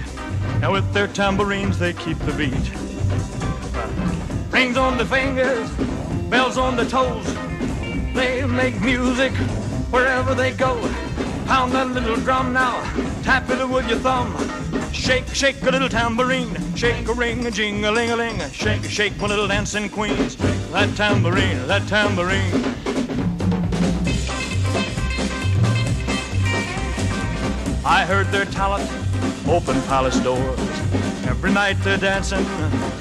and 0.61 0.71
with 0.71 0.93
their 0.93 1.07
tambourines 1.07 1.77
they 1.77 1.91
keep 1.91 2.17
the 2.19 2.31
beat. 2.31 2.71
Rings 4.49 4.77
on 4.77 4.97
the 4.97 5.05
fingers, 5.05 5.69
bells 6.29 6.57
on 6.57 6.77
the 6.77 6.85
toes. 6.85 7.25
They 8.13 8.45
make 8.45 8.79
music 8.79 9.33
wherever 9.91 10.33
they 10.33 10.53
go. 10.53 10.79
Pound 11.47 11.73
that 11.73 11.87
little 11.87 12.15
drum 12.15 12.53
now, 12.53 12.81
tap 13.23 13.49
it 13.49 13.67
with 13.67 13.89
your 13.89 13.99
thumb. 13.99 14.56
Shake, 14.93 15.27
shake 15.33 15.61
a 15.63 15.71
little 15.71 15.89
tambourine, 15.89 16.55
shake 16.75 17.07
a 17.07 17.13
ring, 17.13 17.45
a 17.45 17.51
jing 17.51 17.85
a 17.85 17.91
ling 17.91 18.11
a 18.11 18.15
ling. 18.15 18.39
Shake, 18.51 18.83
shake 18.83 19.13
one 19.21 19.29
little 19.29 19.47
dancing 19.47 19.89
queens. 19.89 20.35
That 20.71 20.95
tambourine, 20.95 21.65
that 21.67 21.87
tambourine. 21.87 22.53
I 27.85 28.05
heard 28.05 28.27
their 28.27 28.45
talent 28.45 28.89
open 29.47 29.81
palace 29.83 30.19
doors. 30.19 30.59
Every 31.25 31.51
night 31.51 31.77
they're 31.83 31.97
dancing 31.97 32.45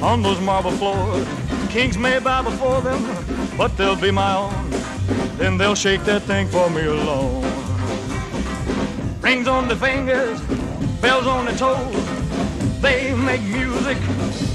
on 0.01 0.23
those 0.23 0.41
marble 0.41 0.71
floors. 0.73 1.27
Kings 1.71 1.99
may 1.99 2.19
bow 2.21 2.43
before 2.43 2.81
them, 2.81 3.03
but 3.59 3.77
they'll 3.77 3.97
be 3.97 4.11
my 4.11 4.37
own. 4.37 4.71
Then 5.37 5.59
they'll 5.59 5.75
shake 5.75 6.05
that 6.05 6.23
thing 6.23 6.47
for 6.49 6.71
me 6.71 6.85
alone. 6.85 7.43
Rings 9.21 9.49
on 9.49 9.67
the 9.67 9.77
fingers, 9.77 10.41
bells 11.01 11.27
on 11.27 11.45
the 11.45 11.53
toes. 11.53 12.81
They 12.81 13.15
make 13.15 13.43
music 13.43 13.99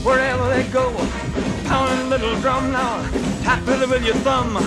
wherever 0.03 0.47
they 0.49 0.63
go. 0.71 0.91
Pound 1.65 1.99
a 2.01 2.05
little 2.05 2.39
drum 2.41 2.71
now, 2.71 3.01
tap 3.43 3.67
it 3.67 3.89
with 3.89 4.05
your 4.05 4.15
thumb. 4.15 4.57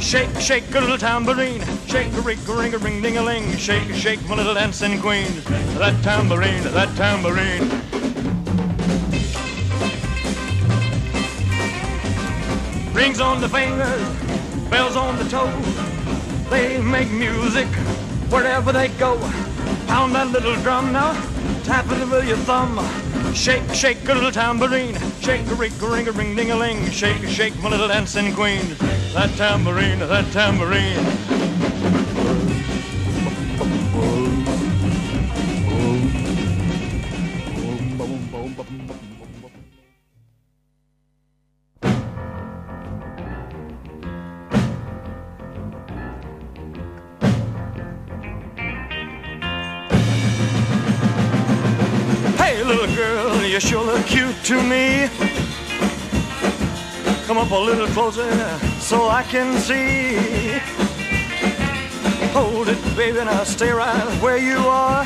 Shake, 0.00 0.34
shake 0.38 0.74
a 0.74 0.80
little 0.80 0.98
tambourine. 0.98 1.62
Shake 1.86 2.12
a 2.14 2.20
ring, 2.20 2.38
a 2.48 2.52
ring, 2.52 2.74
a 2.74 2.78
ring, 2.78 3.02
ding 3.02 3.16
a 3.16 3.22
ling. 3.22 3.56
Shake, 3.56 3.88
shake 3.94 4.26
my 4.28 4.36
little 4.36 4.54
dancing 4.54 5.00
queen. 5.00 5.28
That 5.78 6.02
tambourine, 6.02 6.62
that 6.74 6.94
tambourine. 6.96 7.68
Rings 12.92 13.20
on 13.20 13.40
the 13.40 13.48
fingers, 13.48 14.70
bells 14.70 14.96
on 14.96 15.16
the 15.18 15.28
toes. 15.28 16.50
They 16.50 16.80
make 16.80 17.10
music 17.10 17.66
wherever 18.30 18.72
they 18.72 18.88
go. 18.88 19.18
Pound 19.86 20.14
that 20.14 20.30
little 20.30 20.56
drum 20.62 20.92
now, 20.92 21.12
tap 21.62 21.86
it 21.90 22.08
with 22.10 22.26
your 22.26 22.36
thumb. 22.38 22.78
Shake, 23.34 23.68
shake 23.74 24.08
a 24.08 24.14
little 24.14 24.30
tambourine. 24.30 24.96
Shake 25.20 25.46
a 25.48 25.54
ring, 25.54 25.72
a 25.80 25.86
ring, 25.86 26.08
a 26.08 26.12
ring, 26.12 26.36
ding 26.36 26.50
a 26.50 26.56
ling. 26.56 26.90
Shake, 26.90 27.22
shake 27.28 27.56
my 27.62 27.68
little 27.68 27.88
dancing 27.88 28.32
queen. 28.34 28.76
That 29.12 29.30
tambourine, 29.36 29.98
that 29.98 30.30
tambourine. 30.32 31.43
To 54.44 54.62
me. 54.62 55.08
Come 57.26 57.38
up 57.38 57.50
a 57.50 57.58
little 57.58 57.86
closer 57.88 58.30
so 58.78 59.08
I 59.08 59.22
can 59.22 59.58
see. 59.58 60.58
Hold 62.34 62.68
it, 62.68 62.78
baby, 62.94 63.20
and 63.20 63.30
I'll 63.30 63.46
stay 63.46 63.70
right 63.70 64.06
where 64.20 64.36
you 64.36 64.58
are. 64.58 65.04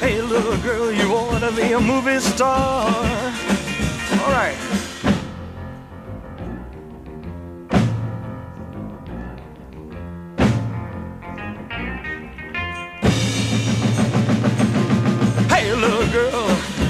Hey, 0.00 0.20
little 0.20 0.58
girl, 0.58 0.92
you 0.92 1.10
wanna 1.10 1.50
be 1.52 1.72
a 1.72 1.80
movie 1.80 2.20
star. 2.20 2.94
All 4.20 4.30
right. 4.30 4.77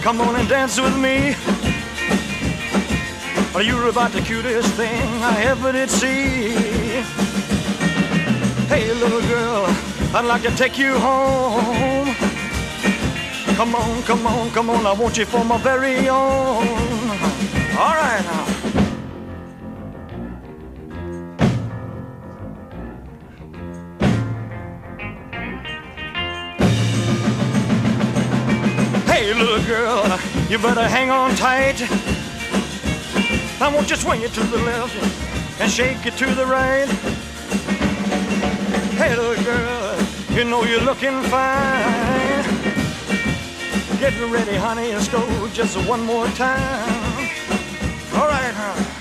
Come 0.09 0.23
on 0.23 0.37
and 0.37 0.49
dance 0.49 0.81
with 0.81 0.97
me. 0.97 1.35
Are 3.55 3.61
you 3.61 3.91
about 3.91 4.11
the 4.11 4.23
cutest 4.23 4.73
thing 4.73 5.07
I 5.23 5.43
ever 5.43 5.71
did 5.71 5.91
see? 5.91 6.49
Hey, 8.73 8.91
little 8.95 9.21
girl, 9.29 9.67
I'd 10.15 10.25
like 10.25 10.41
to 10.45 10.51
take 10.57 10.79
you 10.79 10.99
home. 10.99 12.15
Come 13.57 13.75
on, 13.75 14.03
come 14.05 14.27
on, 14.27 14.51
come 14.53 14.71
on, 14.71 14.87
I 14.87 14.93
want 14.93 15.19
you 15.19 15.27
for 15.27 15.45
my 15.45 15.59
very 15.59 16.09
own. 16.09 16.67
All 17.77 17.95
right 18.03 18.25
now. 18.25 18.58
Little 29.39 29.65
girl, 29.67 30.03
you 30.49 30.59
better 30.59 30.87
hang 30.89 31.11
on 31.11 31.35
tight. 31.37 31.81
I 33.61 33.73
want 33.73 33.89
you 33.89 33.97
swing 33.97 34.23
it 34.23 34.33
to 34.33 34.43
the 34.43 34.59
left 34.59 35.61
and 35.61 35.71
shake 35.71 36.05
it 36.07 36.15
to 36.15 36.27
the 36.35 36.45
right. 36.45 36.89
Hey, 38.99 39.15
little 39.15 39.45
girl, 39.45 39.97
you 40.31 40.45
know 40.45 40.65
you're 40.65 40.81
looking 40.81 41.23
fine. 41.25 42.45
Get 44.01 44.15
ready, 44.31 44.57
honey, 44.57 44.93
let's 44.93 45.09
go 45.09 45.49
just 45.53 45.77
one 45.89 46.03
more 46.03 46.27
time. 46.29 47.29
All 48.15 48.27
right, 48.27 48.55
huh? 48.55 48.98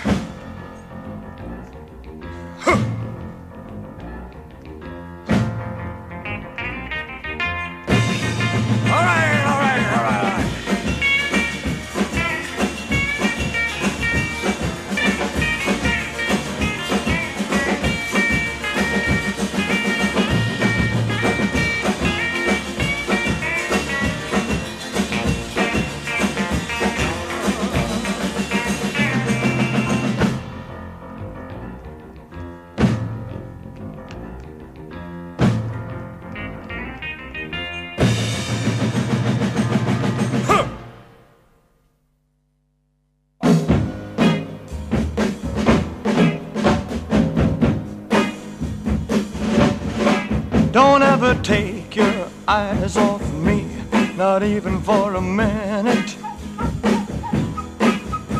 Eyes 52.48 52.96
off 52.96 53.22
me, 53.34 53.68
not 54.16 54.42
even 54.42 54.82
for 54.82 55.16
a 55.16 55.22
minute. 55.22 56.16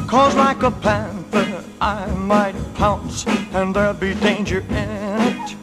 Cause 0.08 0.34
like 0.36 0.64
a 0.64 0.72
panther, 0.72 1.64
I 1.82 2.06
might 2.12 2.56
pounce, 2.76 3.28
and 3.54 3.76
there'd 3.76 4.00
be 4.00 4.14
danger 4.16 4.60
in 4.70 4.90
it. 5.34 5.56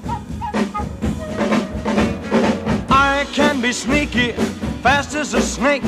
I 2.90 3.26
can 3.32 3.62
be 3.62 3.72
sneaky, 3.72 4.32
fast 4.82 5.14
as 5.14 5.32
a 5.32 5.40
snake. 5.40 5.82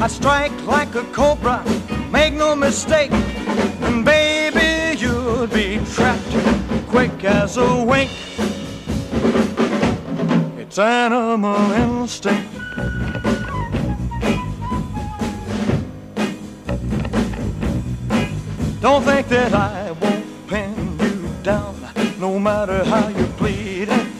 I 0.00 0.08
strike 0.08 0.52
like 0.66 0.94
a 0.96 1.04
cobra, 1.12 1.64
make 2.10 2.34
no 2.34 2.56
mistake. 2.56 3.12
And 3.82 4.04
baby, 4.04 4.98
you'll 4.98 5.46
be 5.46 5.78
trapped 5.94 6.88
quick 6.88 7.22
as 7.24 7.56
a 7.56 7.84
wink. 7.84 8.10
It's 10.76 10.82
animal 10.82 11.72
instinct. 11.72 12.52
Don't 18.82 19.02
think 19.02 19.26
that 19.28 19.54
I 19.54 19.92
won't 19.92 20.48
pin 20.48 20.98
you 21.00 21.30
down, 21.42 21.80
no 22.20 22.38
matter 22.38 22.84
how 22.84 23.08
you're 23.08 23.26
bleeding. 23.38 24.12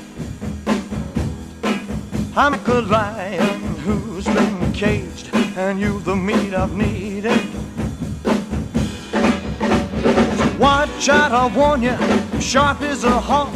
I'm 2.35 2.53
like 2.53 2.69
a 2.69 2.81
lion 2.81 3.61
who's 3.85 4.25
been 4.25 4.73
caged, 4.73 5.29
and 5.59 5.79
you 5.79 6.01
the 6.01 6.17
meat 6.17 6.55
I've 6.55 6.75
needed. 6.75 7.39
Watch 10.59 11.11
out, 11.11 11.33
I 11.33 11.55
warn 11.55 11.83
you, 11.83 11.91
I'm 11.91 12.41
sharp 12.41 12.81
as 12.81 13.05
a 13.05 13.21
hawk. 13.21 13.53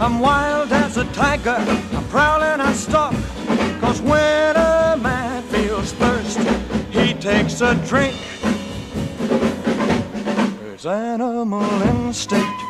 I'm 0.00 0.18
wild 0.18 0.72
as 0.72 0.96
a 0.96 1.04
tiger, 1.12 1.58
I 2.12 2.14
prowl 2.14 2.42
and 2.42 2.60
I 2.60 2.74
stalk. 2.74 3.14
Cause 3.80 4.02
when 4.02 4.54
a 4.54 4.98
man 5.00 5.42
feels 5.44 5.92
thirst, 5.92 6.38
he 6.90 7.14
takes 7.14 7.62
a 7.62 7.74
drink. 7.86 8.14
It's 10.74 10.84
animal 10.84 11.64
instinct. 11.84 12.60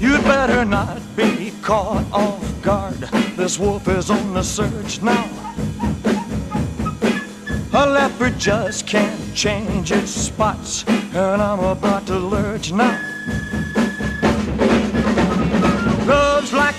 You'd 0.00 0.24
better 0.24 0.64
not 0.64 1.02
be 1.14 1.52
caught 1.60 2.06
off 2.10 2.62
guard. 2.62 2.96
This 3.36 3.58
wolf 3.58 3.88
is 3.88 4.08
on 4.08 4.32
the 4.32 4.42
search 4.42 5.02
now. 5.02 5.28
A 7.74 7.84
leopard 7.86 8.38
just 8.38 8.86
can't 8.86 9.34
change 9.34 9.92
its 9.92 10.12
spots, 10.12 10.86
and 10.88 11.42
I'm 11.42 11.60
about 11.60 12.06
to 12.06 12.18
lurch 12.18 12.72
now. 12.72 13.07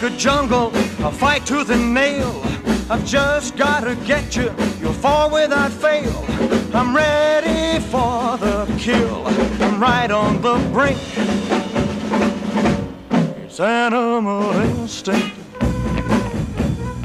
Like 0.01 0.13
a 0.13 0.17
jungle, 0.17 0.71
a 1.03 1.11
fight 1.11 1.45
tooth 1.45 1.69
and 1.69 1.93
nail. 1.93 2.41
I've 2.89 3.05
just 3.05 3.57
gotta 3.57 3.95
get 4.05 4.35
you, 4.35 4.53
you'll 4.79 4.93
fall 4.93 5.29
without 5.29 5.71
fail. 5.71 6.25
I'm 6.73 6.95
ready 6.95 7.83
for 7.85 8.37
the 8.37 8.65
kill. 8.77 9.27
I'm 9.27 9.81
right 9.81 10.09
on 10.09 10.41
the 10.41 10.55
brink. 10.71 10.97
It's 13.43 13.59
animal 13.59 14.51
instinct. 14.61 15.35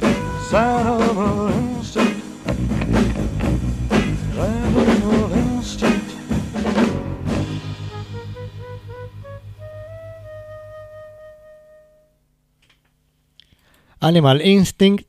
It's 0.02 0.54
animal 0.54 1.48
instinct. 1.48 1.73
Animal 14.04 14.44
Instinct, 14.44 15.06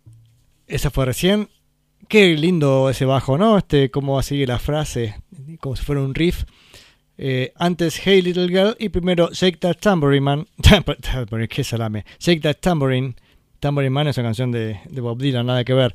esa 0.67 0.89
fue 0.89 1.03
recién. 1.03 1.49
Qué 2.07 2.33
lindo 2.37 2.89
ese 2.89 3.03
bajo, 3.03 3.37
¿no? 3.37 3.57
Este, 3.57 3.91
cómo 3.91 4.21
sigue 4.21 4.47
la 4.47 4.57
frase, 4.57 5.21
como 5.59 5.75
si 5.75 5.83
fuera 5.83 6.01
un 6.01 6.15
riff. 6.15 6.45
Eh, 7.17 7.51
antes 7.57 7.99
Hey 8.01 8.21
Little 8.21 8.47
Girl 8.47 8.73
y 8.79 8.87
primero 8.87 9.29
Shake 9.33 9.59
That 9.59 9.79
Tambourine 9.81 10.23
Man. 10.23 10.47
Qué 11.49 11.63
salame. 11.65 12.05
Shake 12.19 12.41
That 12.41 12.59
Tambourine. 12.61 13.15
Tambourine 13.59 13.89
Man 13.89 14.07
es 14.07 14.17
una 14.17 14.27
canción 14.27 14.53
de, 14.53 14.79
Bob 14.91 15.21
Dylan, 15.21 15.45
nada 15.45 15.65
que 15.65 15.73
ver. 15.73 15.93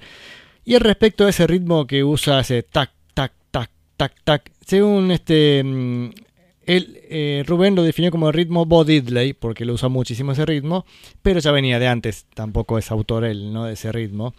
Y 0.66 0.74
al 0.74 0.82
respecto 0.82 1.24
a 1.24 1.30
ese 1.30 1.46
ritmo 1.46 1.86
que 1.86 2.05
usa 2.05 2.40
ese 2.40 2.64
tac, 2.64 2.90
tac, 3.14 3.32
tac, 3.51 3.70
tac, 3.96 4.14
tac. 4.24 4.53
Según 4.66 5.11
este. 5.11 5.64
Él, 6.67 7.01
eh, 7.09 7.43
Rubén 7.47 7.75
lo 7.75 7.83
definió 7.83 8.11
como 8.11 8.29
el 8.29 8.35
ritmo 8.35 8.67
Bo 8.67 8.85
Diddley, 8.85 9.33
porque 9.33 9.65
lo 9.65 9.75
usa 9.75 9.89
muchísimo 9.89 10.33
ese 10.33 10.47
ritmo, 10.47 10.85
pero 11.23 11.41
ya 11.41 11.53
venía 11.53 11.79
de 11.79 11.89
antes, 11.89 12.27
tampoco 12.35 12.79
es 12.79 12.91
autor 12.91 13.25
él, 13.25 13.53
¿no? 13.53 13.65
De 13.65 13.75
ese 13.75 13.93
ritmo. 13.93 14.35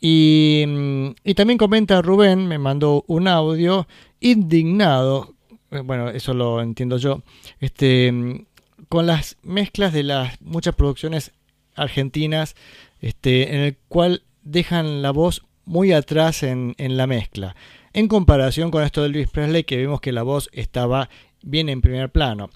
Y, 0.00 0.64
mm, 0.66 1.10
también 1.34 1.58
comenta 1.58 2.02
Rubén, 2.02 2.46
me 2.46 2.58
mandó 2.58 3.04
un 3.06 3.28
audio 3.28 3.86
indignado, 4.20 5.34
eh, 5.70 5.80
bueno, 5.84 6.08
eso 6.10 6.34
lo 6.34 6.60
entiendo 6.62 6.98
yo, 6.98 7.22
este, 7.60 8.10
mm, 8.12 8.46
con 8.88 9.06
las 9.06 9.36
mezclas 9.42 9.92
de 9.92 10.02
las 10.02 10.40
muchas 10.40 10.74
producciones 10.74 11.32
argentinas, 11.74 12.56
este, 13.00 13.54
en 13.54 13.60
el 13.62 13.76
cual 13.88 14.22
dejan 14.42 15.02
la 15.02 15.10
voz 15.10 15.42
muy 15.64 15.92
atrás 15.92 16.42
en, 16.42 16.74
en 16.78 16.96
la 16.96 17.06
mezcla. 17.06 17.56
En 17.92 18.08
comparación 18.08 18.70
con 18.70 18.82
esto 18.84 19.00
de 19.00 19.08
Elvis 19.08 19.30
Presley, 19.30 19.64
que 19.64 19.78
vimos 19.78 20.00
que 20.00 20.12
la 20.12 20.22
voz 20.22 20.50
estaba 20.52 21.08
bien 21.46 21.70
en 21.70 21.80
primer 21.80 22.10
plano. 22.10 22.50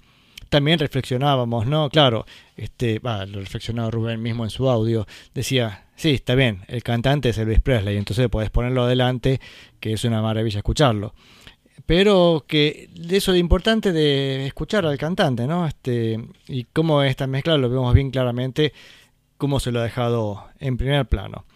También 0.51 0.81
reflexionábamos, 0.81 1.67
¿no? 1.67 1.89
Claro, 1.89 2.27
este, 2.57 3.01
lo 3.03 3.41
reflexionaba 3.41 3.91
Rubén 3.91 4.21
mismo 4.21 4.45
en 4.45 4.51
su 4.51 4.69
audio. 4.69 5.07
Decía, 5.33 5.87
sí, 5.95 6.11
está 6.11 6.35
bien, 6.35 6.65
el 6.67 6.83
cantante 6.83 7.29
es 7.29 7.39
Elvis 7.39 7.61
Presley, 7.61 7.97
entonces 7.97 8.29
podés 8.29 8.51
ponerlo 8.51 8.83
adelante, 8.83 9.41
que 9.79 9.93
es 9.93 10.05
una 10.05 10.21
maravilla 10.21 10.59
escucharlo. 10.59 11.15
Pero 11.87 12.45
que 12.47 12.91
eso 13.09 13.33
de 13.33 13.39
importante 13.39 13.93
de 13.93 14.47
escuchar 14.47 14.85
al 14.87 14.99
cantante, 14.99 15.47
¿no? 15.47 15.67
Este, 15.67 16.21
y 16.49 16.65
cómo 16.65 17.03
esta 17.03 17.27
mezcla 17.27 17.57
lo 17.57 17.71
vemos 17.71 17.95
bien 17.95 18.11
claramente, 18.11 18.73
cómo 19.39 19.61
se 19.61 19.73
lo 19.73 19.81
ha 19.81 19.85
dejado 19.85 20.49
en 20.59 20.77
primer 20.77 21.07
plano. 21.07 21.47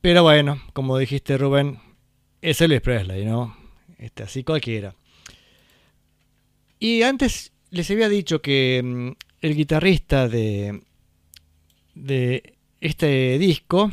Pero 0.00 0.24
bueno, 0.24 0.60
como 0.72 0.98
dijiste 0.98 1.38
Rubén, 1.38 1.78
es 2.40 2.60
Elvis 2.60 2.80
Presley, 2.80 3.24
¿no? 3.24 3.56
Este, 3.98 4.24
así 4.24 4.42
cualquiera. 4.42 4.96
Y 6.82 7.04
antes 7.04 7.52
les 7.70 7.88
había 7.92 8.08
dicho 8.08 8.42
que 8.42 8.82
mm, 8.82 9.10
el 9.40 9.54
guitarrista 9.54 10.28
de, 10.28 10.82
de 11.94 12.54
este 12.80 13.38
disco, 13.38 13.92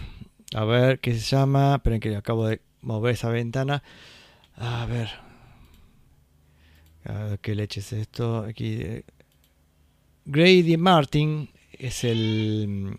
a 0.55 0.65
ver 0.65 0.99
qué 0.99 1.13
se 1.13 1.19
llama, 1.19 1.75
esperen 1.75 1.99
que 1.99 2.15
acabo 2.15 2.47
de 2.47 2.61
mover 2.81 3.13
esa 3.13 3.29
ventana. 3.29 3.83
A 4.55 4.87
ver. 4.87 5.07
Qué 7.43 7.53
leche 7.53 7.81
es 7.81 7.93
esto. 7.93 8.39
Aquí. 8.39 8.79
eh, 8.81 9.03
Grady 10.25 10.75
Martin 10.77 11.47
es 11.71 12.03
el, 12.03 12.97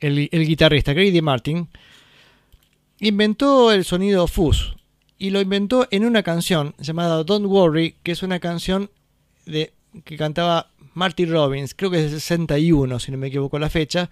el, 0.00 0.28
el 0.32 0.46
guitarrista. 0.48 0.94
Grady 0.94 1.22
Martin 1.22 1.68
inventó 2.98 3.70
el 3.70 3.84
sonido 3.84 4.26
fuzz 4.26 4.74
y 5.22 5.30
lo 5.30 5.40
inventó 5.40 5.86
en 5.92 6.04
una 6.04 6.24
canción 6.24 6.74
llamada 6.78 7.22
Don't 7.22 7.46
Worry, 7.46 7.94
que 8.02 8.10
es 8.10 8.24
una 8.24 8.40
canción 8.40 8.90
de, 9.46 9.72
que 10.02 10.16
cantaba 10.16 10.72
Marty 10.94 11.26
Robbins, 11.26 11.76
creo 11.76 11.92
que 11.92 12.04
es 12.04 12.10
de 12.10 12.18
61, 12.18 12.98
si 12.98 13.12
no 13.12 13.18
me 13.18 13.28
equivoco 13.28 13.56
la 13.60 13.70
fecha, 13.70 14.10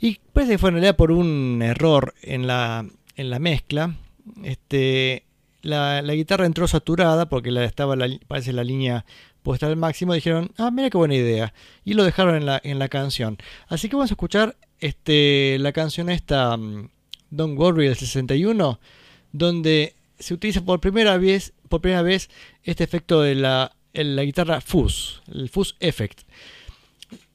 y 0.00 0.18
parece 0.32 0.52
que 0.52 0.58
fue 0.58 0.70
en 0.70 0.76
realidad 0.76 0.96
por 0.96 1.12
un 1.12 1.60
error 1.60 2.14
en 2.22 2.46
la, 2.46 2.86
en 3.16 3.28
la 3.28 3.38
mezcla. 3.38 3.96
Este, 4.44 5.24
la, 5.60 6.00
la 6.00 6.14
guitarra 6.14 6.46
entró 6.46 6.66
saturada 6.66 7.28
porque 7.28 7.50
la, 7.50 7.62
estaba 7.62 7.94
la, 7.94 8.08
parece 8.26 8.54
la 8.54 8.64
línea 8.64 9.04
puesta 9.42 9.66
al 9.66 9.76
máximo. 9.76 10.14
Dijeron, 10.14 10.52
ah, 10.56 10.70
mira 10.70 10.88
qué 10.88 10.96
buena 10.96 11.16
idea. 11.16 11.52
Y 11.84 11.92
lo 11.92 12.02
dejaron 12.02 12.34
en 12.34 12.46
la, 12.46 12.62
en 12.64 12.78
la 12.78 12.88
canción. 12.88 13.36
Así 13.68 13.90
que 13.90 13.96
vamos 13.96 14.10
a 14.10 14.14
escuchar 14.14 14.56
este, 14.80 15.58
la 15.60 15.72
canción 15.72 16.08
esta, 16.08 16.56
mm, 16.56 16.88
Don't 17.28 17.58
Worry 17.58 17.88
del 17.88 17.96
61, 17.96 18.80
donde 19.32 19.95
se 20.18 20.34
utiliza 20.34 20.64
por 20.64 20.80
primera 20.80 21.18
vez, 21.18 21.52
por 21.68 21.80
primera 21.80 22.02
vez 22.02 22.30
este 22.62 22.84
efecto 22.84 23.20
de 23.22 23.34
la, 23.34 23.72
guitarra 23.94 24.60
fuzz, 24.60 25.22
el 25.32 25.48
fuzz 25.48 25.76
effect. 25.80 26.22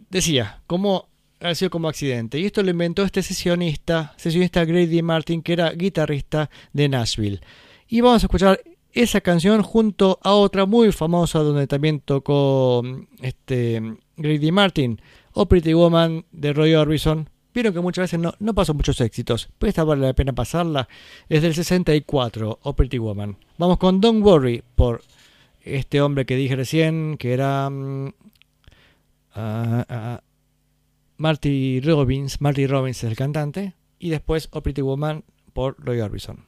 Decía, 0.09 0.61
como 0.67 1.09
ha 1.41 1.55
sido 1.55 1.71
como 1.71 1.87
accidente. 1.89 2.39
Y 2.39 2.45
esto 2.45 2.61
lo 2.63 2.69
inventó 2.69 3.03
este 3.03 3.23
sesionista, 3.23 4.13
sesionista 4.17 4.63
Grady 4.63 5.01
Martin, 5.01 5.41
que 5.41 5.53
era 5.53 5.71
guitarrista 5.71 6.49
de 6.73 6.87
Nashville. 6.87 7.41
Y 7.87 8.01
vamos 8.01 8.23
a 8.23 8.27
escuchar 8.27 8.61
esa 8.93 9.21
canción 9.21 9.61
junto 9.61 10.19
a 10.21 10.33
otra 10.33 10.65
muy 10.65 10.91
famosa 10.91 11.39
donde 11.39 11.67
también 11.67 11.99
tocó 12.01 12.83
este 13.21 13.97
Grady 14.17 14.51
Martin, 14.51 15.01
O 15.33 15.47
Pretty 15.47 15.73
Woman 15.73 16.25
de 16.31 16.53
Roy 16.53 16.75
Orbison. 16.75 17.29
Vieron 17.53 17.73
que 17.73 17.79
muchas 17.81 18.03
veces 18.03 18.19
no, 18.19 18.33
no 18.39 18.53
pasó 18.53 18.73
muchos 18.73 19.01
éxitos, 19.01 19.49
pero 19.57 19.69
esta 19.69 19.83
vale 19.83 20.05
la 20.07 20.13
pena 20.13 20.33
pasarla. 20.33 20.87
Es 21.27 21.41
del 21.41 21.53
64, 21.53 22.59
O 22.61 22.73
Pretty 22.75 22.97
Woman. 22.97 23.37
Vamos 23.57 23.77
con 23.77 23.99
Don't 23.99 24.23
Worry 24.23 24.63
por 24.75 25.01
este 25.61 26.01
hombre 26.01 26.25
que 26.25 26.35
dije 26.35 26.55
recién, 26.55 27.17
que 27.17 27.33
era 27.33 27.69
mm, 27.69 28.13
ah, 29.35 29.85
ah, 29.89 30.21
Marty 31.17 31.81
Robbins. 31.81 32.39
Marty 32.41 32.67
Robbins 32.67 33.03
es 33.03 33.09
el 33.09 33.17
cantante. 33.17 33.73
Y 33.99 34.09
después 34.09 34.47
O 34.51 34.61
Pretty 34.61 34.81
Woman 34.81 35.23
por 35.53 35.75
Roy 35.77 35.99
Orbison. 35.99 36.45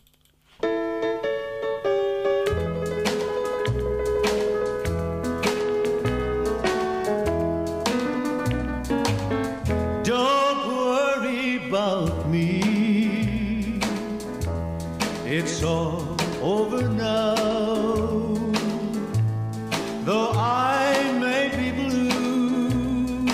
It's 15.45 15.61
all 15.61 16.15
over 16.41 16.87
now. 16.87 17.35
Though 20.05 20.31
I 20.33 21.11
may 21.19 21.51
be 21.59 21.71
blue, 21.79 23.27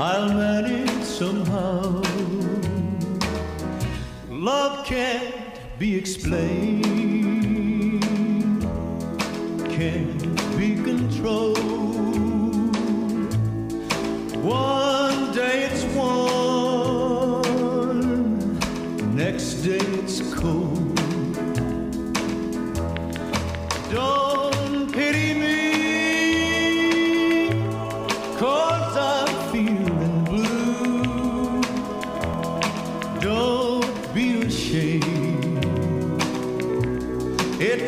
I'll 0.00 0.34
manage 0.34 1.04
somehow. 1.04 2.02
Love 4.28 4.84
can't 4.84 5.34
be 5.78 5.94
explained, 5.94 6.75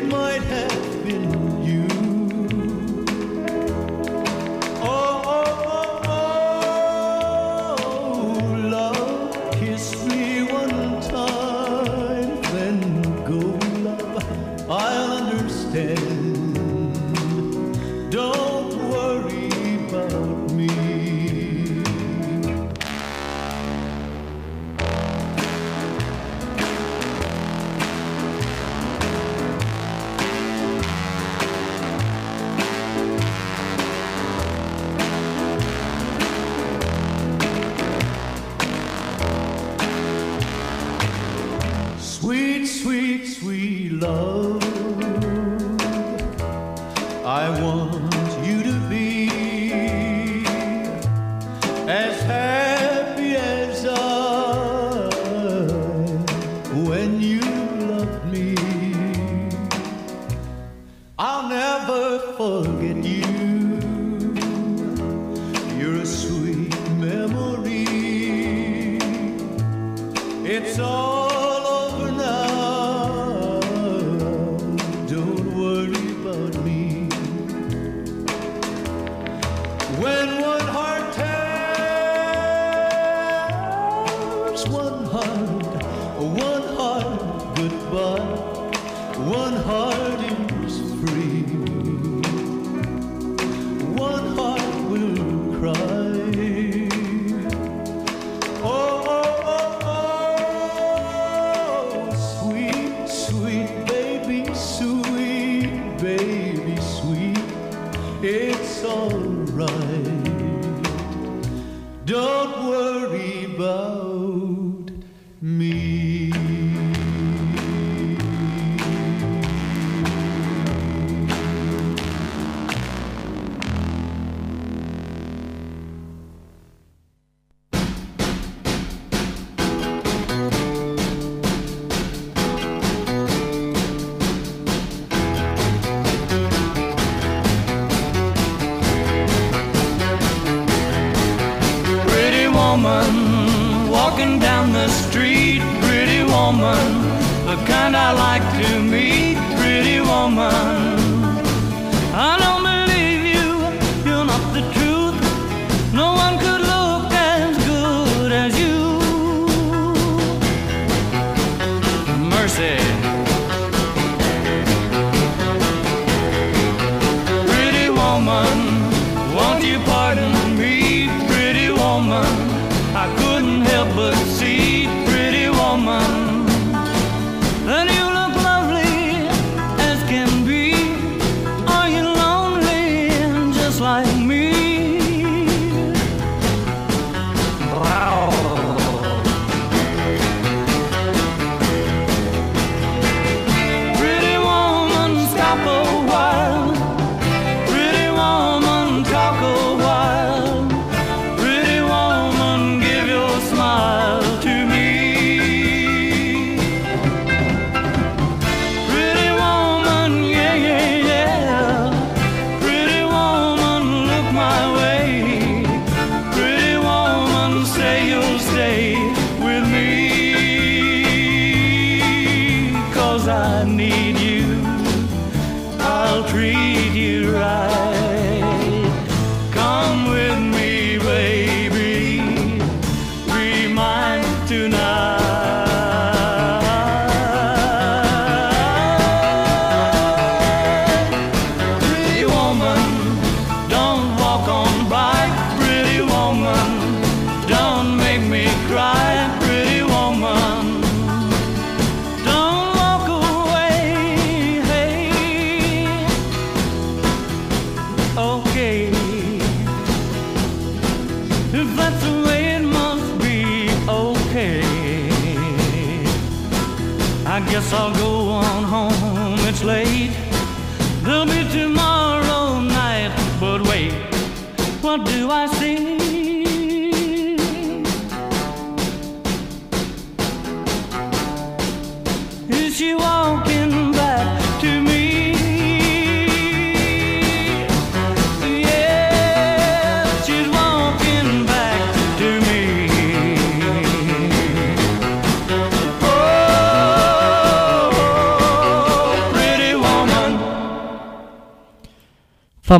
might 0.08 0.42
have 0.44 0.67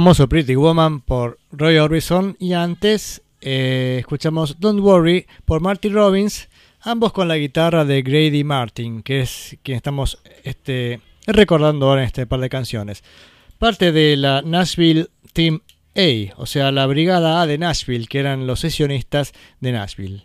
famoso 0.09 0.26
Pretty 0.26 0.54
Woman 0.54 1.02
por 1.02 1.38
Roy 1.52 1.76
Orbison 1.76 2.34
y 2.40 2.54
antes 2.54 3.20
eh, 3.42 3.96
escuchamos 4.00 4.59
Don't 4.59 4.80
Worry 4.80 5.26
por 5.44 5.61
Marty 5.61 5.90
Robbins, 5.90 6.48
ambos 6.80 7.12
con 7.12 7.28
la 7.28 7.36
guitarra 7.36 7.84
de 7.84 8.00
Grady 8.00 8.42
Martin, 8.42 9.02
que 9.02 9.20
es 9.20 9.59
quien 9.62 9.76
estamos 9.76 10.18
este, 10.44 11.02
recordando 11.26 11.90
ahora 11.90 12.00
en 12.00 12.06
este 12.06 12.26
par 12.26 12.40
de 12.40 12.48
canciones. 12.48 13.04
Parte 13.59 13.92
de 13.92 14.16
la 14.16 14.40
Nashville 14.40 15.09
Team 15.34 15.61
a, 15.94 16.40
o 16.40 16.46
sea, 16.46 16.72
la 16.72 16.86
Brigada 16.86 17.42
A 17.42 17.46
de 17.46 17.59
Nashville, 17.59 18.06
que 18.06 18.20
eran 18.20 18.46
los 18.46 18.61
sesionistas 18.61 19.34
de 19.61 19.72
Nashville. 19.72 20.24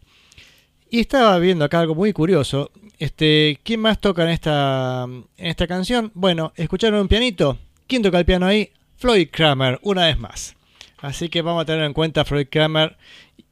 Y 0.90 1.02
estaba 1.02 1.38
viendo 1.40 1.66
acá 1.66 1.82
algo 1.82 1.94
muy 1.94 2.14
curioso. 2.14 2.72
Este, 3.00 3.60
¿Quién 3.64 3.82
más 3.82 4.00
toca 4.00 4.24
en 4.24 4.30
esta, 4.30 5.04
en 5.10 5.26
esta 5.46 5.68
canción? 5.68 6.10
Bueno, 6.14 6.54
¿escucharon 6.56 7.02
un 7.02 7.10
pianito? 7.10 7.58
¿Quién 7.86 8.02
toca 8.02 8.20
el 8.20 8.26
piano 8.26 8.46
ahí? 8.46 8.72
Floyd 8.98 9.30
Kramer 9.32 9.80
una 9.82 10.06
vez 10.06 10.18
más. 10.18 10.56
Así 11.00 11.30
que 11.30 11.42
vamos 11.42 11.64
a 11.64 11.66
tener 11.66 11.84
en 11.84 11.94
cuenta 11.94 12.22
a 12.22 12.26
Floyd 12.26 12.48
Kramer 12.50 12.98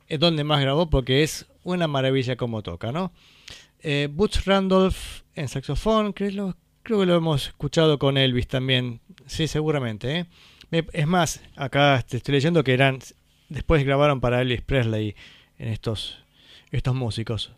eh, 0.07 0.17
donde 0.17 0.43
más 0.43 0.61
grabó 0.61 0.89
porque 0.89 1.23
es 1.23 1.47
una 1.63 1.87
maravilla 1.87 2.35
como 2.35 2.63
toca, 2.63 2.91
¿no? 2.91 3.11
Eh, 3.81 4.07
Butch 4.11 4.45
Randolph 4.45 5.21
en 5.35 5.47
saxofón, 5.47 6.13
creo, 6.13 6.55
que 6.83 6.93
lo 6.93 7.15
hemos 7.15 7.47
escuchado 7.47 7.97
con 7.97 8.17
Elvis 8.17 8.47
también, 8.47 8.99
sí, 9.25 9.47
seguramente. 9.47 10.27
¿eh? 10.71 10.85
Es 10.93 11.07
más, 11.07 11.41
acá 11.55 11.97
estoy 11.97 12.33
leyendo 12.33 12.63
que 12.63 12.73
eran, 12.73 12.99
después 13.49 13.83
grabaron 13.83 14.19
para 14.19 14.41
Elvis 14.41 14.61
Presley 14.61 15.15
en 15.57 15.69
estos, 15.69 16.23
estos 16.71 16.93
músicos. 16.93 17.53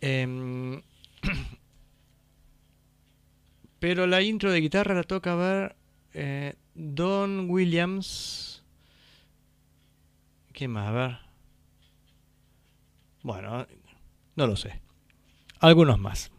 Em, 0.00 0.82
pero 3.78 4.06
la 4.06 4.22
intro 4.22 4.50
de 4.50 4.60
guitarra 4.60 4.94
la 4.94 5.02
toca 5.02 5.34
ver 5.34 5.76
Don 6.74 7.50
Williams. 7.50 8.62
¿Quién 10.52 10.70
más? 10.70 10.88
A 10.88 10.92
ver. 10.92 11.18
Bueno, 13.22 13.66
no 14.36 14.46
lo 14.46 14.56
sé. 14.56 14.80
Algunos 15.60 15.98
más. 15.98 16.30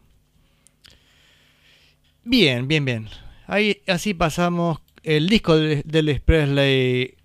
Bien, 2.24 2.68
bien, 2.68 2.84
bien. 2.84 3.08
Ahí 3.46 3.82
así 3.86 4.14
pasamos 4.14 4.78
el 5.02 5.28
disco 5.28 5.56
de, 5.56 5.82
de 5.84 5.98
Elvis 5.98 6.20
Presley 6.20 7.16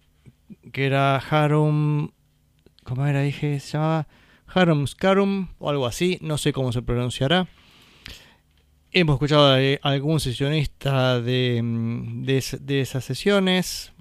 que 0.72 0.86
era 0.86 1.18
Harum 1.18 2.12
¿cómo 2.84 3.06
era? 3.06 3.22
Dije, 3.22 3.60
se 3.60 3.74
llamaba 3.74 4.08
Harum 4.48 4.88
Scarum 4.88 5.50
o 5.60 5.70
algo 5.70 5.86
así, 5.86 6.18
no 6.22 6.38
sé 6.38 6.54
cómo 6.54 6.72
se 6.72 6.82
pronunciará. 6.82 7.48
Hemos 8.94 9.16
escuchado 9.16 9.54
a 9.54 9.60
algún 9.90 10.20
sesionista 10.20 11.22
de, 11.22 11.62
mm, 11.64 12.24
de, 12.24 12.38
es- 12.38 12.58
de 12.60 12.82
esas 12.82 13.06
sesiones. 13.06 13.94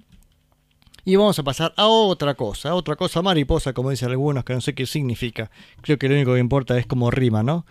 Y 1.05 1.15
vamos 1.15 1.39
a 1.39 1.43
pasar 1.43 1.73
a 1.77 1.87
otra 1.87 2.35
cosa, 2.35 2.75
otra 2.75 2.95
cosa 2.95 3.21
mariposa, 3.21 3.73
como 3.73 3.89
dicen 3.89 4.09
algunos, 4.11 4.43
que 4.43 4.53
no 4.53 4.61
sé 4.61 4.75
qué 4.75 4.85
significa. 4.85 5.49
Creo 5.81 5.97
que 5.97 6.07
lo 6.07 6.15
único 6.15 6.33
que 6.33 6.39
importa 6.39 6.77
es 6.77 6.85
como 6.85 7.09
rima, 7.09 7.41
¿no? 7.41 7.65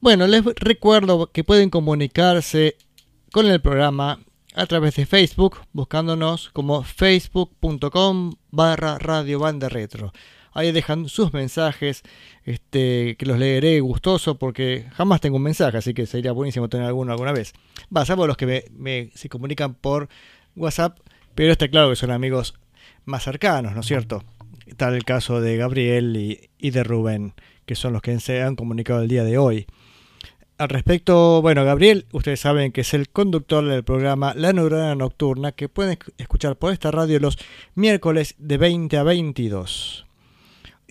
Bueno, 0.00 0.26
les 0.26 0.44
recuerdo 0.56 1.30
que 1.32 1.44
pueden 1.44 1.70
comunicarse 1.70 2.76
con 3.32 3.46
el 3.46 3.60
programa 3.60 4.18
a 4.54 4.66
través 4.66 4.96
de 4.96 5.06
Facebook, 5.06 5.58
buscándonos 5.72 6.50
como 6.50 6.82
facebook.com 6.82 8.34
barra 8.50 8.98
Radio 8.98 9.38
Banda 9.38 9.68
Retro. 9.68 10.12
Ahí 10.52 10.72
dejan 10.72 11.08
sus 11.08 11.32
mensajes, 11.32 12.02
este, 12.44 13.16
que 13.16 13.26
los 13.26 13.38
leeré 13.38 13.80
gustoso 13.80 14.36
porque 14.36 14.86
jamás 14.94 15.20
tengo 15.20 15.36
un 15.36 15.42
mensaje, 15.42 15.76
así 15.78 15.94
que 15.94 16.06
sería 16.06 16.32
buenísimo 16.32 16.68
tener 16.68 16.86
alguno 16.86 17.12
alguna 17.12 17.32
vez. 17.32 17.52
Va, 17.94 18.04
salvo 18.04 18.26
los 18.26 18.36
que 18.36 18.46
me, 18.46 18.64
me- 18.76 19.10
se 19.14 19.28
comunican 19.28 19.74
por 19.74 20.08
WhatsApp, 20.56 20.98
pero 21.34 21.52
está 21.52 21.68
claro 21.68 21.90
que 21.90 21.96
son 21.96 22.10
amigos 22.10 22.54
más 23.04 23.22
cercanos, 23.24 23.74
¿no 23.74 23.80
es 23.80 23.86
cierto? 23.86 24.24
Tal 24.76 24.94
el 24.94 25.04
caso 25.04 25.40
de 25.40 25.56
Gabriel 25.56 26.16
y, 26.16 26.50
y 26.58 26.70
de 26.70 26.82
Rubén, 26.84 27.34
que 27.66 27.74
son 27.74 27.92
los 27.92 28.02
que 28.02 28.18
se 28.20 28.42
han 28.42 28.56
comunicado 28.56 29.02
el 29.02 29.08
día 29.08 29.24
de 29.24 29.38
hoy. 29.38 29.66
Al 30.58 30.68
respecto, 30.68 31.40
bueno, 31.40 31.64
Gabriel, 31.64 32.06
ustedes 32.12 32.40
saben 32.40 32.70
que 32.70 32.82
es 32.82 32.92
el 32.92 33.08
conductor 33.08 33.64
del 33.66 33.82
programa 33.82 34.34
La 34.36 34.52
Neurona 34.52 34.94
Nocturna, 34.94 35.52
que 35.52 35.68
pueden 35.70 35.96
esc- 35.98 36.12
escuchar 36.18 36.56
por 36.56 36.72
esta 36.72 36.90
radio 36.90 37.18
los 37.18 37.38
miércoles 37.74 38.34
de 38.38 38.58
20 38.58 38.96
a 38.98 39.02
22. 39.02 40.06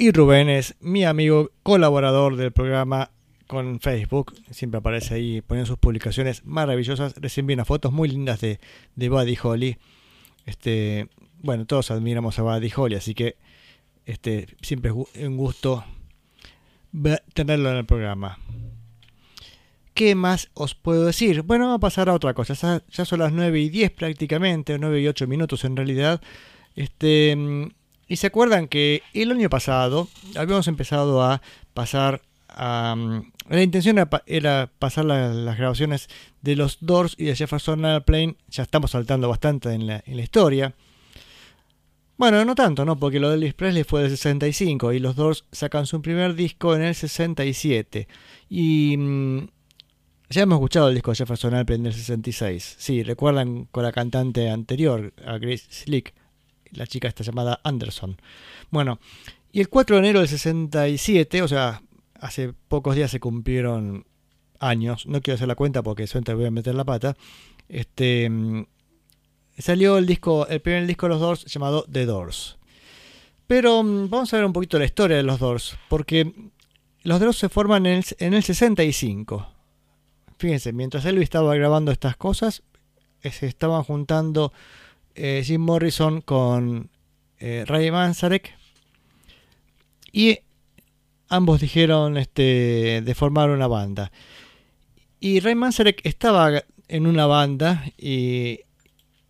Y 0.01 0.11
Rubén 0.13 0.47
es 0.47 0.75
mi 0.79 1.03
amigo 1.03 1.51
colaborador 1.61 2.37
del 2.37 2.53
programa 2.53 3.11
con 3.47 3.81
Facebook, 3.81 4.33
siempre 4.49 4.77
aparece 4.77 5.15
ahí 5.15 5.41
poniendo 5.41 5.67
sus 5.67 5.77
publicaciones 5.77 6.45
maravillosas. 6.45 7.15
Recién 7.17 7.45
vi 7.45 7.55
unas 7.55 7.67
fotos 7.67 7.91
muy 7.91 8.07
lindas 8.07 8.39
de, 8.39 8.61
de 8.95 9.09
Buddy 9.09 9.37
Holly. 9.43 9.77
Este, 10.45 11.09
bueno, 11.41 11.65
todos 11.65 11.91
admiramos 11.91 12.39
a 12.39 12.43
Buddy 12.43 12.71
Holly, 12.73 12.95
así 12.95 13.13
que 13.13 13.35
este, 14.05 14.47
siempre 14.61 14.93
es 15.15 15.27
un 15.27 15.35
gusto 15.35 15.83
tenerlo 17.33 17.69
en 17.69 17.75
el 17.75 17.85
programa. 17.85 18.39
¿Qué 19.93 20.15
más 20.15 20.49
os 20.53 20.75
puedo 20.75 21.07
decir? 21.07 21.41
Bueno, 21.41 21.65
vamos 21.65 21.79
a 21.79 21.81
pasar 21.81 22.07
a 22.07 22.13
otra 22.13 22.33
cosa. 22.33 22.81
Ya, 22.89 23.03
son 23.03 23.19
las 23.19 23.33
9 23.33 23.59
y 23.59 23.67
10 23.67 23.91
prácticamente, 23.91 24.79
9 24.79 25.01
y 25.01 25.07
8 25.09 25.27
minutos 25.27 25.65
en 25.65 25.75
realidad. 25.75 26.21
Este, 26.77 27.35
y 28.09 28.17
se 28.17 28.27
acuerdan 28.27 28.67
que 28.67 29.01
el 29.13 29.31
año 29.31 29.49
pasado 29.49 30.09
habíamos 30.35 30.67
empezado 30.67 31.21
a 31.23 31.41
pasar 31.73 32.21
a... 32.49 32.95
La 33.49 33.63
intención 33.63 33.97
era, 33.97 34.09
pa- 34.09 34.23
era 34.27 34.69
pasar 34.77 35.05
la- 35.05 35.29
las 35.33 35.57
grabaciones 35.57 36.09
de 36.41 36.55
los 36.55 36.77
Doors 36.81 37.15
y 37.17 37.23
de 37.25 37.35
Jefferson 37.35 37.85
Airplane. 37.85 38.35
Ya 38.49 38.63
estamos 38.63 38.91
saltando 38.91 39.29
bastante 39.29 39.71
en 39.73 39.87
la, 39.87 40.03
en 40.05 40.17
la 40.17 40.23
historia. 40.23 40.73
Bueno, 42.17 42.43
no 42.43 42.53
tanto, 42.53 42.83
¿no? 42.83 42.99
Porque 42.99 43.19
lo 43.19 43.29
de 43.29 43.35
Elvis 43.35 43.53
Presley 43.53 43.83
fue 43.85 44.01
del 44.01 44.11
65 44.11 44.91
y 44.91 44.99
los 44.99 45.15
Doors 45.15 45.45
sacan 45.51 45.85
su 45.85 46.01
primer 46.01 46.35
disco 46.35 46.75
en 46.75 46.81
el 46.81 46.93
67. 46.93 48.07
Y 48.49 48.97
mm, 48.97 49.47
ya 50.29 50.41
hemos 50.41 50.57
escuchado 50.57 50.89
el 50.89 50.95
disco 50.95 51.11
de 51.11 51.15
Jefferson 51.17 51.53
Airplane 51.55 51.83
del 51.83 51.93
66. 51.93 52.75
Sí, 52.77 53.03
recuerdan 53.03 53.65
con 53.71 53.83
la 53.83 53.93
cantante 53.93 54.49
anterior, 54.49 55.13
a 55.25 55.37
Grace 55.37 55.65
Slick. 55.69 56.13
La 56.71 56.87
chica 56.87 57.07
está 57.07 57.23
llamada 57.23 57.59
Anderson. 57.63 58.17
Bueno, 58.69 58.99
y 59.51 59.61
el 59.61 59.69
4 59.69 59.95
de 59.95 59.99
enero 60.01 60.19
del 60.19 60.27
67, 60.27 61.41
o 61.41 61.47
sea, 61.47 61.81
hace 62.19 62.53
pocos 62.67 62.95
días 62.95 63.11
se 63.11 63.19
cumplieron 63.19 64.05
años. 64.59 65.05
No 65.07 65.21
quiero 65.21 65.35
hacer 65.35 65.47
la 65.47 65.55
cuenta 65.55 65.81
porque 65.81 66.07
suelta 66.07 66.33
voy 66.33 66.45
a 66.45 66.51
meter 66.51 66.75
la 66.75 66.83
pata. 66.83 67.15
Este 67.67 68.29
mm, 68.29 68.65
salió 69.57 69.97
el 69.97 70.05
disco, 70.05 70.47
el 70.47 70.61
primer 70.61 70.85
disco 70.85 71.07
de 71.07 71.09
los 71.09 71.21
Doors 71.21 71.45
llamado 71.45 71.85
The 71.91 72.05
Doors. 72.05 72.57
Pero 73.47 73.81
mm, 73.83 74.09
vamos 74.09 74.33
a 74.33 74.37
ver 74.37 74.45
un 74.45 74.53
poquito 74.53 74.77
la 74.77 74.85
historia 74.85 75.17
de 75.17 75.23
los 75.23 75.39
Doors, 75.39 75.77
porque 75.87 76.33
los 77.03 77.19
Doors 77.19 77.37
se 77.37 77.49
forman 77.49 77.85
en 77.85 77.97
el, 77.97 78.05
en 78.19 78.33
el 78.33 78.43
65. 78.43 79.47
Fíjense, 80.37 80.71
mientras 80.73 81.05
Elvis 81.05 81.23
estaba 81.23 81.55
grabando 81.55 81.91
estas 81.91 82.15
cosas, 82.15 82.63
eh, 83.21 83.31
se 83.31 83.47
estaban 83.47 83.83
juntando 83.83 84.53
eh, 85.21 85.43
Jim 85.43 85.59
Morrison 85.59 86.21
con 86.21 86.89
eh, 87.39 87.65
Ray 87.67 87.91
Manzarek 87.91 88.57
y 90.13 90.39
ambos 91.27 91.59
dijeron 91.59 92.17
este, 92.17 93.01
de 93.03 93.15
formar 93.15 93.49
una 93.49 93.67
banda. 93.67 94.13
Y 95.19 95.41
Ray 95.41 95.55
Manzarek 95.55 95.99
estaba 96.05 96.63
en 96.87 97.05
una 97.05 97.25
banda 97.25 97.83
y 97.97 98.61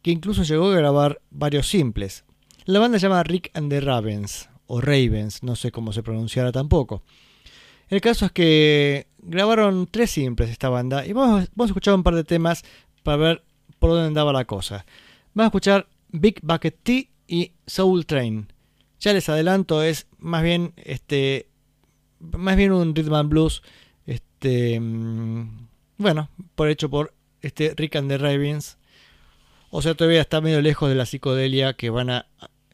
que 0.04 0.12
incluso 0.12 0.44
llegó 0.44 0.68
a 0.68 0.76
grabar 0.76 1.22
varios 1.32 1.68
simples. 1.68 2.24
La 2.66 2.78
banda 2.78 3.00
se 3.00 3.08
llama 3.08 3.24
Rick 3.24 3.50
and 3.56 3.72
the 3.72 3.82
Ravens, 3.82 4.48
o 4.68 4.82
Ravens, 4.82 5.42
no 5.42 5.56
sé 5.56 5.72
cómo 5.72 5.92
se 5.92 6.04
pronunciará 6.04 6.52
tampoco. 6.52 7.02
El 7.88 8.00
caso 8.00 8.28
es 8.28 8.32
que 8.32 9.08
grabaron 9.18 9.88
tres 9.90 10.12
simples 10.12 10.52
esta 10.52 10.70
banda 10.70 11.04
y 11.04 11.14
vamos 11.14 11.50
a 11.58 11.66
escuchar 11.66 11.96
un 11.96 12.04
par 12.04 12.14
de 12.14 12.24
temas 12.24 12.64
para 13.02 13.18
ver 13.18 13.44
por 13.80 13.90
dónde 13.90 14.06
andaba 14.06 14.32
la 14.32 14.46
cosa. 14.46 14.86
Vamos 15.40 15.54
a 15.54 15.56
escuchar 15.56 15.88
Big 16.10 16.42
Bucket 16.44 16.80
Tea 16.84 17.04
y 17.26 17.54
Soul 17.66 18.06
Train. 18.06 18.52
Ya 19.00 19.14
les 19.14 19.30
adelanto, 19.30 19.82
es 19.82 20.06
más 20.18 20.44
bien 20.44 20.74
este 20.76 21.48
más 22.20 22.58
bien 22.58 22.74
un 22.74 22.94
rhythm 22.94 23.14
and 23.14 23.30
blues 23.30 23.64
este 24.06 24.78
mm, 24.82 25.68
bueno, 25.98 26.30
por 26.56 26.68
hecho 26.68 26.90
por 26.90 27.14
este 27.42 27.74
Rick 27.78 27.96
and 27.96 28.10
the 28.10 28.18
Ravens. 28.18 28.78
O 29.70 29.82
sea, 29.82 29.94
todavía 29.94 30.20
está 30.20 30.42
medio 30.42 30.62
lejos 30.62 30.90
de 30.90 30.96
la 30.96 31.06
psicodelia 31.06 31.72
que 31.72 31.90
van 31.90 32.10
a 32.10 32.26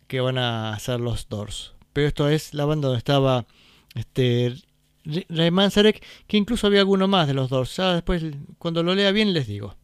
que 0.07 0.19
van 0.21 0.39
a 0.39 0.73
hacer 0.73 0.99
los 0.99 1.29
Doors. 1.29 1.75
Pero 1.93 2.07
esto 2.07 2.29
es 2.29 2.55
la 2.55 2.65
banda 2.65 2.87
donde 2.87 2.97
estaba 2.97 3.45
este 3.93 4.55
Ray- 5.03 5.51
Manzarek, 5.51 6.03
que 6.25 6.37
incluso 6.37 6.65
había 6.65 6.79
alguno 6.79 7.07
más 7.07 7.27
de 7.27 7.35
los 7.35 7.51
Doors. 7.51 7.75
Ya 7.77 7.93
después 7.93 8.23
cuando 8.57 8.81
lo 8.81 8.95
lea 8.95 9.11
bien 9.11 9.33
les 9.33 9.45
digo. 9.45 9.75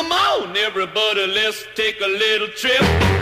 Come 0.00 0.12
on, 0.12 0.56
everybody, 0.56 1.26
let's 1.26 1.66
take 1.74 2.00
a 2.00 2.06
little 2.06 2.48
trip. 2.48 3.19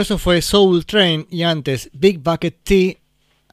Eso 0.00 0.18
fue 0.18 0.40
Soul 0.42 0.84
Train 0.86 1.26
y 1.30 1.42
antes 1.42 1.90
Big 1.92 2.18
Bucket 2.20 2.56
Tea 2.62 2.94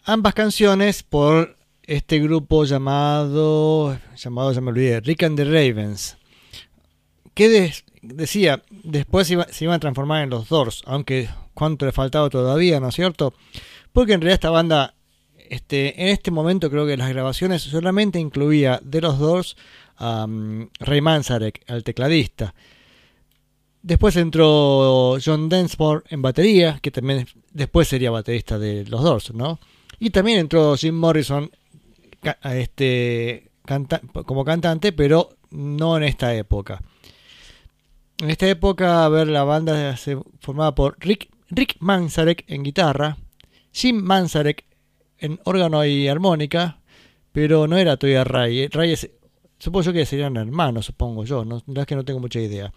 ambas 0.04 0.34
canciones 0.34 1.04
por 1.04 1.58
este 1.84 2.20
grupo 2.20 2.66
llamado, 2.66 3.98
llamado, 4.16 4.52
ya 4.52 4.62
me 4.62 4.70
olvidé, 4.70 5.00
Rick 5.02 5.24
and 5.24 5.38
the 5.38 5.46
Ravens, 5.46 6.18
que 7.34 7.72
decía, 8.02 8.64
después 8.84 9.30
iba- 9.30 9.48
se 9.52 9.66
iban 9.66 9.76
a 9.76 9.80
transformar 9.80 10.24
en 10.24 10.30
los 10.30 10.48
Doors, 10.50 10.84
aunque 10.86 11.30
cuánto 11.54 11.86
le 11.86 11.92
faltaba 11.92 12.30
todavía, 12.30 12.80
¿no 12.80 12.90
es 12.90 12.96
cierto? 12.96 13.34
Porque 13.94 14.14
en 14.14 14.22
realidad 14.22 14.36
esta 14.36 14.50
banda, 14.50 14.96
este, 15.50 16.02
en 16.02 16.10
este 16.10 16.32
momento 16.32 16.70
creo 16.70 16.86
que 16.88 16.98
las 16.98 17.10
grabaciones 17.10 17.62
solamente 17.64 18.20
incluía 18.20 18.80
de 18.84 19.02
los 19.02 19.20
Doors 19.20 19.56
a 19.98 20.26
mm, 20.28 20.70
Ray 20.80 21.02
Manzarek, 21.02 21.64
al 21.68 21.84
tecladista. 21.84 22.54
Después 23.88 24.16
entró 24.16 25.18
John 25.24 25.48
Densmore 25.48 26.02
en 26.10 26.24
batería, 26.24 26.80
que 26.82 26.90
también 26.90 27.28
después 27.54 27.88
sería 27.88 28.10
baterista 28.10 28.58
de 28.58 28.84
los 28.86 29.04
Doors, 29.04 29.32
¿no? 29.36 29.60
Y 30.00 30.10
también 30.10 30.40
entró 30.40 30.76
Jim 30.76 30.96
Morrison 30.96 31.52
este, 32.44 33.52
como 34.26 34.44
cantante, 34.44 34.92
pero 34.92 35.38
no 35.52 35.98
en 35.98 36.04
esta 36.04 36.34
época. 36.34 36.82
En 38.20 38.32
esta 38.32 38.48
época, 38.48 39.06
a 39.06 39.10
ver, 39.10 39.28
la 39.28 39.44
banda 39.44 39.96
se 39.98 40.18
formaba 40.40 40.74
por 40.74 40.98
Rick, 41.00 41.30
Rick 41.50 41.76
Manzarek 41.80 42.44
en 42.48 42.64
guitarra, 42.64 43.18
Jim 43.72 43.98
Manzarek 44.02 44.66
en 45.20 45.40
órgano 45.44 45.86
y 45.86 46.08
armónica, 46.08 46.80
pero 47.32 47.68
no 47.68 47.78
era 47.78 47.98
todavía 47.98 48.24
Ray. 48.24 48.62
eh, 48.62 48.70
Ray 48.72 48.94
es- 48.94 49.12
supongo 49.60 49.84
yo 49.84 49.94
que 49.94 50.08
serían 50.08 50.38
hermanos, 50.38 50.88
supongo 50.88 51.24
yo, 51.24 51.46
no, 51.46 51.58
la 51.58 51.64
verdad 51.68 51.82
es 51.84 51.88
que 51.88 51.96
no 51.96 52.04
tengo 52.06 52.20
mucha 52.20 52.40
idea. 52.40 52.74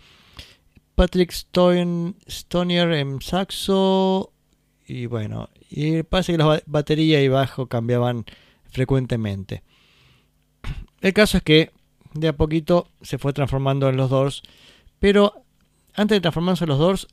Patrick 0.98 1.30
Stoin- 1.30 2.16
Stonier 2.28 2.90
en 2.92 3.20
saxo 3.22 4.32
y 4.84 5.06
bueno, 5.06 5.48
y 5.70 6.02
parece 6.02 6.32
que 6.32 6.38
la 6.38 6.44
ba- 6.46 6.62
batería 6.66 7.22
y 7.22 7.28
bajo 7.28 7.68
cambiaban 7.68 8.24
frecuentemente. 8.64 9.62
El 11.00 11.12
caso 11.12 11.36
es 11.36 11.44
que 11.44 11.70
de 12.14 12.26
a 12.26 12.32
poquito 12.36 12.88
se 13.00 13.16
fue 13.18 13.32
transformando 13.32 13.88
en 13.88 13.96
los 13.96 14.10
Doors, 14.10 14.42
pero 14.98 15.44
antes 15.94 16.16
de 16.16 16.20
transformarse 16.20 16.64
en 16.64 16.70
los 16.70 16.78
Doors, 16.80 17.06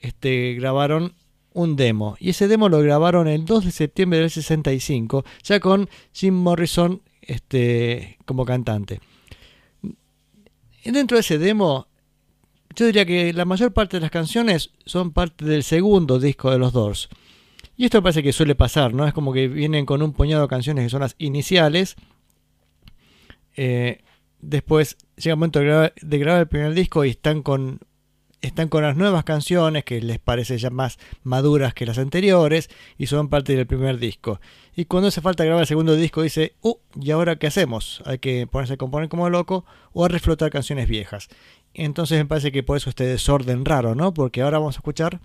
este, 0.00 0.52
grabaron 0.54 1.14
un 1.54 1.76
demo. 1.76 2.16
Y 2.20 2.30
ese 2.30 2.46
demo 2.46 2.68
lo 2.68 2.80
grabaron 2.82 3.26
el 3.26 3.46
2 3.46 3.64
de 3.64 3.70
septiembre 3.70 4.18
del 4.18 4.30
65, 4.30 5.24
ya 5.42 5.60
con 5.60 5.88
Jim 6.12 6.34
Morrison 6.34 7.00
este, 7.22 8.18
como 8.26 8.44
cantante. 8.44 9.00
Dentro 10.84 11.16
de 11.16 11.20
ese 11.22 11.38
demo, 11.38 11.86
yo 12.74 12.86
diría 12.86 13.04
que 13.04 13.32
la 13.32 13.44
mayor 13.44 13.72
parte 13.72 13.96
de 13.96 14.00
las 14.02 14.10
canciones 14.10 14.70
son 14.86 15.12
parte 15.12 15.44
del 15.44 15.62
segundo 15.62 16.18
disco 16.18 16.50
de 16.50 16.58
los 16.58 16.72
Doors. 16.72 17.08
Y 17.76 17.84
esto 17.84 18.02
parece 18.02 18.22
que 18.22 18.32
suele 18.32 18.54
pasar, 18.54 18.92
¿no? 18.92 19.06
Es 19.06 19.14
como 19.14 19.32
que 19.32 19.48
vienen 19.48 19.86
con 19.86 20.02
un 20.02 20.12
puñado 20.12 20.42
de 20.42 20.48
canciones 20.48 20.84
que 20.84 20.90
son 20.90 21.00
las 21.00 21.14
iniciales. 21.18 21.96
Eh, 23.56 24.02
después 24.40 24.96
llega 25.16 25.32
el 25.32 25.36
momento 25.38 25.60
de 25.60 25.64
grabar, 25.64 25.94
de 26.00 26.18
grabar 26.18 26.40
el 26.42 26.48
primer 26.48 26.74
disco 26.74 27.04
y 27.04 27.10
están 27.10 27.42
con 27.42 27.80
están 28.42 28.68
con 28.68 28.82
las 28.82 28.96
nuevas 28.96 29.24
canciones 29.24 29.84
que 29.84 30.00
les 30.00 30.18
parece 30.18 30.56
ya 30.58 30.70
más 30.70 30.98
maduras 31.22 31.74
que 31.74 31.86
las 31.86 31.98
anteriores 31.98 32.70
y 32.96 33.06
son 33.06 33.28
parte 33.28 33.54
del 33.54 33.66
primer 33.66 33.98
disco. 33.98 34.40
Y 34.74 34.86
cuando 34.86 35.08
hace 35.08 35.20
falta 35.20 35.44
grabar 35.44 35.62
el 35.62 35.66
segundo 35.66 35.94
disco 35.94 36.22
dice, 36.22 36.54
uh, 36.62 36.76
¿y 36.98 37.10
ahora 37.10 37.36
qué 37.36 37.48
hacemos? 37.48 38.02
Hay 38.06 38.18
que 38.18 38.46
ponerse 38.46 38.74
a 38.74 38.78
componer 38.78 39.08
como 39.08 39.28
loco 39.28 39.64
o 39.92 40.04
a 40.04 40.08
reflotar 40.08 40.50
canciones 40.50 40.88
viejas. 40.88 41.28
Entonces 41.74 42.18
me 42.18 42.26
parece 42.26 42.52
que 42.52 42.62
por 42.62 42.76
eso 42.76 42.90
este 42.90 43.04
desorden 43.04 43.64
raro, 43.64 43.94
¿no? 43.94 44.12
Porque 44.12 44.42
ahora 44.42 44.58
vamos 44.58 44.76
a 44.76 44.80
escuchar 44.80 45.20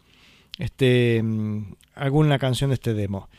este 0.59 1.21
mm, 1.23 1.73
alguna 1.95 2.39
canción 2.39 2.69
de 2.69 2.75
este 2.75 2.93
demo 2.93 3.29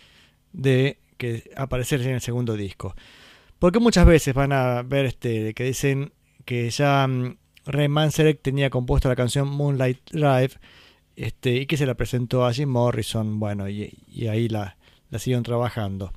de 0.52 0.98
que 1.16 1.50
aparecer 1.56 2.00
en 2.02 2.14
el 2.14 2.20
segundo 2.20 2.56
disco. 2.56 2.94
Porque 3.58 3.78
muchas 3.78 4.06
veces 4.06 4.34
van 4.34 4.52
a 4.52 4.82
ver 4.82 5.06
este 5.06 5.54
que 5.54 5.64
dicen 5.64 6.12
que 6.44 6.68
ya 6.70 7.06
mm, 7.06 7.36
Ray 7.66 7.88
Manzarek 7.88 8.42
tenía 8.42 8.70
compuesta 8.70 9.08
la 9.08 9.16
canción 9.16 9.48
Moonlight 9.48 10.10
Drive 10.10 10.54
este, 11.16 11.56
y 11.56 11.66
que 11.66 11.76
se 11.76 11.86
la 11.86 11.94
presentó 11.94 12.44
a 12.44 12.52
Jim 12.52 12.68
Morrison, 12.68 13.40
bueno, 13.40 13.68
y, 13.68 13.98
y 14.06 14.28
ahí 14.28 14.48
la, 14.48 14.76
la 15.10 15.18
siguieron 15.18 15.42
trabajando. 15.42 16.12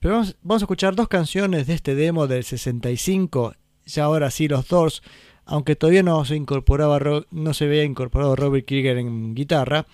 Pero 0.00 0.14
vamos, 0.14 0.36
vamos 0.42 0.62
a 0.62 0.64
escuchar 0.64 0.94
dos 0.94 1.08
canciones 1.08 1.66
de 1.66 1.74
este 1.74 1.94
demo 1.94 2.26
del 2.26 2.44
65, 2.44 3.54
ya 3.84 4.04
ahora 4.04 4.30
sí 4.30 4.48
los 4.48 4.68
Doors, 4.68 5.02
aunque 5.48 5.76
todavía 5.76 6.02
no 6.02 6.24
se 6.26 6.36
incorporaba 6.36 7.00
no 7.30 7.54
se 7.54 7.66
veía 7.66 7.82
incorporado 7.82 8.36
Robert 8.36 8.66
Krieger 8.66 8.98
en 8.98 9.34
guitarra. 9.34 9.86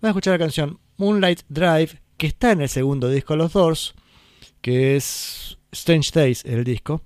Vamos 0.00 0.02
a 0.02 0.08
escuchar 0.08 0.32
la 0.32 0.38
canción 0.38 0.80
Moonlight 0.96 1.42
Drive, 1.48 2.00
que 2.16 2.26
está 2.26 2.50
en 2.50 2.60
el 2.60 2.68
segundo 2.68 3.08
disco 3.08 3.34
de 3.34 3.38
los 3.38 3.52
Doors, 3.52 3.94
que 4.60 4.96
es 4.96 5.58
Strange 5.70 6.10
Days, 6.12 6.44
el 6.44 6.64
disco. 6.64 7.02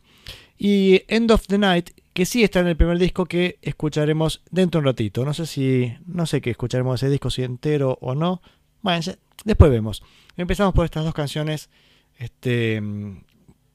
Y 0.57 1.03
End 1.09 1.31
of 1.31 1.47
the 1.47 1.59
Night, 1.59 1.91
que 2.15 2.25
sí 2.25 2.43
está 2.43 2.61
en 2.61 2.69
el 2.69 2.77
primer 2.77 2.99
disco 2.99 3.27
que 3.27 3.59
escucharemos 3.61 4.43
dentro 4.51 4.81
de 4.81 4.83
un 4.83 4.87
ratito. 4.87 5.25
No 5.27 5.35
sé 5.35 5.45
si, 5.45 5.93
no 6.07 6.25
sé 6.25 6.41
qué 6.41 6.51
escucharemos 6.51 7.03
ese 7.03 7.11
disco, 7.11 7.29
si 7.29 7.43
entero 7.43 7.99
o 8.01 8.15
no. 8.15 8.41
Bueno, 8.81 9.01
después 9.45 9.71
vemos. 9.71 10.03
Empezamos 10.39 10.73
por 10.73 10.87
estas 10.87 11.05
dos 11.05 11.15
canciones, 11.15 11.69
este, 12.17 12.83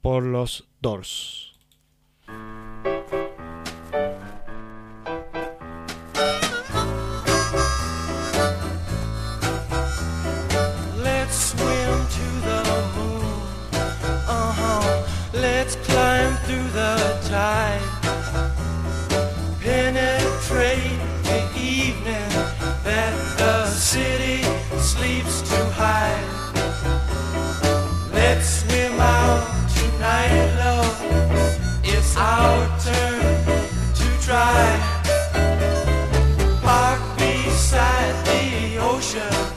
por 0.02 0.24
los 0.24 0.68
Doors. 0.82 1.54
Sleeps 25.06 25.42
to 25.42 25.66
hide. 25.78 26.26
Let's 28.12 28.62
swim 28.62 29.00
out 29.00 29.46
tonight, 29.78 30.56
love. 30.64 30.98
It's 31.84 32.16
our 32.18 32.66
turn 32.86 33.22
to 34.00 34.08
try. 34.26 34.64
Park 36.62 37.02
beside 37.18 38.16
the 38.26 38.78
ocean 38.80 39.55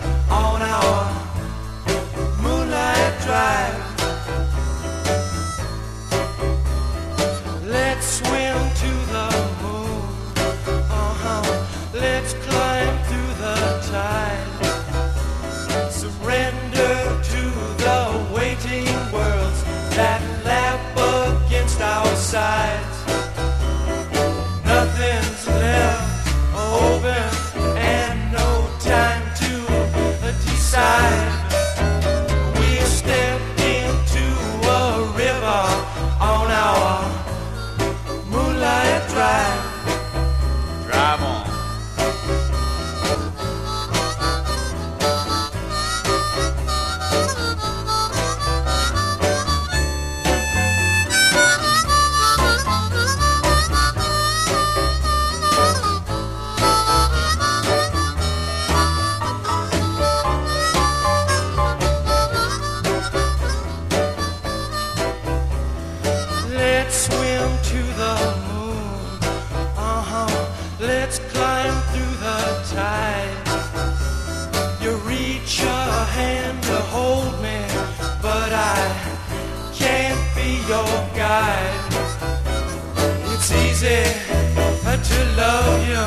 love 85.36 85.86
you 85.88 86.04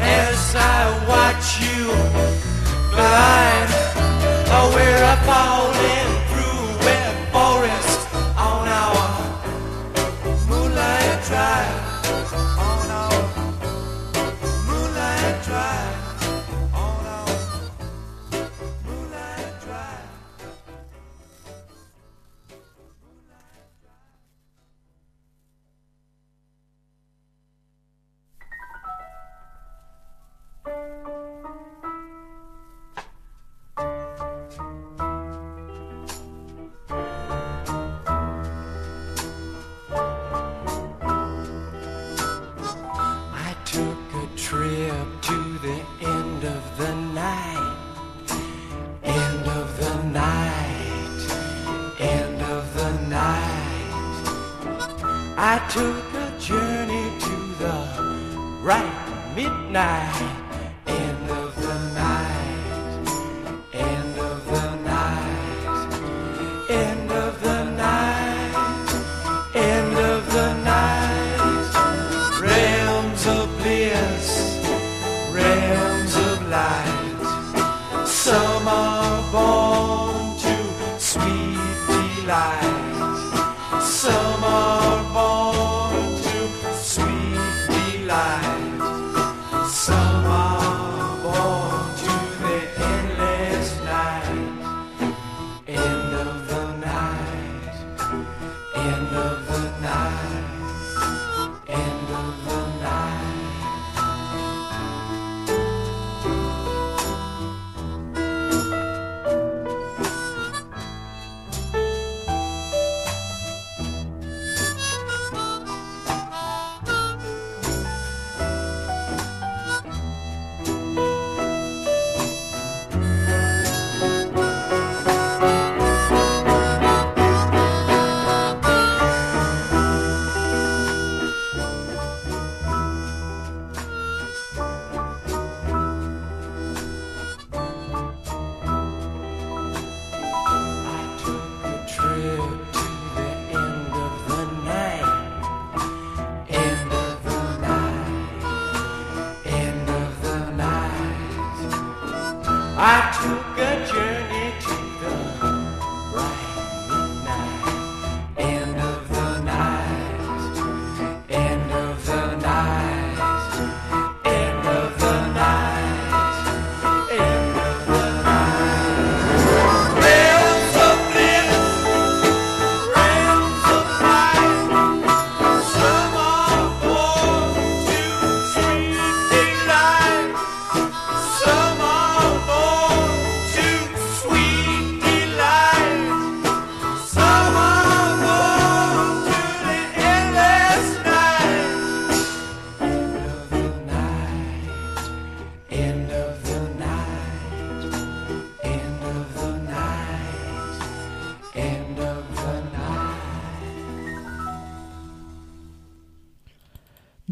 as 0.00 0.54
I 0.56 1.04
watch 1.08 1.60
you. 1.60 1.90
Oh, 4.58 4.70
we're 4.74 5.16
falling 5.26 5.56
through 5.56 5.65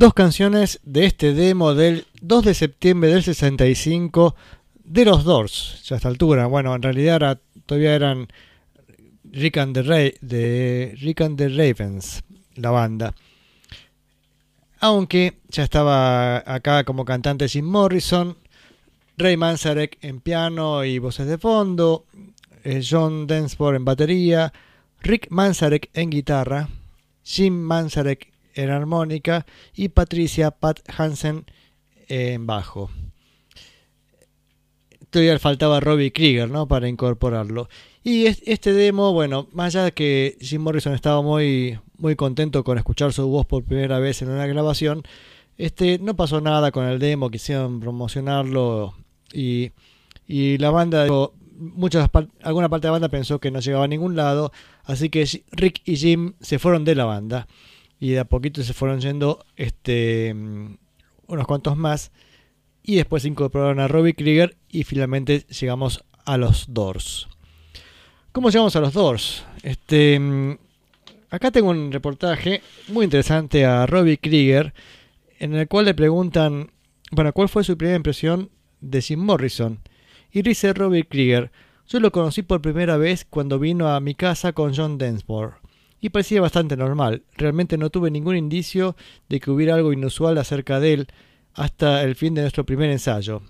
Dos 0.04 0.12
canciones 0.12 0.80
de 0.82 1.06
este 1.06 1.32
demo 1.32 1.72
del 1.72 2.04
2 2.20 2.44
de 2.44 2.52
septiembre 2.52 3.08
del 3.08 3.22
65 3.22 4.36
de 4.84 5.06
los 5.06 5.24
Doors. 5.24 5.82
Ya 5.88 5.94
a 5.94 5.96
esta 5.96 6.08
altura, 6.08 6.44
bueno, 6.44 6.74
en 6.74 6.82
realidad 6.82 7.40
todavía 7.64 7.94
eran 7.94 8.28
Rick 9.24 9.56
and, 9.56 9.72
the 9.72 9.82
Ra- 9.82 10.14
de 10.20 10.94
Rick 11.00 11.22
and 11.22 11.38
the 11.38 11.48
Ravens, 11.48 12.22
la 12.54 12.70
banda. 12.70 13.14
Aunque 14.78 15.38
ya 15.48 15.62
estaba 15.62 16.36
acá 16.54 16.84
como 16.84 17.06
cantante 17.06 17.48
Jim 17.48 17.64
Morrison, 17.64 18.36
Ray 19.16 19.38
Manzarek 19.38 19.96
en 20.02 20.20
piano 20.20 20.84
y 20.84 20.98
voces 20.98 21.26
de 21.28 21.38
fondo, 21.38 22.04
eh, 22.62 22.82
John 22.86 23.26
Densmore 23.26 23.78
en 23.78 23.86
batería, 23.86 24.52
Rick 25.00 25.28
Manzarek 25.30 25.88
en 25.94 26.10
guitarra, 26.10 26.68
Jim 27.22 27.54
Manzarek 27.54 28.33
en 28.54 28.70
armónica 28.70 29.46
y 29.74 29.88
Patricia 29.88 30.50
Pat 30.50 30.80
Hansen 30.96 31.44
en 32.08 32.46
bajo. 32.46 32.90
Todavía 35.10 35.38
faltaba 35.38 35.80
Robbie 35.80 36.12
Krieger, 36.12 36.50
¿no? 36.50 36.66
Para 36.66 36.88
incorporarlo. 36.88 37.68
Y 38.02 38.26
es- 38.26 38.42
este 38.46 38.72
demo, 38.72 39.12
bueno, 39.12 39.48
más 39.52 39.74
allá 39.74 39.84
de 39.84 39.92
que 39.92 40.36
Jim 40.40 40.60
Morrison 40.62 40.92
estaba 40.92 41.22
muy, 41.22 41.78
muy 41.98 42.16
contento 42.16 42.64
con 42.64 42.78
escuchar 42.78 43.12
su 43.12 43.26
voz 43.28 43.46
por 43.46 43.62
primera 43.64 43.98
vez 44.00 44.22
en 44.22 44.30
una 44.30 44.46
grabación, 44.46 45.02
este, 45.56 45.98
no 46.00 46.16
pasó 46.16 46.40
nada 46.40 46.72
con 46.72 46.84
el 46.86 46.98
demo, 46.98 47.30
quisieron 47.30 47.78
promocionarlo 47.78 48.94
y, 49.32 49.70
y 50.26 50.58
la 50.58 50.70
banda, 50.70 51.06
muchas 51.56 52.10
alguna 52.42 52.68
parte 52.68 52.86
de 52.86 52.88
la 52.88 52.92
banda 52.92 53.08
pensó 53.08 53.38
que 53.38 53.52
no 53.52 53.60
llegaba 53.60 53.84
a 53.84 53.88
ningún 53.88 54.16
lado, 54.16 54.50
así 54.82 55.10
que 55.10 55.24
Rick 55.52 55.80
y 55.84 55.96
Jim 55.96 56.32
se 56.40 56.58
fueron 56.58 56.84
de 56.84 56.96
la 56.96 57.04
banda 57.04 57.46
y 58.00 58.10
de 58.10 58.20
a 58.20 58.24
poquito 58.24 58.62
se 58.62 58.74
fueron 58.74 59.00
yendo 59.00 59.44
este, 59.56 60.34
mm, 60.34 60.76
unos 61.28 61.46
cuantos 61.46 61.76
más 61.76 62.12
y 62.82 62.96
después 62.96 63.22
se 63.22 63.28
incorporaron 63.28 63.80
a 63.80 63.88
Robbie 63.88 64.14
Krieger 64.14 64.56
y 64.68 64.84
finalmente 64.84 65.46
llegamos 65.48 66.04
a 66.24 66.36
los 66.36 66.66
Doors. 66.68 67.28
¿Cómo 68.32 68.50
llegamos 68.50 68.76
a 68.76 68.80
los 68.80 68.92
Doors? 68.92 69.44
Este, 69.62 70.18
mm, 70.18 70.58
acá 71.30 71.50
tengo 71.50 71.70
un 71.70 71.92
reportaje 71.92 72.62
muy 72.88 73.04
interesante 73.04 73.64
a 73.64 73.86
Robbie 73.86 74.18
Krieger 74.18 74.74
en 75.38 75.54
el 75.54 75.68
cual 75.68 75.86
le 75.86 75.94
preguntan, 75.94 76.70
bueno, 77.10 77.32
¿cuál 77.32 77.48
fue 77.48 77.64
su 77.64 77.76
primera 77.76 77.96
impresión 77.96 78.50
de 78.80 79.00
Jim 79.00 79.20
Morrison? 79.20 79.80
Y 80.30 80.42
dice 80.42 80.72
Robbie 80.72 81.06
Krieger, 81.06 81.52
yo 81.86 82.00
lo 82.00 82.12
conocí 82.12 82.42
por 82.42 82.60
primera 82.60 82.96
vez 82.96 83.26
cuando 83.28 83.58
vino 83.58 83.88
a 83.88 84.00
mi 84.00 84.14
casa 84.14 84.52
con 84.52 84.74
John 84.74 84.98
Densmore 84.98 85.63
y 86.04 86.10
parecía 86.10 86.42
bastante 86.42 86.76
normal. 86.76 87.22
Realmente 87.34 87.78
no 87.78 87.88
tuve 87.88 88.10
ningún 88.10 88.36
indicio 88.36 88.94
de 89.30 89.40
que 89.40 89.50
hubiera 89.50 89.74
algo 89.74 89.90
inusual 89.90 90.36
acerca 90.36 90.78
de 90.78 90.92
él 90.92 91.06
hasta 91.54 92.02
el 92.02 92.14
fin 92.14 92.34
de 92.34 92.42
nuestro 92.42 92.66
primer 92.66 92.90
ensayo. 92.90 93.40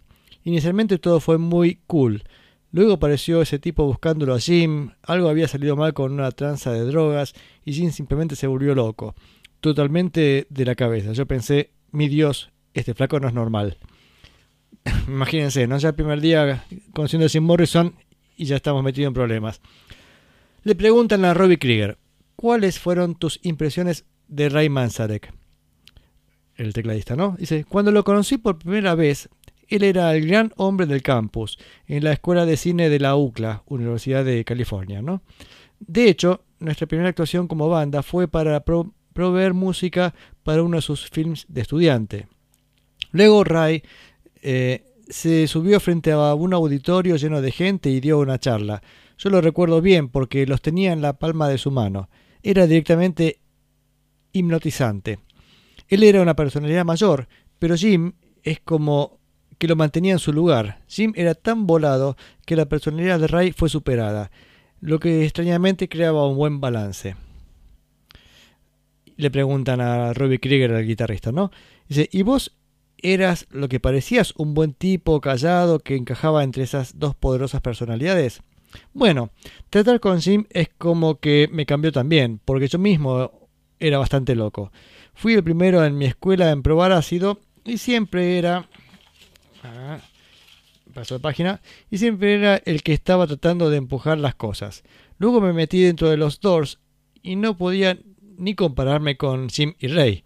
Inicialmente 0.44 0.98
todo 0.98 1.18
fue 1.18 1.36
muy 1.36 1.80
cool. 1.88 2.22
Luego 2.70 2.92
apareció 2.92 3.42
ese 3.42 3.58
tipo 3.58 3.84
buscándolo 3.84 4.34
a 4.34 4.38
Jim, 4.38 4.90
algo 5.02 5.28
había 5.30 5.48
salido 5.48 5.74
mal 5.74 5.94
con 5.94 6.12
una 6.12 6.30
tranza 6.30 6.70
de 6.70 6.84
drogas 6.84 7.34
y 7.64 7.72
Jim 7.72 7.90
simplemente 7.90 8.36
se 8.36 8.46
volvió 8.46 8.76
loco, 8.76 9.16
totalmente 9.58 10.46
de 10.48 10.64
la 10.64 10.76
cabeza. 10.76 11.12
Yo 11.12 11.26
pensé, 11.26 11.72
mi 11.90 12.06
Dios, 12.06 12.52
este 12.72 12.94
flaco 12.94 13.18
no 13.18 13.26
es 13.26 13.34
normal. 13.34 13.78
Imagínense, 15.08 15.66
¿no? 15.66 15.76
Ya 15.78 15.88
el 15.88 15.96
primer 15.96 16.20
día 16.20 16.66
conociendo 16.92 17.26
a 17.26 17.28
Jim 17.28 17.42
Morrison 17.42 17.96
y 18.36 18.44
ya 18.44 18.54
estamos 18.54 18.84
metidos 18.84 19.08
en 19.08 19.14
problemas. 19.14 19.60
Le 20.62 20.76
preguntan 20.76 21.24
a 21.24 21.34
Robbie 21.34 21.58
Krieger, 21.58 21.98
¿cuáles 22.36 22.78
fueron 22.78 23.14
tus 23.14 23.40
impresiones 23.42 24.04
de 24.28 24.48
Ray 24.48 24.68
Manzarek? 24.68 25.32
El 26.56 26.72
tecladista, 26.72 27.16
¿no? 27.16 27.36
Dice, 27.38 27.64
cuando 27.64 27.90
lo 27.90 28.04
conocí 28.04 28.38
por 28.38 28.58
primera 28.58 28.94
vez, 28.94 29.28
él 29.68 29.82
era 29.82 30.14
el 30.14 30.26
gran 30.26 30.52
hombre 30.56 30.86
del 30.86 31.02
campus, 31.02 31.58
en 31.86 32.04
la 32.04 32.12
escuela 32.12 32.46
de 32.46 32.56
cine 32.56 32.88
de 32.88 33.00
la 33.00 33.16
UCLA, 33.16 33.62
Universidad 33.66 34.24
de 34.24 34.44
California, 34.44 35.02
¿no? 35.02 35.22
De 35.80 36.08
hecho, 36.08 36.44
nuestra 36.60 36.86
primera 36.86 37.08
actuación 37.08 37.48
como 37.48 37.68
banda 37.68 38.02
fue 38.02 38.28
para 38.28 38.60
pro- 38.64 38.92
proveer 39.12 39.52
música 39.54 40.14
para 40.42 40.62
uno 40.62 40.76
de 40.76 40.82
sus 40.82 41.08
films 41.10 41.46
de 41.48 41.62
estudiante. 41.62 42.28
Luego 43.10 43.42
Ray 43.44 43.82
eh, 44.42 44.84
se 45.08 45.46
subió 45.46 45.80
frente 45.80 46.12
a 46.12 46.34
un 46.34 46.54
auditorio 46.54 47.16
lleno 47.16 47.40
de 47.40 47.50
gente 47.52 47.90
y 47.90 48.00
dio 48.00 48.18
una 48.18 48.38
charla. 48.38 48.82
Yo 49.18 49.30
lo 49.30 49.40
recuerdo 49.40 49.80
bien 49.80 50.08
porque 50.08 50.46
los 50.46 50.62
tenía 50.62 50.92
en 50.92 51.02
la 51.02 51.14
palma 51.18 51.48
de 51.48 51.58
su 51.58 51.70
mano. 51.70 52.08
Era 52.46 52.66
directamente 52.66 53.40
hipnotizante. 54.32 55.18
Él 55.88 56.02
era 56.02 56.20
una 56.20 56.36
personalidad 56.36 56.84
mayor, 56.84 57.26
pero 57.58 57.74
Jim 57.74 58.12
es 58.42 58.60
como 58.60 59.18
que 59.56 59.66
lo 59.66 59.76
mantenía 59.76 60.12
en 60.12 60.18
su 60.18 60.30
lugar. 60.30 60.82
Jim 60.86 61.14
era 61.16 61.34
tan 61.34 61.66
volado 61.66 62.18
que 62.44 62.54
la 62.54 62.66
personalidad 62.66 63.18
de 63.18 63.28
Ray 63.28 63.52
fue 63.52 63.70
superada, 63.70 64.30
lo 64.82 65.00
que 65.00 65.24
extrañamente 65.24 65.88
creaba 65.88 66.28
un 66.28 66.36
buen 66.36 66.60
balance. 66.60 67.16
Le 69.16 69.30
preguntan 69.30 69.80
a 69.80 70.12
Robbie 70.12 70.38
Krieger, 70.38 70.72
el 70.72 70.86
guitarrista, 70.86 71.32
¿no? 71.32 71.50
Dice, 71.88 72.10
¿y 72.12 72.20
vos 72.22 72.58
eras 72.98 73.46
lo 73.50 73.70
que 73.70 73.80
parecías 73.80 74.34
un 74.36 74.52
buen 74.52 74.74
tipo 74.74 75.18
callado 75.22 75.78
que 75.78 75.96
encajaba 75.96 76.44
entre 76.44 76.64
esas 76.64 76.98
dos 76.98 77.14
poderosas 77.14 77.62
personalidades? 77.62 78.42
Bueno, 78.92 79.30
tratar 79.70 80.00
con 80.00 80.20
Jim 80.20 80.44
es 80.50 80.68
como 80.76 81.18
que 81.20 81.48
me 81.50 81.66
cambió 81.66 81.92
también, 81.92 82.40
porque 82.44 82.68
yo 82.68 82.78
mismo 82.78 83.48
era 83.78 83.98
bastante 83.98 84.34
loco. 84.34 84.72
Fui 85.14 85.34
el 85.34 85.44
primero 85.44 85.84
en 85.84 85.96
mi 85.96 86.06
escuela 86.06 86.50
en 86.50 86.62
probar 86.62 86.92
ácido 86.92 87.40
y 87.64 87.78
siempre 87.78 88.38
era... 88.38 88.68
Ah, 89.62 89.98
paso 90.94 91.14
de 91.14 91.20
página. 91.20 91.60
Y 91.90 91.98
siempre 91.98 92.34
era 92.34 92.56
el 92.64 92.82
que 92.82 92.92
estaba 92.92 93.26
tratando 93.26 93.68
de 93.68 93.76
empujar 93.76 94.18
las 94.18 94.34
cosas. 94.34 94.84
Luego 95.18 95.40
me 95.40 95.52
metí 95.52 95.82
dentro 95.82 96.08
de 96.08 96.16
los 96.16 96.40
Doors 96.40 96.78
y 97.22 97.36
no 97.36 97.56
podía 97.56 97.98
ni 98.38 98.54
compararme 98.54 99.16
con 99.16 99.50
Jim 99.50 99.74
y 99.78 99.88
Ray. 99.88 100.24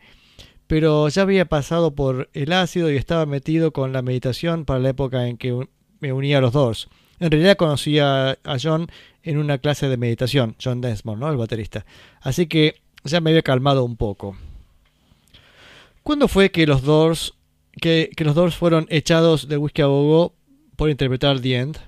Pero 0.66 1.08
ya 1.08 1.22
había 1.22 1.46
pasado 1.46 1.94
por 1.94 2.28
el 2.34 2.52
ácido 2.52 2.90
y 2.92 2.96
estaba 2.96 3.26
metido 3.26 3.72
con 3.72 3.92
la 3.92 4.02
meditación 4.02 4.64
para 4.64 4.80
la 4.80 4.90
época 4.90 5.26
en 5.26 5.38
que 5.38 5.66
me 6.00 6.12
unía 6.12 6.38
a 6.38 6.40
los 6.40 6.52
Doors. 6.52 6.88
En 7.20 7.30
realidad 7.30 7.56
conocí 7.56 7.98
a, 7.98 8.38
John 8.62 8.88
en 9.22 9.38
una 9.38 9.58
clase 9.58 9.88
de 9.88 9.96
meditación, 9.96 10.56
John 10.62 10.80
Desmond, 10.80 11.20
¿no? 11.20 11.30
El 11.30 11.36
baterista. 11.36 11.84
Así 12.20 12.46
que 12.46 12.80
ya 13.04 13.20
me 13.20 13.30
había 13.30 13.42
calmado 13.42 13.84
un 13.84 13.96
poco. 13.96 14.36
¿Cuándo 16.02 16.28
fue 16.28 16.50
que 16.50 16.66
los 16.66 16.82
Doors, 16.82 17.34
que, 17.80 18.10
los 18.18 18.34
Doors 18.34 18.54
fueron 18.54 18.86
echados 18.88 19.48
del 19.48 19.58
whisky 19.58 19.82
a 19.82 19.86
gogo 19.86 20.34
por 20.76 20.90
interpretar 20.90 21.40
The 21.40 21.56
End? 21.56 21.78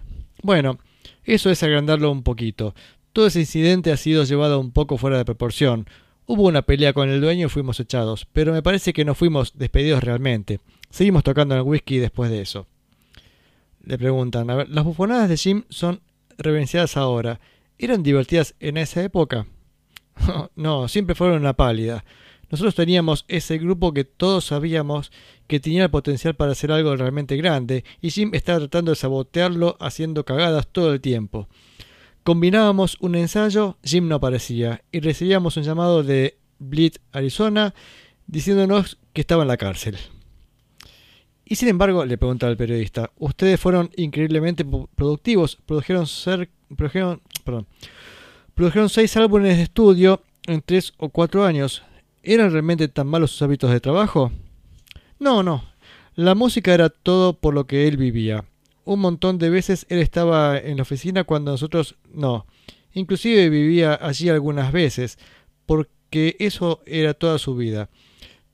Bueno, 0.43 0.79
eso 1.25 1.51
es 1.51 1.63
agrandarlo 1.63 2.11
un 2.11 2.23
poquito. 2.23 2.75
Todo 3.13 3.27
ese 3.27 3.41
incidente 3.41 3.93
ha 3.93 3.97
sido 3.97 4.25
llevado 4.25 4.61
un 4.61 4.73
poco 4.73 4.99
fuera 4.99 5.17
de 5.17 5.25
proporción. 5.25 5.87
Hubo 6.27 6.47
una 6.47 6.63
pelea 6.63 6.93
con 6.93 7.09
el 7.09 7.21
dueño 7.21 7.47
y 7.47 7.51
fuimos 7.51 7.81
echados, 7.81 8.27
pero 8.33 8.53
me 8.53 8.63
parece 8.63 8.93
que 8.93 9.05
no 9.05 9.15
fuimos 9.15 9.57
despedidos 9.57 10.05
realmente. 10.05 10.61
Seguimos 10.91 11.25
tocando 11.25 11.55
en 11.55 11.61
el 11.61 11.67
whisky 11.67 11.99
después 11.99 12.31
de 12.31 12.43
eso. 12.43 12.67
Le 13.83 13.99
preguntan, 13.99 14.51
a 14.51 14.55
ver, 14.55 14.69
las 14.69 14.85
bufonadas 14.85 15.29
de 15.29 15.37
Jim 15.37 15.65
son 15.69 16.01
reverenciadas 16.39 16.97
ahora. 16.97 17.41
¿Eran 17.79 18.03
divertidas 18.03 18.55
en 18.61 18.77
esa 18.77 19.03
época? 19.03 19.47
no, 20.57 20.89
siempre 20.89 21.15
fueron 21.15 21.41
una 21.41 21.55
pálida. 21.55 22.05
Nosotros 22.51 22.75
teníamos 22.75 23.25
ese 23.29 23.59
grupo 23.59 23.93
que 23.93 24.05
todos 24.05 24.47
sabíamos 24.47 25.13
que 25.47 25.61
tenía 25.61 25.85
el 25.85 25.91
potencial 25.91 26.35
para 26.35 26.53
hacer 26.53 26.73
algo 26.73 26.95
realmente 26.97 27.37
grande, 27.37 27.85
y 28.01 28.11
Jim 28.11 28.31
estaba 28.35 28.59
tratando 28.59 28.91
de 28.91 28.97
sabotearlo 28.97 29.77
haciendo 29.81 30.25
cagadas 30.25 30.67
todo 30.67 30.93
el 30.93 31.01
tiempo. 31.01 31.49
Combinábamos 32.25 32.97
un 33.01 33.15
ensayo, 33.15 33.79
Jim 33.85 34.09
no 34.09 34.17
aparecía, 34.17 34.83
y 34.91 35.01
recibíamos 35.01 35.57
un 35.57 35.63
llamado 35.63 36.03
de 36.03 36.39
Bleed, 36.59 36.95
Arizona, 37.13 37.75
diciéndonos 38.27 38.99
que 39.13 39.23
estaba 39.23 39.43
en 39.43 39.49
la 39.49 39.57
cárcel. 39.57 39.97
Y 41.51 41.57
sin 41.57 41.67
embargo, 41.67 42.05
le 42.05 42.17
pregunta 42.17 42.47
al 42.47 42.57
periodista, 42.57 43.11
ustedes 43.19 43.59
fueron 43.59 43.91
increíblemente 43.97 44.65
productivos, 44.95 45.59
produjeron, 45.67 46.07
ser, 46.07 46.49
produjeron, 46.77 47.21
perdón, 47.45 47.67
produjeron 48.55 48.89
seis 48.89 49.17
álbumes 49.17 49.57
de 49.57 49.65
estudio 49.65 50.23
en 50.47 50.63
tres 50.63 50.93
o 50.97 51.09
cuatro 51.09 51.45
años. 51.45 51.83
¿Eran 52.23 52.53
realmente 52.53 52.87
tan 52.87 53.09
malos 53.09 53.33
sus 53.33 53.43
hábitos 53.43 53.73
de 53.73 53.81
trabajo? 53.81 54.31
No, 55.19 55.43
no. 55.43 55.65
La 56.15 56.37
música 56.37 56.73
era 56.73 56.89
todo 56.89 57.33
por 57.33 57.53
lo 57.53 57.67
que 57.67 57.89
él 57.89 57.97
vivía. 57.97 58.45
Un 58.85 59.01
montón 59.01 59.39
de 59.39 59.51
veces 59.51 59.87
él 59.89 59.99
estaba 59.99 60.57
en 60.57 60.77
la 60.77 60.83
oficina 60.85 61.25
cuando 61.25 61.51
nosotros 61.51 61.97
no. 62.15 62.47
Inclusive 62.93 63.51
vivía 63.51 63.99
allí 64.01 64.29
algunas 64.29 64.71
veces, 64.71 65.19
porque 65.67 66.37
eso 66.39 66.81
era 66.87 67.13
toda 67.13 67.39
su 67.39 67.57
vida. 67.57 67.91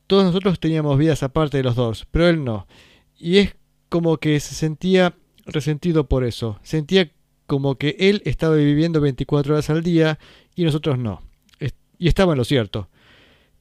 Todos 0.06 0.24
nosotros 0.24 0.60
teníamos 0.60 0.98
vidas 0.98 1.22
aparte 1.22 1.56
de 1.58 1.62
los 1.64 1.74
dos, 1.76 2.06
pero 2.10 2.28
él 2.28 2.44
no. 2.44 2.66
Y 3.18 3.38
es 3.38 3.56
como 3.88 4.18
que 4.18 4.38
se 4.40 4.54
sentía 4.54 5.14
resentido 5.46 6.08
por 6.08 6.24
eso. 6.24 6.58
Sentía 6.62 7.10
como 7.46 7.76
que 7.76 7.96
él 7.98 8.22
estaba 8.24 8.56
viviendo 8.56 9.00
24 9.00 9.54
horas 9.54 9.70
al 9.70 9.82
día 9.82 10.18
y 10.54 10.64
nosotros 10.64 10.98
no. 10.98 11.22
Y 11.98 12.08
estaba 12.08 12.32
en 12.32 12.38
lo 12.38 12.44
cierto. 12.44 12.88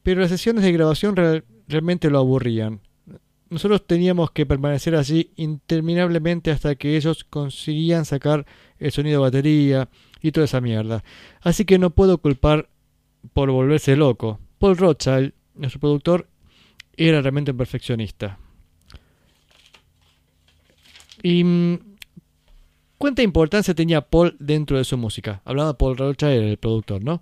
Pero 0.04 0.20
las 0.22 0.30
sesiones 0.30 0.64
de 0.64 0.72
grabación 0.74 1.16
real- 1.16 1.46
realmente 1.68 2.10
lo 2.10 2.20
aburrían. 2.20 2.82
Nosotros 3.50 3.86
teníamos 3.88 4.32
que 4.32 4.46
permanecer 4.46 4.96
allí 4.96 5.32
interminablemente 5.38 6.52
hasta 6.52 6.76
que 6.76 6.98
ellos 6.98 7.24
conseguían 7.24 8.04
sacar 8.06 8.46
el 8.78 8.92
sonido 8.92 9.22
de 9.22 9.28
batería 9.30 9.88
y 10.22 10.32
toda 10.32 10.46
esa 10.46 10.60
mierda. 10.62 11.04
Así 11.42 11.64
que 11.64 11.78
no 11.80 11.92
puedo 11.92 12.18
culpar 12.18 12.70
por 13.34 13.50
volverse 13.52 13.96
loco. 13.96 14.40
Paul 14.60 14.76
Rothschild, 14.78 15.34
nuestro 15.54 15.80
productor, 15.80 16.28
era 16.98 17.22
realmente 17.22 17.52
un 17.52 17.58
perfeccionista. 17.58 18.38
Y 21.24 21.44
mm, 21.44 21.80
cuánta 22.98 23.24
importancia 23.24 23.74
tenía 23.74 24.02
Paul 24.02 24.36
dentro 24.40 24.78
de 24.78 24.84
su 24.84 24.98
música. 24.98 25.42
Hablando 25.46 25.74
de 25.74 25.78
Paul 25.78 25.98
Rothschild, 25.98 26.44
el 26.44 26.58
productor, 26.58 27.04
¿no? 27.04 27.22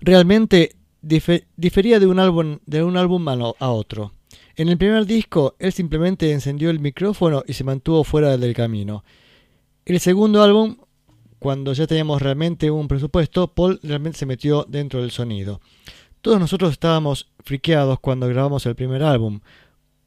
Realmente 0.00 0.76
dife- 1.02 1.46
difería 1.56 1.98
de 1.98 2.06
un 2.06 2.18
álbum 2.18 2.58
de 2.66 2.82
un 2.82 2.96
álbum 2.96 3.26
a 3.28 3.70
otro. 3.70 4.12
En 4.56 4.68
el 4.68 4.76
primer 4.78 5.06
disco, 5.06 5.54
él 5.58 5.72
simplemente 5.72 6.32
encendió 6.32 6.70
el 6.70 6.80
micrófono 6.80 7.44
y 7.46 7.52
se 7.52 7.64
mantuvo 7.64 8.04
fuera 8.04 8.36
del 8.36 8.54
camino. 8.54 9.04
El 9.84 10.00
segundo 10.00 10.42
álbum, 10.42 10.76
cuando 11.38 11.72
ya 11.72 11.86
teníamos 11.86 12.20
realmente 12.20 12.70
un 12.70 12.88
presupuesto, 12.88 13.48
Paul 13.54 13.78
realmente 13.82 14.18
se 14.18 14.26
metió 14.26 14.66
dentro 14.68 15.00
del 15.00 15.12
sonido. 15.12 15.60
Todos 16.28 16.40
nosotros 16.40 16.72
estábamos 16.72 17.30
friqueados 17.42 18.00
cuando 18.00 18.28
grabamos 18.28 18.66
el 18.66 18.74
primer 18.74 19.02
álbum, 19.02 19.40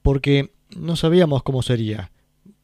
porque 0.04 0.52
no 0.78 0.96
sabíamos 0.96 1.42
cómo 1.42 1.64
sería. 1.64 2.12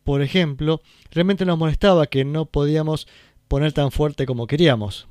Por 0.03 0.21
ejemplo, 0.21 0.83
realmente 1.09 1.43
nos 1.43 1.57
molestaba 1.57 2.05
que 2.05 2.23
no 2.23 2.45
podíamos 2.45 3.07
poner 3.47 3.73
tan 3.73 3.89
fuerte 3.89 4.27
como 4.27 4.45
queríamos, 4.45 5.07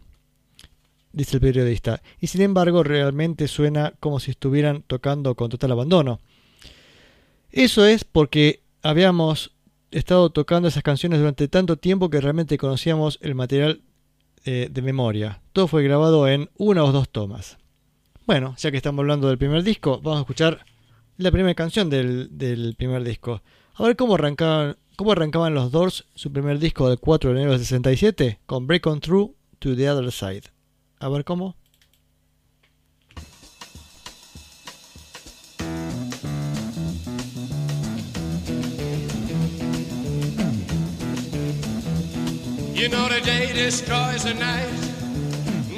dice 1.13 1.39
el 1.39 1.41
periodista, 1.41 2.03
y 2.21 2.29
sin 2.29 2.41
embargo 2.43 2.85
realmente 2.85 3.49
suena 3.49 3.95
como 3.99 4.21
si 4.21 4.31
estuvieran 4.31 4.85
tocando 4.87 5.35
con 5.35 5.51
total 5.51 5.73
abandono. 5.73 6.21
Eso 7.51 7.85
es 7.85 8.05
porque 8.05 8.61
habíamos 8.81 9.57
estado 9.91 10.31
tocando 10.31 10.69
esas 10.69 10.85
canciones 10.85 11.19
durante 11.19 11.49
tanto 11.49 11.79
tiempo 11.79 12.11
que 12.11 12.21
realmente 12.21 12.59
conocíamos 12.59 13.19
el 13.23 13.35
material 13.35 13.83
eh, 14.45 14.69
de 14.71 14.83
memoria. 14.83 15.41
Todo 15.53 15.67
fue 15.67 15.83
grabado 15.83 16.29
en 16.29 16.49
una 16.57 16.85
o 16.85 16.93
dos 16.93 17.09
tomas. 17.09 17.59
Bueno, 18.27 18.57
ya 18.59 18.73
que 18.73 18.77
estamos 18.77 19.05
hablando 19.05 19.29
del 19.29 19.39
primer 19.39 19.63
disco, 19.63 20.01
vamos 20.03 20.19
a 20.19 20.23
escuchar 20.23 20.67
la 21.17 21.31
primera 21.31 21.55
canción 21.55 21.89
del, 21.89 22.37
del 22.37 22.75
primer 22.75 23.05
disco. 23.05 23.41
A 23.75 23.85
ver 23.85 23.95
cómo 23.95 24.17
arrancaban, 24.17 24.77
cómo 24.97 25.13
arrancaban 25.13 25.55
los 25.55 25.71
Doors 25.71 26.07
su 26.17 26.33
primer 26.33 26.59
disco 26.59 26.89
del 26.89 26.99
4 26.99 27.31
de 27.31 27.37
enero 27.37 27.53
del 27.53 27.61
67 27.61 28.41
con 28.45 28.67
Break 28.67 28.85
On 28.89 29.01
Through 29.01 29.37
to 29.61 29.77
the 29.77 29.89
Other 29.89 30.11
Side. 30.11 30.43
A 30.99 31.09
ver 31.09 31.25
cómo. 31.25 31.55
You 42.75 42.89
know 42.89 43.09
the 43.09 43.21
day 43.21 43.53
destroys 43.53 44.25
the 44.25 44.35
night, 44.35 44.69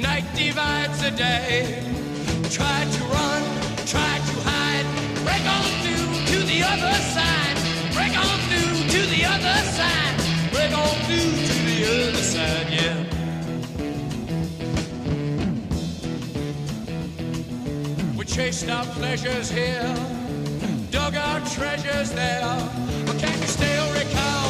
night 0.01 0.25
divides 0.35 0.99
the 0.99 1.11
day. 1.11 2.08
Try 2.51 2.83
to 2.83 3.03
run, 3.03 3.43
try 3.85 4.17
to 4.17 4.35
hide, 4.49 4.85
break 5.23 5.45
on 5.45 5.63
through 5.83 6.07
to 6.31 6.37
the 6.45 6.63
other 6.63 6.95
side, 7.13 7.57
break 7.93 8.17
on 8.17 8.39
through 8.49 8.89
to 8.89 9.01
the 9.13 9.23
other 9.23 9.57
side, 9.77 10.15
break 10.51 10.73
on 10.75 10.95
through 11.05 11.31
to 11.47 11.55
the 11.69 11.79
other 11.85 12.23
side, 12.33 12.67
yeah. 12.73 12.97
We 18.17 18.23
chased 18.25 18.67
our 18.67 18.85
pleasures 18.85 19.51
here, 19.51 19.95
dug 20.89 21.15
our 21.15 21.41
treasures 21.41 22.11
there. 22.11 22.41
But 23.05 23.19
can 23.19 23.39
you 23.39 23.47
still 23.47 23.93
recall 23.93 24.48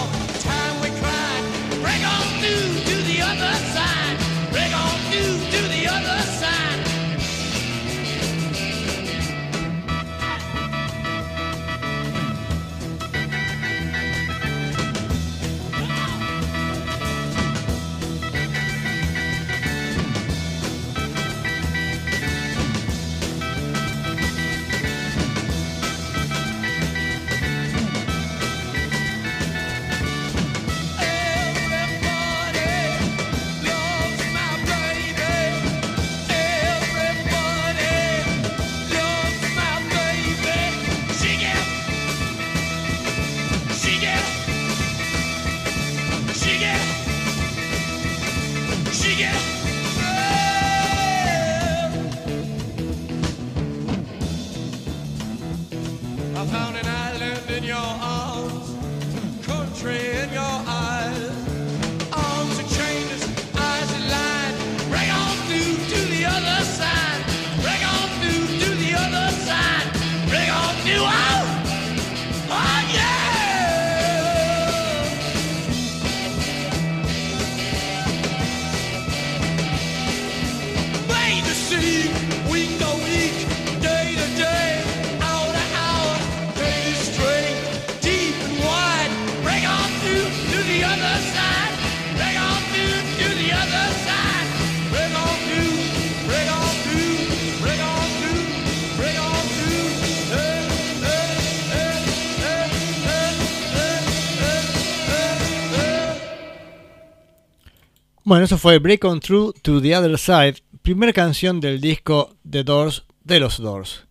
Bueno, 108.29 108.45
eso 108.45 108.59
fue 108.59 108.77
Break 108.77 109.05
On 109.05 109.19
Through 109.19 109.55
to 109.63 109.81
the 109.81 109.97
Other 109.97 110.15
Side, 110.19 110.57
primera 110.83 111.11
canción 111.13 111.59
del 111.59 111.81
disco 111.81 112.35
The 112.47 112.63
Doors 112.63 113.07
de 113.23 113.39
los 113.39 113.57
Doors. 113.59 114.05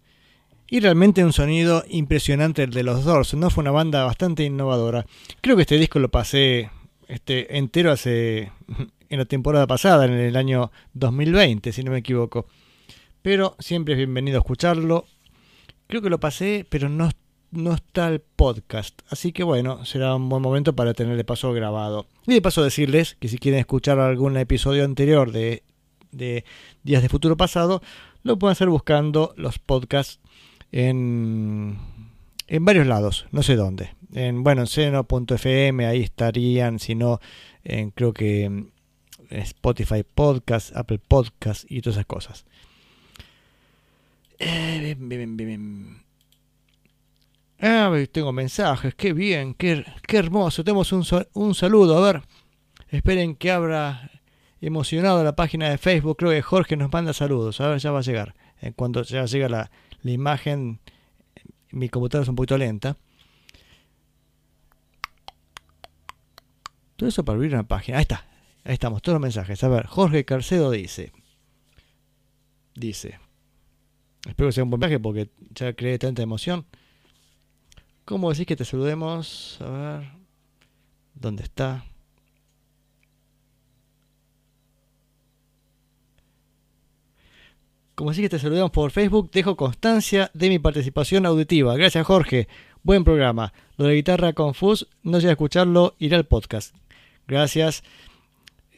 Y 0.67 0.81
realmente 0.81 1.25
un 1.25 1.33
sonido 1.33 1.85
impresionante 1.89 2.65
el 2.65 2.71
de 2.71 2.83
los 2.83 3.05
Doors, 3.05 3.35
¿no? 3.35 3.49
Fue 3.49 3.63
una 3.63 3.71
banda 3.71 4.03
bastante 4.03 4.43
innovadora. 4.43 5.07
Creo 5.41 5.55
que 5.55 5.63
este 5.63 5.79
disco 5.79 6.01
lo 6.01 6.09
pasé 6.09 6.69
este, 7.07 7.59
entero 7.59 7.93
hace 7.93 8.51
en 9.09 9.19
la 9.19 9.25
temporada 9.25 9.69
pasada, 9.69 10.07
en 10.07 10.15
el 10.15 10.35
año 10.35 10.73
2020, 10.95 11.71
si 11.71 11.85
no 11.85 11.93
me 11.93 11.99
equivoco. 11.99 12.49
Pero 13.23 13.55
siempre 13.61 13.95
es 13.95 13.99
bienvenido 13.99 14.39
a 14.39 14.41
escucharlo. 14.41 15.07
Creo 15.87 16.03
que 16.03 16.11
lo 16.11 16.19
pasé, 16.19 16.67
pero 16.69 16.89
no, 16.89 17.09
no 17.51 17.75
está 17.75 18.09
el 18.09 18.21
podcast. 18.21 19.01
Así 19.09 19.33
que 19.33 19.43
bueno, 19.43 19.85
será 19.85 20.15
un 20.15 20.29
buen 20.29 20.43
momento 20.43 20.75
para 20.75 20.95
tener 20.95 21.17
de 21.17 21.25
paso 21.25 21.53
grabado. 21.53 22.07
Y 22.27 22.35
de 22.35 22.43
paso 22.43 22.63
decirles 22.63 23.17
que 23.21 23.29
si 23.29 23.39
quieren 23.39 23.61
escuchar 23.61 23.99
algún 23.99 24.37
episodio 24.37 24.85
anterior 24.85 25.33
de, 25.33 25.63
de 26.13 26.45
Días 26.83 27.03
de 27.03 27.09
Futuro 27.09 27.37
Pasado, 27.37 27.83
lo 28.23 28.39
pueden 28.39 28.53
hacer 28.53 28.69
buscando 28.69 29.33
los 29.37 29.59
podcasts 29.59 30.21
en, 30.73 31.79
en 32.47 32.65
varios 32.65 32.87
lados, 32.87 33.27
no 33.31 33.43
sé 33.43 33.57
dónde. 33.57 33.95
En, 34.13 34.43
bueno, 34.43 34.63
en 34.63 34.67
seno.fm, 34.67 35.87
ahí 35.87 36.03
estarían, 36.03 36.79
si 36.79 36.95
no, 36.95 37.21
en, 37.65 37.91
creo 37.91 38.13
que 38.13 38.67
Spotify 39.31 40.03
Podcast, 40.03 40.75
Apple 40.77 41.01
Podcast 41.07 41.71
y 41.71 41.81
todas 41.81 41.97
esas 41.97 42.07
cosas. 42.07 42.45
Eh, 44.39 44.79
bien, 44.81 45.09
bien, 45.09 45.37
bien. 45.37 46.08
Ah, 47.61 47.93
tengo 48.13 48.33
mensajes, 48.33 48.95
qué 48.95 49.13
bien, 49.13 49.55
qué, 49.55 49.85
qué 50.07 50.19
hermoso. 50.19 50.63
Tenemos 50.63 50.93
un, 50.93 51.05
un 51.33 51.55
saludo, 51.55 51.99
a 51.99 52.13
ver. 52.13 52.23
Esperen 52.89 53.35
que 53.35 53.51
abra 53.51 54.11
emocionado 54.61 55.25
la 55.25 55.35
página 55.35 55.69
de 55.69 55.79
Facebook. 55.79 56.17
Creo 56.19 56.31
que 56.31 56.43
Jorge 56.43 56.77
nos 56.77 56.93
manda 56.93 57.13
saludos. 57.13 57.61
A 57.61 57.69
ver, 57.69 57.79
ya 57.79 57.91
va 57.91 57.99
a 57.99 58.03
llegar. 58.03 58.35
En 58.61 58.73
cuanto 58.73 59.03
ya 59.03 59.25
llega 59.25 59.49
la, 59.49 59.71
la 60.03 60.11
imagen, 60.11 60.81
mi 61.71 61.89
computadora 61.89 62.23
es 62.25 62.29
un 62.29 62.37
poquito 62.37 62.57
lenta. 62.57 62.97
Todo 66.97 67.09
eso 67.09 67.25
para 67.25 67.37
abrir 67.37 67.55
una 67.55 67.67
página. 67.67 67.99
Ahí 67.99 68.03
está. 68.03 68.27
Ahí 68.65 68.75
estamos, 68.75 69.03
todos 69.03 69.15
los 69.15 69.23
mensajes. 69.23 69.63
A 69.65 69.69
ver, 69.69 69.87
Jorge 69.87 70.25
Carcedo 70.25 70.71
dice. 70.71 71.13
Dice. 72.75 73.19
Espero 74.27 74.49
que 74.49 74.53
sea 74.53 74.65
un 74.65 74.71
buen 74.71 74.81
viaje 74.81 74.99
porque 74.99 75.31
ya 75.51 75.73
creé 75.75 75.99
tanta 75.99 76.23
emoción. 76.23 76.67
¿Cómo 78.09 78.31
decís 78.31 78.47
que 78.47 78.57
te 78.57 78.65
saludemos? 78.65 79.59
A 79.61 79.69
ver. 79.69 80.09
¿Dónde 81.13 81.43
está? 81.43 81.85
Como 87.95 88.09
decís 88.09 88.23
que 88.23 88.29
te 88.31 88.39
saludamos 88.39 88.71
por 88.71 88.93
Facebook, 88.93 89.31
dejo 89.31 89.59
constancia 89.59 90.31
de 90.33 90.49
mi 90.49 90.59
participación 90.59 91.27
auditiva. 91.27 91.77
Gracias, 91.77 92.07
Jorge. 92.07 92.49
Buen 92.83 93.05
programa. 93.05 93.53
Lo 93.77 93.85
de 93.85 93.97
guitarra 93.97 94.33
confus, 94.33 94.89
no 95.03 95.19
a 95.19 95.21
escucharlo, 95.21 95.95
iré 95.99 96.17
al 96.17 96.25
podcast. 96.25 96.75
Gracias. 97.27 97.83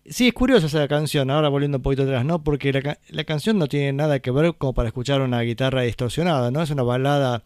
Sí, 0.07 0.27
es 0.27 0.35
curiosa 0.35 0.67
esa 0.67 0.89
canción, 0.89 1.31
ahora 1.31 1.49
volviendo 1.49 1.79
un 1.79 1.83
poquito 1.83 2.03
atrás, 2.03 2.25
¿no? 2.25 2.43
Porque 2.43 2.73
la, 2.73 2.99
la 3.11 3.23
canción 3.23 3.59
no 3.59 3.69
tiene 3.69 3.93
nada 3.93 4.19
que 4.19 4.33
ver 4.33 4.57
como 4.57 4.75
para 4.75 4.89
escuchar 4.89 5.21
una 5.21 5.41
guitarra 5.43 5.83
distorsionada, 5.83 6.51
¿no? 6.51 6.63
Es 6.63 6.71
una 6.71 6.83
balada 6.83 7.45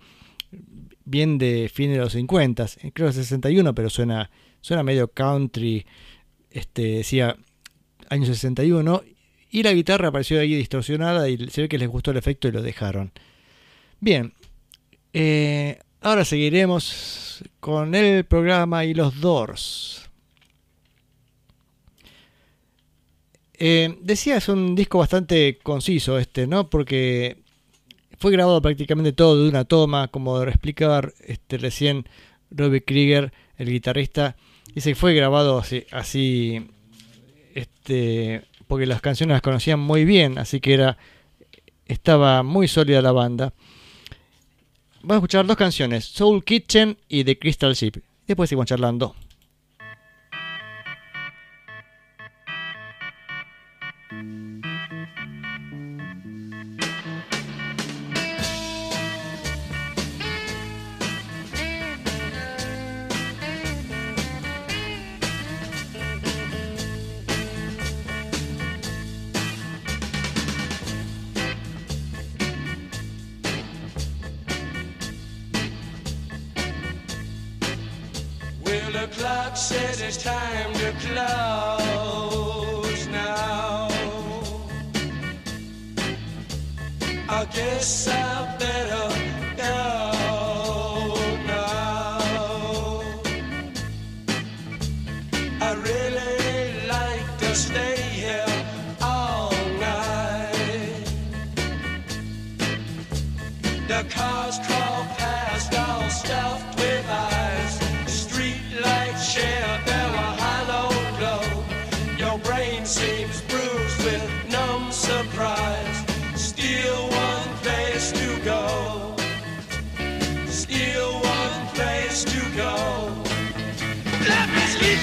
bien 1.05 1.39
de 1.39 1.71
fin 1.73 1.93
de 1.93 1.99
los 1.99 2.13
50, 2.13 2.67
creo 2.93 3.09
que 3.09 3.15
61, 3.15 3.75
pero 3.75 3.91
suena, 3.91 4.31
suena 4.61 4.83
medio 4.83 5.09
country, 5.09 5.87
este, 6.51 6.83
decía 6.83 7.37
año 8.09 8.27
61, 8.27 9.03
y 9.51 9.63
la 9.63 9.73
guitarra 9.73 10.09
apareció 10.09 10.41
ahí 10.41 10.55
distorsionada 10.55 11.29
y 11.29 11.49
se 11.49 11.63
ve 11.63 11.69
que 11.69 11.79
les 11.79 11.89
gustó 11.89 12.11
el 12.11 12.17
efecto 12.17 12.49
y 12.49 12.53
lo 12.53 12.63
dejaron. 12.63 13.13
Bien, 14.01 14.33
eh, 15.13 15.79
ahora 16.01 16.25
seguiremos 16.25 17.43
con 17.61 17.95
el 17.95 18.25
programa 18.25 18.85
y 18.85 18.95
los 18.95 19.21
Doors. 19.21 20.11
Eh, 23.57 23.97
decía, 24.03 24.39
es 24.39 24.49
un 24.49 24.75
disco 24.75 24.99
bastante 24.99 25.59
conciso 25.63 26.19
este, 26.19 26.47
¿no? 26.47 26.69
Porque 26.69 27.44
fue 28.25 28.33
grabado 28.33 28.63
prácticamente 28.63 29.13
todo 29.13 29.43
de 29.43 29.51
una 29.51 29.67
toma, 29.67 30.09
como 30.09 30.43
explicaba 30.45 31.03
este, 31.27 31.59
recién 31.59 32.09
Robbie 32.51 32.83
Krieger, 32.83 33.35
el 33.59 33.69
guitarrista, 33.69 34.35
dice 34.75 34.93
que 34.93 34.95
fue 34.95 35.13
grabado 35.13 35.59
así, 35.59 35.85
así 35.91 36.71
este, 37.55 38.47
porque 38.67 38.87
las 38.87 39.03
canciones 39.03 39.35
las 39.35 39.43
conocían 39.43 39.79
muy 39.79 40.07
bien, 40.07 40.39
así 40.39 40.61
que 40.61 40.73
era 40.73 40.97
estaba 41.85 42.43
muy 42.43 42.67
sólida 42.67 43.03
la 43.03 43.13
banda. 43.13 43.53
Vamos 45.03 45.17
a 45.17 45.17
escuchar 45.17 45.45
dos 45.45 45.59
canciones, 45.59 46.07
Soul 46.07 46.45
Kitchen 46.45 46.97
y 47.11 47.25
The 47.25 47.39
Crystal 47.39 47.75
Ship. 47.75 47.97
Después 48.27 48.49
seguimos 48.49 48.65
charlando. 48.65 49.15
The 79.07 79.11
clock 79.17 79.57
says 79.57 80.01
it's 80.01 80.23
time 80.23 80.73
to 80.75 80.93
close 81.07 81.87
now. 83.09 83.89
I 87.29 87.45
guess 87.53 88.09
I 88.09 88.54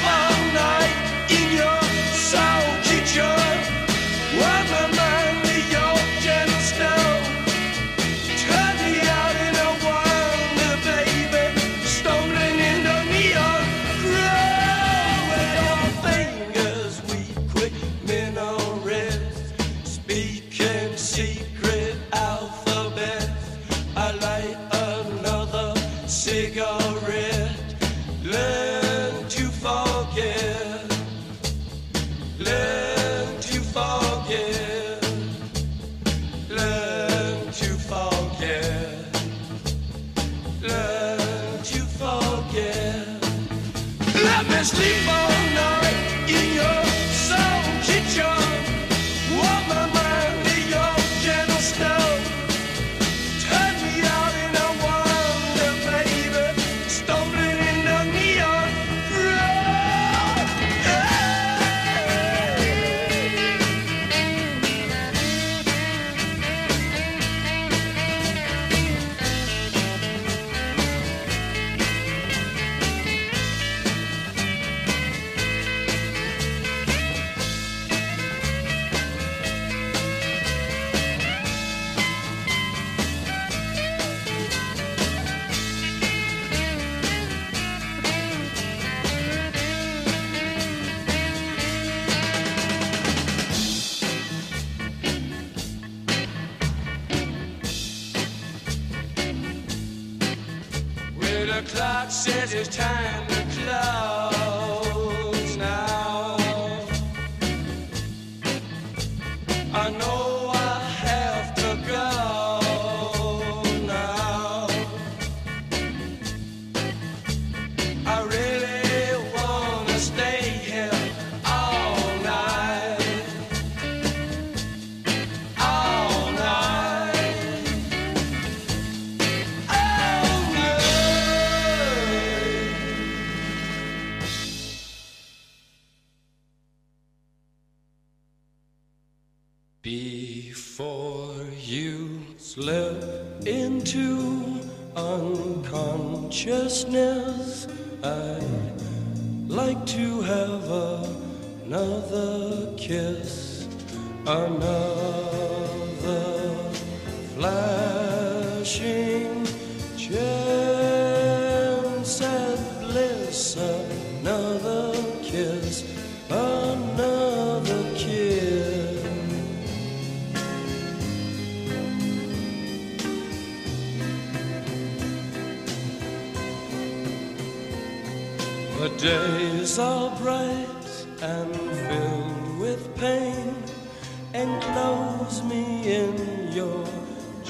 me 0.02 0.41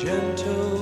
gentle 0.03 0.80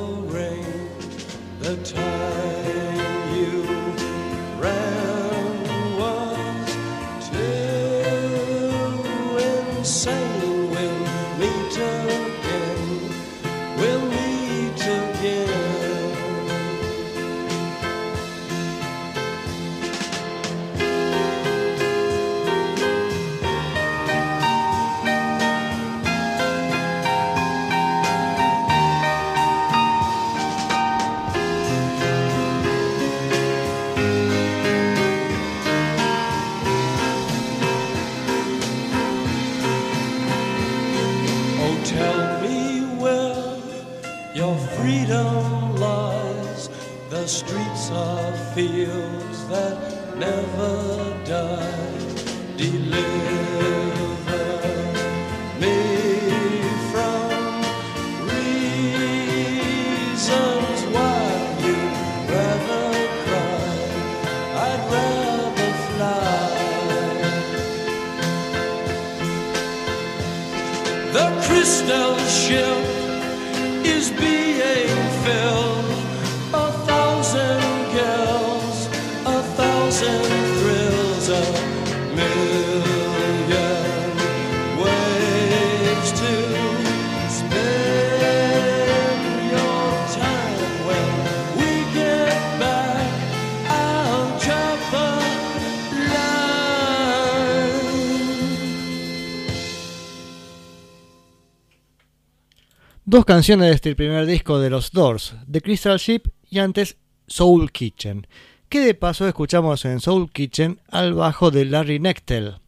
Dos 103.19 103.25
canciones 103.25 103.67
de 103.67 103.75
este 103.75 103.95
primer 103.97 104.25
disco 104.25 104.59
de 104.59 104.69
los 104.69 104.93
Doors, 104.93 105.35
The 105.51 105.59
Crystal 105.59 105.97
Ship 105.97 106.21
y 106.49 106.59
antes 106.59 106.95
Soul 107.27 107.69
Kitchen, 107.69 108.25
que 108.69 108.79
de 108.79 108.93
paso 108.93 109.27
escuchamos 109.27 109.83
en 109.83 109.99
Soul 109.99 110.31
Kitchen 110.31 110.79
al 110.87 111.15
bajo 111.15 111.51
de 111.51 111.65
Larry 111.65 111.99
Nectel. 111.99 112.59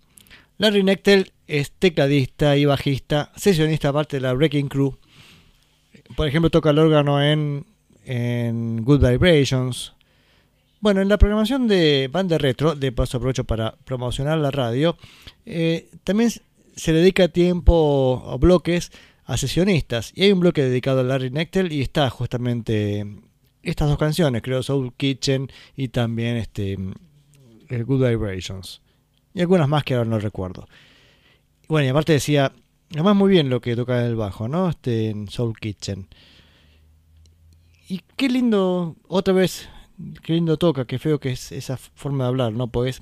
Larry 0.58 0.84
Nectel 0.84 1.32
es 1.48 1.72
tecladista 1.72 2.58
y 2.58 2.66
bajista, 2.66 3.32
sesionista 3.38 3.94
parte 3.94 4.18
de 4.18 4.24
la 4.24 4.34
Wrecking 4.34 4.68
Crew. 4.68 4.98
Por 6.18 6.28
ejemplo, 6.28 6.50
toca 6.50 6.72
el 6.72 6.80
órgano 6.80 7.24
en, 7.24 7.66
en 8.04 8.84
Good 8.84 9.08
Vibrations. 9.08 9.94
Bueno, 10.82 11.00
en 11.00 11.08
la 11.08 11.18
programación 11.18 11.70
de 11.70 12.10
Banda 12.12 12.38
Retro, 12.38 12.76
de 12.76 12.92
paso 12.92 13.20
aprovecho 13.20 13.46
para 13.46 13.76
promocionar 13.86 14.38
la 14.38 14.52
radio, 14.52 14.98
eh, 15.46 15.90
también 16.04 16.30
se 16.76 16.92
dedica 16.92 17.30
tiempo 17.30 18.22
o 18.26 18.38
bloques 18.38 18.92
a 19.26 19.38
sesionistas. 19.38 20.12
Y 20.16 20.24
hay 20.24 20.32
un 20.32 20.40
bloque 20.40 20.64
dedicado 20.64 21.02
a 21.02 21.04
Larry 21.04 21.30
Nectel 21.30 21.72
y 21.72 21.82
está 21.82 22.10
justamente 22.10 23.06
estas 23.64 23.90
dos 23.90 23.98
canciones, 23.98 24.42
creo 24.42 24.64
Soul 24.64 24.94
Kitchen 24.96 25.52
y 25.76 25.90
también 25.90 26.38
este 26.38 26.78
el 27.70 27.86
Good 27.86 28.08
Vibrations. 28.08 28.82
Y 29.34 29.42
algunas 29.42 29.68
más 29.68 29.84
que 29.84 29.96
ahora 29.96 30.10
no 30.10 30.20
recuerdo. 30.20 30.68
Bueno, 31.68 31.88
y 31.88 31.90
aparte 31.90 32.14
decía, 32.14 32.52
además 32.92 33.16
muy 33.16 33.32
bien 33.32 33.50
lo 33.50 33.62
que 33.62 33.76
toca 33.76 34.06
el 34.06 34.16
bajo, 34.16 34.48
¿no? 34.48 34.70
Este 34.70 35.10
en 35.10 35.30
Soul 35.30 35.58
Kitchen. 35.58 36.08
Y 37.88 38.02
qué 38.18 38.30
lindo, 38.30 38.96
otra 39.08 39.34
vez, 39.34 39.70
qué 40.24 40.34
lindo 40.34 40.58
toca, 40.58 40.86
qué 40.86 41.00
feo 41.00 41.20
que 41.20 41.32
es 41.32 41.52
esa 41.52 41.78
forma 41.78 42.26
de 42.26 42.28
hablar, 42.30 42.54
¿no? 42.54 42.68
Pues 42.68 43.02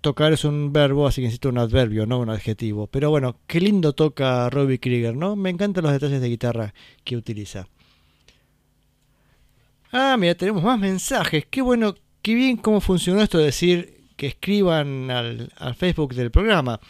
tocar 0.00 0.32
es 0.32 0.44
un 0.44 0.72
verbo, 0.72 1.06
así 1.06 1.20
que 1.20 1.26
necesito 1.26 1.48
un 1.48 1.58
adverbio, 1.58 2.06
no 2.06 2.18
un 2.18 2.30
adjetivo. 2.30 2.86
Pero 2.86 3.10
bueno, 3.10 3.36
qué 3.46 3.60
lindo 3.60 3.92
toca 3.92 4.48
Robbie 4.50 4.80
Krieger, 4.80 5.16
¿no? 5.16 5.36
Me 5.36 5.50
encantan 5.50 5.84
los 5.84 5.92
detalles 5.92 6.20
de 6.20 6.28
guitarra 6.28 6.74
que 7.04 7.16
utiliza. 7.16 7.68
Ah, 9.92 10.16
mira, 10.18 10.34
tenemos 10.34 10.62
más 10.62 10.78
mensajes. 10.78 11.46
Qué 11.50 11.62
bueno, 11.62 11.94
qué 12.22 12.34
bien 12.34 12.56
cómo 12.56 12.80
funcionó 12.80 13.22
esto 13.22 13.38
de 13.38 13.46
decir 13.46 14.04
que 14.16 14.28
escriban 14.28 15.10
al, 15.10 15.50
Facebook 15.76 16.14
del 16.14 16.30
programa. 16.30 16.80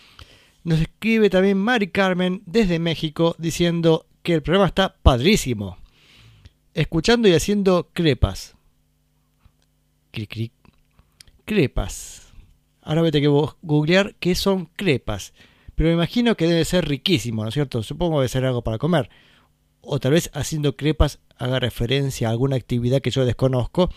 Nos 0.65 0.81
escribe 0.81 1.31
también 1.31 1.57
Mari 1.57 1.89
Carmen 1.89 2.43
desde 2.45 2.78
México 2.78 3.35
diciendo 3.39 4.07
que 4.23 4.35
el 4.35 4.43
programa 4.43 4.66
está 4.66 4.97
padrísimo. 5.03 5.78
Escuchando 6.74 7.28
y 7.28 7.32
haciendo 7.32 7.89
crepas. 7.93 8.55
Cric, 10.11 10.31
cric. 10.31 10.53
Crepas. 11.47 12.19
Ahora 12.82 13.02
tener 13.11 13.28
que 13.28 13.52
googlear 13.62 14.15
qué 14.20 14.35
son 14.35 14.66
crepas. 14.77 15.32
Pero 15.74 15.89
me 15.89 15.94
imagino 15.94 16.36
que 16.36 16.47
debe 16.47 16.65
ser 16.65 16.89
riquísimo, 16.89 17.43
¿no 17.43 17.48
es 17.48 17.55
cierto? 17.55 17.82
Supongo 17.82 18.16
que 18.16 18.20
debe 18.20 18.28
ser 18.28 18.44
algo 18.44 18.62
para 18.62 18.78
comer. 18.78 19.09
O 19.81 19.98
tal 19.98 20.12
vez 20.12 20.31
haciendo 20.35 20.77
crepas 20.77 21.20
haga 21.36 21.59
referencia 21.59 22.28
a 22.28 22.31
alguna 22.31 22.57
actividad 22.57 23.01
que 23.01 23.11
yo 23.11 23.24
desconozco. 23.24 23.90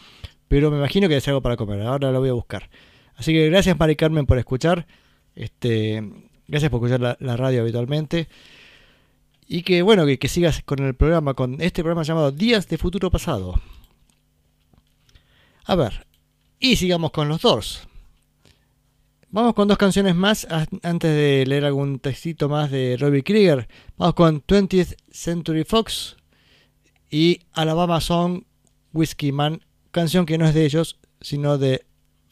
Pero 0.47 0.71
me 0.71 0.77
imagino 0.77 1.07
que 1.07 1.15
debe 1.15 1.21
ser 1.21 1.31
algo 1.31 1.41
para 1.41 1.57
comer. 1.57 1.81
Ahora 1.81 2.11
lo 2.11 2.19
voy 2.19 2.29
a 2.29 2.33
buscar. 2.33 2.69
Así 3.15 3.33
que 3.33 3.49
gracias 3.49 3.77
Mari 3.77 3.95
Carmen 3.95 4.25
por 4.25 4.37
escuchar. 4.37 4.87
Este, 5.35 6.03
gracias 6.47 6.69
por 6.69 6.79
escuchar 6.79 7.17
la, 7.19 7.37
radio 7.37 7.61
habitualmente. 7.61 8.27
Y 9.47 9.63
que 9.63 9.81
bueno, 9.81 10.05
que, 10.05 10.19
que 10.19 10.27
sigas 10.27 10.61
con 10.63 10.79
el 10.79 10.95
programa, 10.95 11.33
con 11.33 11.59
este 11.61 11.83
programa 11.83 12.03
llamado 12.03 12.31
Días 12.31 12.67
de 12.67 12.77
Futuro 12.77 13.11
Pasado. 13.11 13.55
A 15.65 15.75
ver, 15.75 16.07
y 16.59 16.75
sigamos 16.75 17.11
con 17.11 17.27
los 17.29 17.41
Doors. 17.41 17.87
Vamos 19.33 19.55
con 19.55 19.67
dos 19.67 19.79
canciones 19.79 20.13
más 20.13 20.45
antes 20.83 21.11
de 21.11 21.43
leer 21.47 21.65
algún 21.65 21.97
textito 21.97 22.49
más 22.49 22.69
de 22.69 22.97
Robbie 22.99 23.23
Krieger. 23.23 23.67
Vamos 23.97 24.13
con 24.13 24.45
20th 24.45 24.95
Century 25.09 25.63
Fox 25.63 26.17
y 27.09 27.39
Alabama 27.51 27.99
Song 27.99 28.43
Whiskey 28.93 29.31
Man, 29.31 29.65
canción 29.89 30.27
que 30.27 30.37
no 30.37 30.45
es 30.45 30.53
de 30.53 30.65
ellos, 30.65 30.99
sino 31.19 31.57
de 31.57 31.83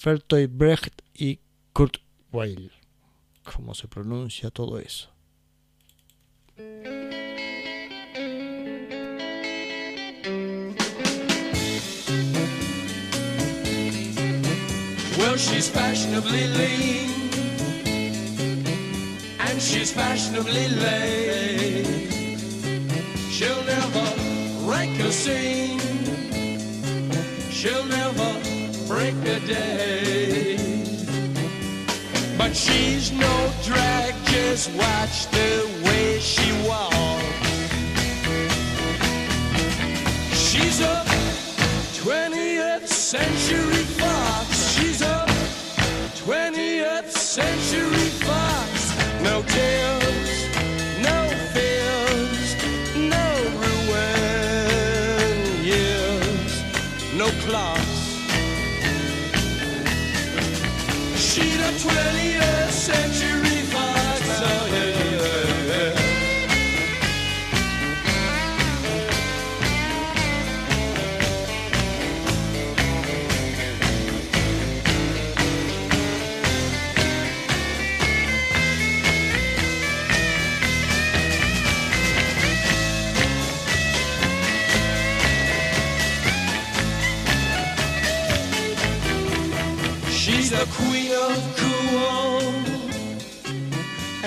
Bertolt 0.06 0.56
Brecht 0.56 1.02
y 1.16 1.40
Kurt 1.74 1.98
Weill. 2.32 2.72
¿Cómo 3.52 3.74
se 3.74 3.88
pronuncia 3.88 4.52
todo 4.52 4.78
eso? 4.78 5.10
She's 15.42 15.68
fashionably 15.68 16.48
lean, 16.60 17.10
and 19.40 19.60
she's 19.60 19.92
fashionably 19.92 20.68
late. 20.86 22.12
She'll 23.32 23.64
never 23.64 24.06
rank 24.72 25.00
a 25.00 25.12
scene, 25.12 25.80
she'll 27.50 27.86
never 27.86 28.30
break 28.88 29.16
a 29.26 29.40
day. 29.48 30.58
But 32.38 32.56
she's 32.56 33.12
no 33.12 33.52
drag, 33.64 34.14
just 34.26 34.70
watch 34.76 35.28
the 35.32 35.52
way 35.86 36.20
she 36.20 36.52
walks. 36.68 36.96
She's 40.46 40.82
a 40.82 41.04
20th 42.04 42.88
century 42.88 43.84
fox. 44.00 44.31
Century 47.32 48.10
fox. 48.26 48.94
No 49.24 49.42
tears, 49.44 50.01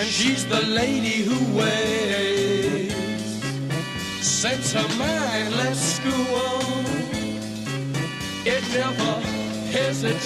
and 0.04 0.12
she's 0.12 0.46
the 0.46 0.60
lady 0.66 1.22
who 1.28 1.38
waits. 1.58 2.94
Sets 4.20 4.72
her 4.72 4.88
mind, 4.98 5.56
let's 5.56 5.80
school. 5.80 6.84
It 8.44 8.62
never 8.74 9.14
hesitates. 9.72 10.24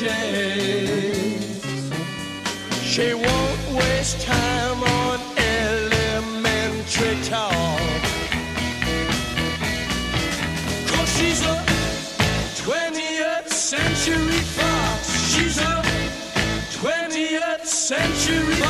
She 2.82 3.14
won't 3.14 3.62
waste 3.78 4.20
time 4.26 4.82
on 4.82 5.20
elementary 5.38 7.16
talk. 7.22 8.02
Cause 10.90 11.10
she's 11.16 11.40
a 11.54 11.56
20th 12.66 13.48
century 13.50 14.40
fox. 14.58 15.00
She's 15.32 15.58
a 15.58 15.82
20th 16.80 17.64
century 17.64 18.67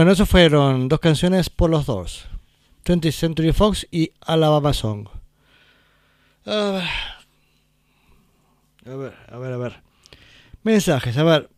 Bueno, 0.00 0.12
eso 0.12 0.24
fueron 0.24 0.88
dos 0.88 0.98
canciones 0.98 1.50
por 1.50 1.68
los 1.68 1.84
dos. 1.84 2.24
20th 2.86 3.12
Century 3.12 3.52
Fox 3.52 3.86
y 3.90 4.12
Alabama 4.22 4.72
Song. 4.72 5.06
Ah, 6.46 6.88
a 8.86 8.94
ver, 8.94 9.12
a 9.28 9.36
ver, 9.36 9.52
a 9.52 9.56
ver. 9.58 9.82
Mensajes, 10.62 11.18
a 11.18 11.22
ver. 11.22 11.50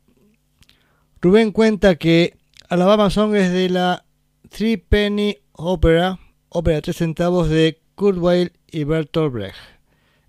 Rubén 1.20 1.52
cuenta 1.52 1.94
que 1.94 2.36
Alabama 2.68 3.10
Song 3.10 3.32
es 3.36 3.52
de 3.52 3.68
la 3.68 4.04
Three 4.48 4.76
Penny 4.76 5.38
Opera, 5.52 6.18
ópera 6.48 6.74
de 6.74 6.82
tres 6.82 6.96
centavos 6.96 7.48
de 7.48 7.80
Kurt 7.94 8.18
Weill 8.18 8.50
y 8.72 8.82
Bertolt 8.82 9.32
Brecht. 9.32 9.56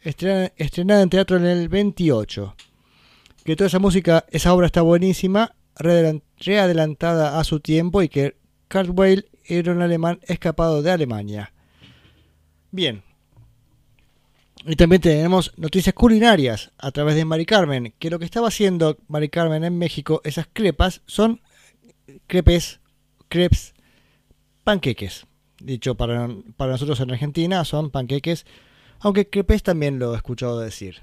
Estrenada, 0.03 1.01
en 1.01 1.09
teatro 1.09 1.37
en 1.37 1.45
el 1.45 1.67
28. 1.67 2.55
Que 3.43 3.55
toda 3.55 3.69
esa 3.69 3.79
música, 3.79 4.23
esa 4.29 4.53
obra 4.53 4.67
está 4.67 4.83
buenísima, 4.83 5.55
readelantada 5.75 7.39
a 7.39 7.43
su 7.43 7.59
tiempo 7.59 8.01
y 8.01 8.09
que 8.09 8.35
Kurt 8.69 8.97
Weill 8.97 9.29
era 9.45 9.71
un 9.71 9.81
alemán 9.81 10.19
escapado 10.23 10.81
de 10.81 10.91
Alemania. 10.91 11.53
Bien. 12.71 13.03
Y 14.65 14.75
también 14.75 15.01
tenemos 15.01 15.53
noticias 15.57 15.93
culinarias 15.93 16.71
a 16.77 16.91
través 16.91 17.15
de 17.15 17.25
Mari 17.25 17.45
Carmen, 17.45 17.93
que 17.99 18.09
lo 18.09 18.17
que 18.17 18.25
estaba 18.25 18.47
haciendo 18.47 18.97
Mari 19.07 19.29
Carmen 19.29 19.63
en 19.63 19.77
México, 19.77 20.21
esas 20.23 20.47
crepas, 20.51 21.01
son 21.05 21.41
crepes, 22.27 22.79
crepes, 23.27 23.73
panqueques. 24.63 25.25
Dicho 25.59 25.95
para, 25.95 26.29
para 26.57 26.73
nosotros 26.73 26.99
en 27.01 27.11
Argentina, 27.11 27.63
son 27.65 27.89
panqueques, 27.89 28.45
aunque 28.99 29.29
crepes 29.29 29.63
también 29.63 29.99
lo 29.99 30.13
he 30.13 30.17
escuchado 30.17 30.59
decir. 30.59 31.01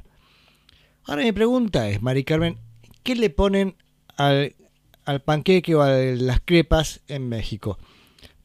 Ahora 1.05 1.23
mi 1.23 1.33
pregunta 1.33 1.89
es, 1.89 2.01
Mari 2.01 2.25
Carmen, 2.25 2.59
¿qué 3.03 3.15
le 3.15 3.31
ponen 3.31 3.77
al, 4.17 4.55
al 5.05 5.23
panqueque 5.23 5.75
o 5.75 5.83
a 5.83 5.91
las 5.91 6.41
crepas 6.41 7.01
en 7.09 7.29
México? 7.29 7.79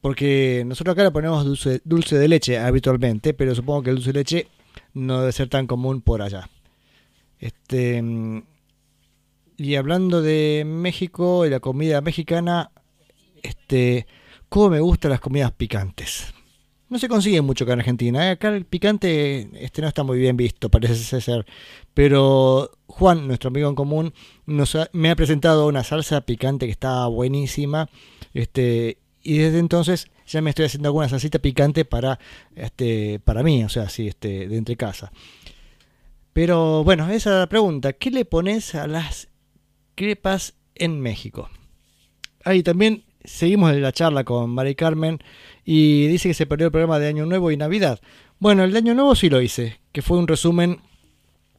Porque 0.00 0.62
nosotros 0.66 0.92
acá 0.92 1.02
le 1.02 1.10
ponemos 1.10 1.44
dulce, 1.84 2.18
de 2.18 2.28
leche 2.28 2.58
habitualmente, 2.58 3.34
pero 3.34 3.54
supongo 3.54 3.82
que 3.82 3.90
el 3.90 3.96
dulce 3.96 4.12
de 4.12 4.18
leche 4.18 4.48
no 4.94 5.20
debe 5.20 5.32
ser 5.32 5.48
tan 5.48 5.66
común 5.66 6.00
por 6.00 6.22
allá. 6.22 6.48
Este 7.38 8.02
y 9.58 9.74
hablando 9.76 10.20
de 10.20 10.64
México 10.66 11.46
y 11.46 11.50
la 11.50 11.60
comida 11.60 12.00
mexicana, 12.02 12.70
este, 13.42 14.06
cómo 14.48 14.70
me 14.70 14.80
gustan 14.80 15.10
las 15.10 15.20
comidas 15.20 15.52
picantes. 15.52 16.34
No 16.88 16.98
se 16.98 17.08
consigue 17.08 17.40
mucho 17.40 17.64
acá 17.64 17.72
en 17.72 17.80
Argentina. 17.80 18.28
¿eh? 18.28 18.30
Acá 18.32 18.48
el 18.48 18.64
picante 18.64 19.48
este 19.54 19.82
no 19.82 19.88
está 19.88 20.04
muy 20.04 20.18
bien 20.18 20.36
visto, 20.36 20.68
parece 20.70 21.20
ser. 21.20 21.46
Pero 21.96 22.72
Juan, 22.88 23.26
nuestro 23.26 23.48
amigo 23.48 23.70
en 23.70 23.74
común, 23.74 24.12
me 24.92 25.10
ha 25.10 25.16
presentado 25.16 25.66
una 25.66 25.82
salsa 25.82 26.20
picante 26.20 26.66
que 26.66 26.72
está 26.72 27.06
buenísima. 27.06 27.88
Este, 28.34 28.98
y 29.22 29.38
desde 29.38 29.60
entonces 29.60 30.10
ya 30.26 30.42
me 30.42 30.50
estoy 30.50 30.66
haciendo 30.66 30.90
alguna 30.90 31.08
salsita 31.08 31.38
picante 31.38 31.86
para, 31.86 32.18
este, 32.54 33.18
para 33.20 33.42
mí, 33.42 33.64
o 33.64 33.70
sea, 33.70 33.84
así, 33.84 34.08
este, 34.08 34.46
de 34.46 34.58
entre 34.58 34.76
casa. 34.76 35.10
Pero 36.34 36.84
bueno, 36.84 37.08
esa 37.08 37.30
es 37.30 37.36
la 37.38 37.48
pregunta. 37.48 37.94
¿Qué 37.94 38.10
le 38.10 38.26
pones 38.26 38.74
a 38.74 38.86
las 38.86 39.28
crepas 39.94 40.52
en 40.74 41.00
México? 41.00 41.48
Ahí 42.44 42.62
también 42.62 43.04
seguimos 43.24 43.74
la 43.74 43.92
charla 43.92 44.22
con 44.22 44.50
Mari 44.50 44.74
Carmen 44.74 45.18
y 45.64 46.08
dice 46.08 46.28
que 46.28 46.34
se 46.34 46.44
perdió 46.44 46.66
el 46.66 46.72
programa 46.72 46.98
de 46.98 47.08
Año 47.08 47.24
Nuevo 47.24 47.50
y 47.52 47.56
Navidad. 47.56 48.00
Bueno, 48.38 48.64
el 48.64 48.72
de 48.72 48.78
Año 48.80 48.92
Nuevo 48.92 49.14
sí 49.14 49.30
lo 49.30 49.40
hice, 49.40 49.80
que 49.92 50.02
fue 50.02 50.18
un 50.18 50.28
resumen 50.28 50.80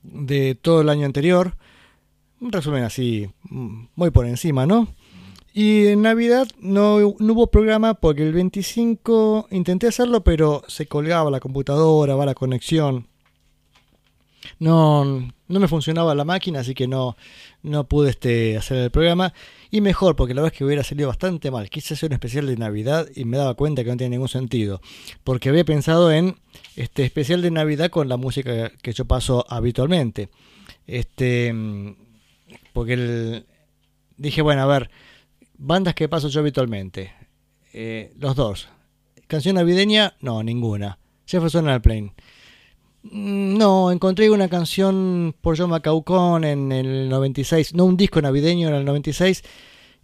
de 0.03 0.55
todo 0.55 0.81
el 0.81 0.89
año 0.89 1.05
anterior. 1.05 1.55
Un 2.39 2.51
resumen 2.51 2.83
así, 2.83 3.29
mm, 3.49 3.85
muy 3.95 4.11
por 4.11 4.25
encima, 4.25 4.65
¿no? 4.65 4.87
Y 5.53 5.87
en 5.87 6.03
Navidad 6.03 6.47
no, 6.59 6.99
no 7.17 7.33
hubo 7.33 7.47
programa 7.47 7.95
porque 7.95 8.21
el 8.21 8.31
25 8.31 9.47
intenté 9.49 9.87
hacerlo, 9.87 10.23
pero 10.23 10.61
se 10.67 10.85
colgaba 10.85 11.31
la 11.31 11.39
computadora, 11.39 12.15
va 12.15 12.27
la 12.27 12.35
conexión. 12.35 13.07
No, 14.59 15.03
no 15.03 15.59
me 15.59 15.67
funcionaba 15.67 16.13
la 16.15 16.25
máquina, 16.25 16.59
así 16.59 16.75
que 16.75 16.87
no, 16.87 17.17
no 17.63 17.87
pude 17.87 18.11
este, 18.11 18.57
hacer 18.57 18.77
el 18.77 18.91
programa. 18.91 19.33
Y 19.69 19.81
mejor, 19.81 20.15
porque 20.15 20.33
la 20.33 20.41
verdad 20.41 20.53
es 20.53 20.57
que 20.57 20.65
hubiera 20.65 20.83
salido 20.83 21.09
bastante 21.09 21.51
mal. 21.51 21.69
Quise 21.69 21.93
hacer 21.93 22.09
un 22.09 22.13
especial 22.13 22.47
de 22.47 22.55
Navidad 22.57 23.07
y 23.15 23.25
me 23.25 23.37
daba 23.37 23.53
cuenta 23.55 23.83
que 23.83 23.89
no 23.89 23.97
tiene 23.97 24.11
ningún 24.15 24.29
sentido. 24.29 24.81
Porque 25.23 25.49
había 25.49 25.65
pensado 25.65 26.11
en 26.11 26.35
este 26.75 27.03
especial 27.03 27.41
de 27.41 27.51
Navidad 27.51 27.89
con 27.89 28.07
la 28.07 28.17
música 28.17 28.71
que 28.81 28.93
yo 28.93 29.05
paso 29.05 29.45
habitualmente. 29.49 30.29
Este, 30.85 31.53
porque 32.73 32.93
el- 32.93 33.45
dije, 34.17 34.41
bueno, 34.41 34.61
a 34.61 34.65
ver, 34.67 34.89
bandas 35.57 35.95
que 35.95 36.07
paso 36.07 36.29
yo 36.29 36.39
habitualmente. 36.39 37.11
Eh, 37.73 38.13
los 38.17 38.35
dos. 38.35 38.69
Canción 39.27 39.55
navideña, 39.55 40.15
no, 40.21 40.41
ninguna. 40.43 40.97
Jefferson 41.25 41.67
Airplane. 41.67 42.03
Mm, 42.03 42.11
No, 43.11 43.91
encontré 43.91 44.29
una 44.29 44.49
canción 44.49 45.35
por 45.41 45.57
John 45.57 45.69
McCaucon 45.69 46.43
en 46.43 46.71
el 46.71 47.09
96, 47.09 47.73
no 47.73 47.85
un 47.85 47.97
disco 47.97 48.21
navideño 48.21 48.67
en 48.67 48.75
el 48.75 48.85
96, 48.85 49.43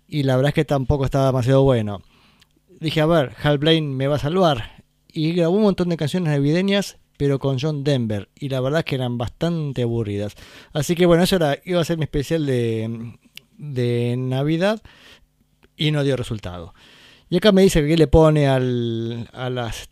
y 0.08 0.24
la 0.24 0.36
verdad 0.36 0.50
es 0.50 0.56
que 0.56 0.66
tampoco 0.66 1.06
estaba 1.06 1.28
demasiado 1.28 1.64
bueno. 1.64 2.02
Dije, 2.80 3.02
a 3.02 3.06
ver, 3.06 3.34
Hal 3.42 3.58
Blaine 3.58 3.96
me 3.96 4.08
va 4.08 4.16
a 4.16 4.20
salvar. 4.20 4.84
Y 5.08 5.34
grabó 5.34 5.56
un 5.56 5.64
montón 5.64 5.90
de 5.90 5.98
canciones 5.98 6.30
navideñas, 6.30 6.98
pero 7.18 7.40
con 7.40 7.60
John 7.60 7.84
Denver, 7.84 8.30
y 8.36 8.50
la 8.50 8.62
verdad 8.62 8.80
es 8.80 8.86
que 8.86 8.96
eran 8.96 9.18
bastante 9.18 9.84
aburridas. 9.84 10.36
Así 10.74 10.96
que 10.96 11.06
bueno, 11.06 11.24
eso 11.24 11.36
era, 11.36 11.58
iba 11.66 11.80
a 11.80 11.86
ser 11.86 11.98
mi 11.98 12.04
especial 12.04 12.46
de, 12.46 13.18
de 13.58 14.16
Navidad, 14.18 14.82
y 15.78 15.92
no 15.92 16.04
dio 16.04 16.16
resultado. 16.16 16.74
Y 17.30 17.38
acá 17.38 17.52
me 17.52 17.64
dice 17.64 17.86
que 17.86 17.98
le 17.98 18.08
pone 18.08 18.48
al, 18.48 19.30
a, 19.34 19.50
las, 19.50 19.90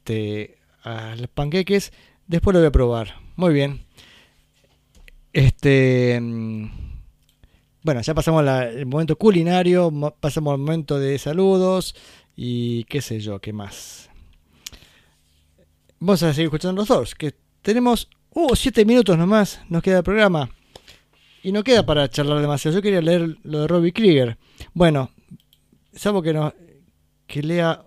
a 0.84 1.16
los 1.16 1.28
panqueques. 1.30 1.92
Después 2.32 2.54
lo 2.54 2.62
voy 2.62 2.68
a 2.68 2.72
probar. 2.72 3.16
Muy 3.36 3.54
bien. 3.54 3.82
Este. 5.34 6.18
mm, 6.22 6.70
Bueno, 7.84 8.02
ya 8.02 8.14
pasamos 8.14 8.44
la- 8.44 8.70
el 8.70 8.86
momento 8.86 9.16
culinario. 9.18 9.92
mo- 9.92 10.12
Pasamos 10.20 10.54
al 10.54 10.60
momento 10.60 10.98
de 11.00 11.18
saludos. 11.20 11.94
Y 12.36 12.84
qué 12.86 13.02
sé 13.02 13.20
yo, 13.20 13.40
qué 13.40 13.52
más. 13.52 14.10
Vamos 16.00 16.24
a 16.24 16.32
seguir 16.34 16.46
escuchando 16.46 16.82
los 16.82 16.88
dos. 16.88 17.16
Que 17.16 17.34
tenemos. 17.62 18.08
Uh, 18.34 18.56
siete 18.56 18.86
minutos 18.86 19.18
nomás. 19.18 19.62
Nos 19.68 19.84
queda 19.84 19.98
el 19.98 20.04
programa. 20.04 20.50
Y 21.44 21.52
no 21.52 21.64
queda 21.64 21.86
para 21.86 22.08
charlar 22.10 22.40
demasiado. 22.40 22.78
Yo 22.78 22.82
quería 22.82 23.02
leer 23.02 23.36
lo 23.44 23.62
de 23.62 23.68
Robbie 23.68 23.92
Krieger. 23.94 24.38
Bueno, 24.74 25.10
salvo 25.94 26.22
que 26.22 26.32
no. 26.34 26.54
Que 27.28 27.42
lea. 27.44 27.84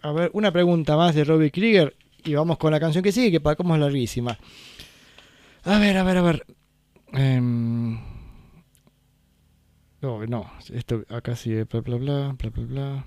A 0.00 0.10
ver, 0.12 0.30
una 0.34 0.50
pregunta 0.50 0.96
más 0.96 1.14
de 1.14 1.22
Robbie 1.24 1.52
Krieger. 1.52 1.94
Y 2.24 2.34
vamos 2.34 2.58
con 2.58 2.70
la 2.72 2.80
canción 2.80 3.02
que 3.02 3.12
sigue, 3.12 3.30
que 3.32 3.40
para 3.40 3.56
cómo 3.56 3.74
es 3.74 3.80
larguísima. 3.80 4.38
A 5.64 5.78
ver, 5.78 5.96
a 5.96 6.02
ver, 6.04 6.16
a 6.18 6.22
ver. 6.22 6.46
Em, 7.12 7.94
no, 10.00 10.26
no. 10.26 10.50
Esto 10.72 11.04
acá 11.08 11.36
sigue 11.36 11.64
bla 11.64 11.80
bla 11.80 11.96
bla, 11.96 12.32
bla 12.38 12.50
bla 12.50 12.64
bla. 12.66 13.06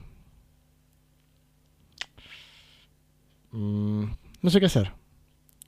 Mm, 3.52 4.06
no 4.42 4.50
sé 4.50 4.60
qué 4.60 4.66
hacer. 4.66 4.92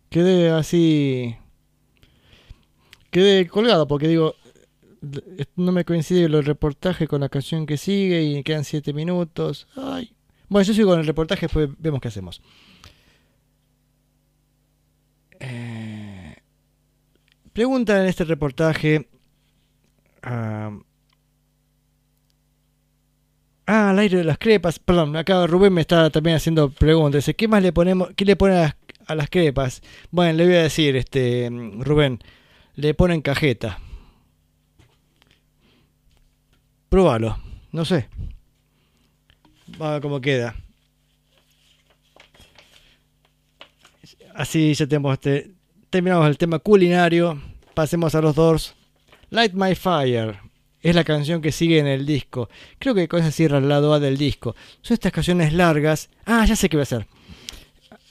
Quedé 0.10 0.50
así. 0.52 1.36
Quedé 3.12 3.48
colgado 3.48 3.88
porque 3.88 4.08
digo. 4.08 4.36
No 5.56 5.72
me 5.72 5.86
coincide 5.86 6.26
el 6.26 6.44
reportaje 6.44 7.08
con 7.08 7.22
la 7.22 7.30
canción 7.30 7.66
que 7.68 7.78
sigue 7.78 8.24
y 8.24 8.44
quedan 8.44 8.64
7 8.64 8.94
minutos. 8.94 9.68
Ay, 9.76 10.12
Bueno, 10.50 10.66
yo 10.66 10.74
sigo 10.74 10.90
con 10.90 11.00
el 11.00 11.06
reportaje, 11.06 11.46
después 11.46 11.70
vemos 11.78 12.02
qué 12.02 12.08
hacemos. 12.08 12.42
Eh, 15.40 16.36
pregunta 17.54 18.02
en 18.02 18.08
este 18.08 18.24
reportaje. 18.24 19.08
ah, 20.24 20.72
ah, 23.66 23.90
al 23.92 24.00
aire 24.00 24.18
de 24.20 24.24
las 24.24 24.38
crepas. 24.38 24.80
Perdón, 24.80 25.16
acá 25.16 25.46
Rubén 25.48 25.74
me 25.74 25.82
está 25.82 26.10
también 26.10 26.38
haciendo 26.38 26.70
preguntas. 26.70 27.30
¿qué 27.38 27.48
más 27.48 27.62
le 27.62 27.74
ponemos? 27.74 28.10
¿Qué 28.16 28.26
le 28.26 28.36
ponen 28.36 28.58
a 28.58 28.62
las, 28.62 28.76
a 29.08 29.16
las 29.16 29.30
crepas? 29.30 29.82
Bueno, 30.12 30.34
le 30.38 30.46
voy 30.46 30.56
a 30.56 30.64
decir, 30.64 30.96
este 30.96 31.50
Rubén, 31.80 32.20
le 32.76 32.94
ponen 32.94 33.22
cajeta. 33.22 33.80
Pruébalo, 36.90 37.38
no 37.72 37.86
sé. 37.86 38.08
Va 39.82 39.90
a 39.90 39.94
ver 39.94 40.02
cómo 40.02 40.22
queda. 40.22 40.56
Así 44.38 44.76
ya 44.76 44.86
tenemos 44.86 45.14
este. 45.14 45.50
Terminamos 45.90 46.28
el 46.28 46.38
tema 46.38 46.60
culinario. 46.60 47.42
Pasemos 47.74 48.14
a 48.14 48.22
los 48.22 48.36
Doors. 48.36 48.76
Light 49.32 49.54
My 49.54 49.74
Fire. 49.74 50.38
Es 50.80 50.94
la 50.96 51.04
canción 51.04 51.42
que 51.42 51.52
sigue 51.52 51.80
en 51.80 51.88
el 51.88 52.06
disco. 52.06 52.48
Creo 52.78 52.94
que 52.94 53.08
con 53.08 53.20
esa 53.20 53.32
cierra 53.32 53.58
A 53.58 54.00
del 54.00 54.16
disco. 54.16 54.56
Son 54.82 54.94
estas 54.94 55.12
canciones 55.12 55.54
largas. 55.54 56.10
Ah, 56.26 56.46
ya 56.46 56.56
sé 56.56 56.70
qué 56.70 56.78
voy 56.78 56.82
a 56.82 56.84
hacer. 56.84 57.08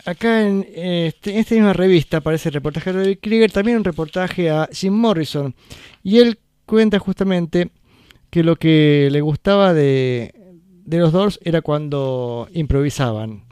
Acá 0.05 0.43
en, 0.47 0.67
este- 0.75 1.31
en 1.33 1.39
esta 1.39 1.55
misma 1.55 1.73
revista 1.73 2.17
aparece 2.17 2.49
el 2.49 2.55
reportaje 2.55 2.93
de 2.93 2.99
David 3.03 3.19
Krieger, 3.23 3.53
también 3.53 3.79
un 3.79 3.85
reportaje 3.85 4.51
a 4.51 4.69
Jim 4.73 4.93
Morrison. 4.95 5.55
Y 6.03 6.19
él 6.19 6.39
cuenta 6.65 6.99
justamente 6.99 7.71
que 8.31 8.43
lo 8.43 8.57
que 8.57 9.09
le 9.13 9.21
gustaba 9.21 9.73
de, 9.75 10.35
de 10.85 10.99
los 10.99 11.13
Doors 11.13 11.39
era 11.45 11.63
cuando 11.63 12.49
improvisaban. 12.53 13.46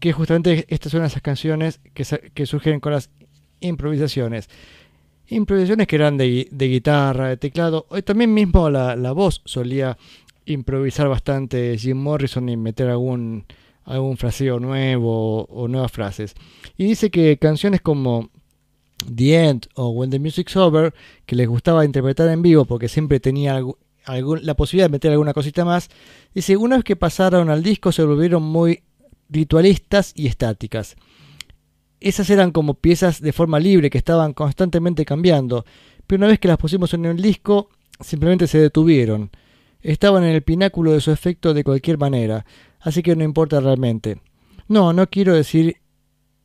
Que 0.00 0.12
justamente 0.12 0.66
estas 0.68 0.92
son 0.92 1.04
esas 1.04 1.22
canciones 1.22 1.80
que, 1.94 2.04
que 2.34 2.46
surgen 2.46 2.80
con 2.80 2.92
las 2.92 3.10
improvisaciones. 3.60 4.48
Improvisaciones 5.28 5.86
que 5.86 5.96
eran 5.96 6.18
de, 6.18 6.48
de 6.50 6.68
guitarra, 6.68 7.28
de 7.28 7.36
teclado. 7.38 7.86
O 7.88 8.02
también 8.02 8.34
mismo 8.34 8.68
la, 8.68 8.96
la 8.96 9.12
voz 9.12 9.40
solía 9.44 9.96
improvisar 10.44 11.08
bastante 11.08 11.78
Jim 11.78 11.96
Morrison 11.96 12.46
y 12.50 12.56
meter 12.58 12.90
algún, 12.90 13.44
algún 13.84 14.18
fraseo 14.18 14.60
nuevo 14.60 15.44
o, 15.44 15.68
nuevas 15.68 15.90
frases. 15.90 16.34
Y 16.76 16.84
dice 16.84 17.10
que 17.10 17.38
canciones 17.38 17.80
como 17.80 18.28
The 19.14 19.46
End 19.48 19.66
o 19.74 19.88
When 19.90 20.10
the 20.10 20.18
Music's 20.18 20.56
Over, 20.56 20.92
que 21.24 21.34
les 21.36 21.48
gustaba 21.48 21.86
interpretar 21.86 22.28
en 22.28 22.42
vivo 22.42 22.66
porque 22.66 22.88
siempre 22.88 23.20
tenía 23.20 23.58
algu- 23.58 23.78
algún- 24.04 24.44
la 24.44 24.52
posibilidad 24.54 24.88
de 24.88 24.92
meter 24.92 25.12
alguna 25.12 25.32
cosita 25.32 25.64
más, 25.64 25.88
dice, 26.34 26.58
una 26.58 26.76
vez 26.76 26.84
que 26.84 26.96
pasaron 26.96 27.48
al 27.48 27.62
disco 27.62 27.90
se 27.90 28.04
volvieron 28.04 28.42
muy 28.42 28.82
ritualistas 29.34 30.12
y 30.14 30.28
estáticas. 30.28 30.96
Esas 32.00 32.30
eran 32.30 32.52
como 32.52 32.74
piezas 32.74 33.20
de 33.20 33.32
forma 33.32 33.58
libre 33.60 33.90
que 33.90 33.98
estaban 33.98 34.32
constantemente 34.32 35.04
cambiando, 35.04 35.64
pero 36.06 36.20
una 36.20 36.28
vez 36.28 36.38
que 36.38 36.48
las 36.48 36.58
pusimos 36.58 36.94
en 36.94 37.04
el 37.04 37.20
disco, 37.20 37.68
simplemente 38.00 38.46
se 38.46 38.58
detuvieron. 38.58 39.30
Estaban 39.80 40.24
en 40.24 40.34
el 40.34 40.42
pináculo 40.42 40.92
de 40.92 41.00
su 41.00 41.10
efecto 41.10 41.52
de 41.52 41.64
cualquier 41.64 41.98
manera, 41.98 42.46
así 42.80 43.02
que 43.02 43.16
no 43.16 43.24
importa 43.24 43.60
realmente. 43.60 44.20
No, 44.68 44.92
no 44.92 45.08
quiero 45.08 45.34
decir 45.34 45.76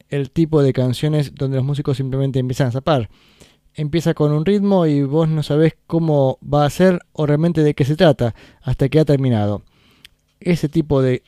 el 0.10 0.32
tipo 0.32 0.64
de 0.64 0.74
canciones 0.74 1.36
donde 1.36 1.58
los 1.58 1.66
músicos 1.66 1.98
simplemente 1.98 2.40
empiezan 2.40 2.68
a 2.68 2.72
zapar. 2.72 3.10
Empieza 3.76 4.14
con 4.14 4.32
un 4.34 4.46
ritmo 4.46 4.88
y 4.88 5.04
vos 5.04 5.30
no 5.30 5.44
sabés 5.44 5.76
cómo 5.88 6.40
va 6.42 6.66
a 6.66 6.70
ser 6.70 7.00
o 7.14 7.26
realmente 7.26 7.64
de 7.64 7.76
qué 7.76 7.86
se 7.86 7.96
trata 7.96 8.34
hasta 8.62 8.90
que 8.90 9.00
ha 9.00 9.06
terminado. 9.06 9.62
Ese 10.40 10.68
tipo 10.68 11.02
de 11.02 11.22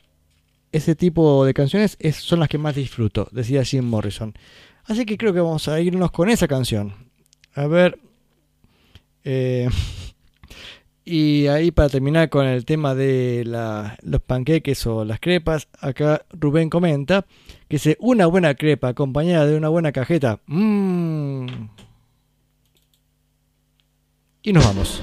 ese 0.72 0.94
tipo 0.96 1.44
de 1.44 1.54
canciones 1.54 1.96
es- 2.00 2.16
son 2.16 2.40
las 2.40 2.48
que 2.48 2.58
más 2.58 2.74
disfruto, 2.74 3.28
decía 3.32 3.62
Jim 3.64 3.84
Morrison. 3.84 4.34
Así 4.84 5.04
que 5.06 5.16
creo 5.16 5.32
que 5.32 5.40
vamos 5.40 5.68
a 5.68 5.80
irnos 5.80 6.10
con 6.10 6.28
esa 6.28 6.48
canción. 6.48 6.94
A 7.54 7.66
ver. 7.66 7.98
eh, 9.24 9.68
y 11.04 11.46
ahí 11.48 11.70
para 11.70 11.88
terminar 11.88 12.28
con 12.30 12.46
el 12.46 12.64
tema 12.64 12.94
de 12.94 13.44
los 14.02 14.20
panqueques 14.22 14.84
o 14.86 15.04
las 15.04 15.20
crepas, 15.20 15.68
acá 15.80 16.24
Rubén 16.30 16.70
comenta 16.70 17.26
que 17.68 17.76
dice 17.76 17.96
una 18.00 18.26
buena 18.26 18.54
crepa 18.54 18.88
acompañada 18.88 19.46
de 19.46 19.56
una 19.56 19.68
buena 19.68 19.92
cajeta. 19.92 20.40
Mmm. 20.46 21.46
Y 24.42 24.52
nos 24.52 24.64
vamos. 24.64 25.02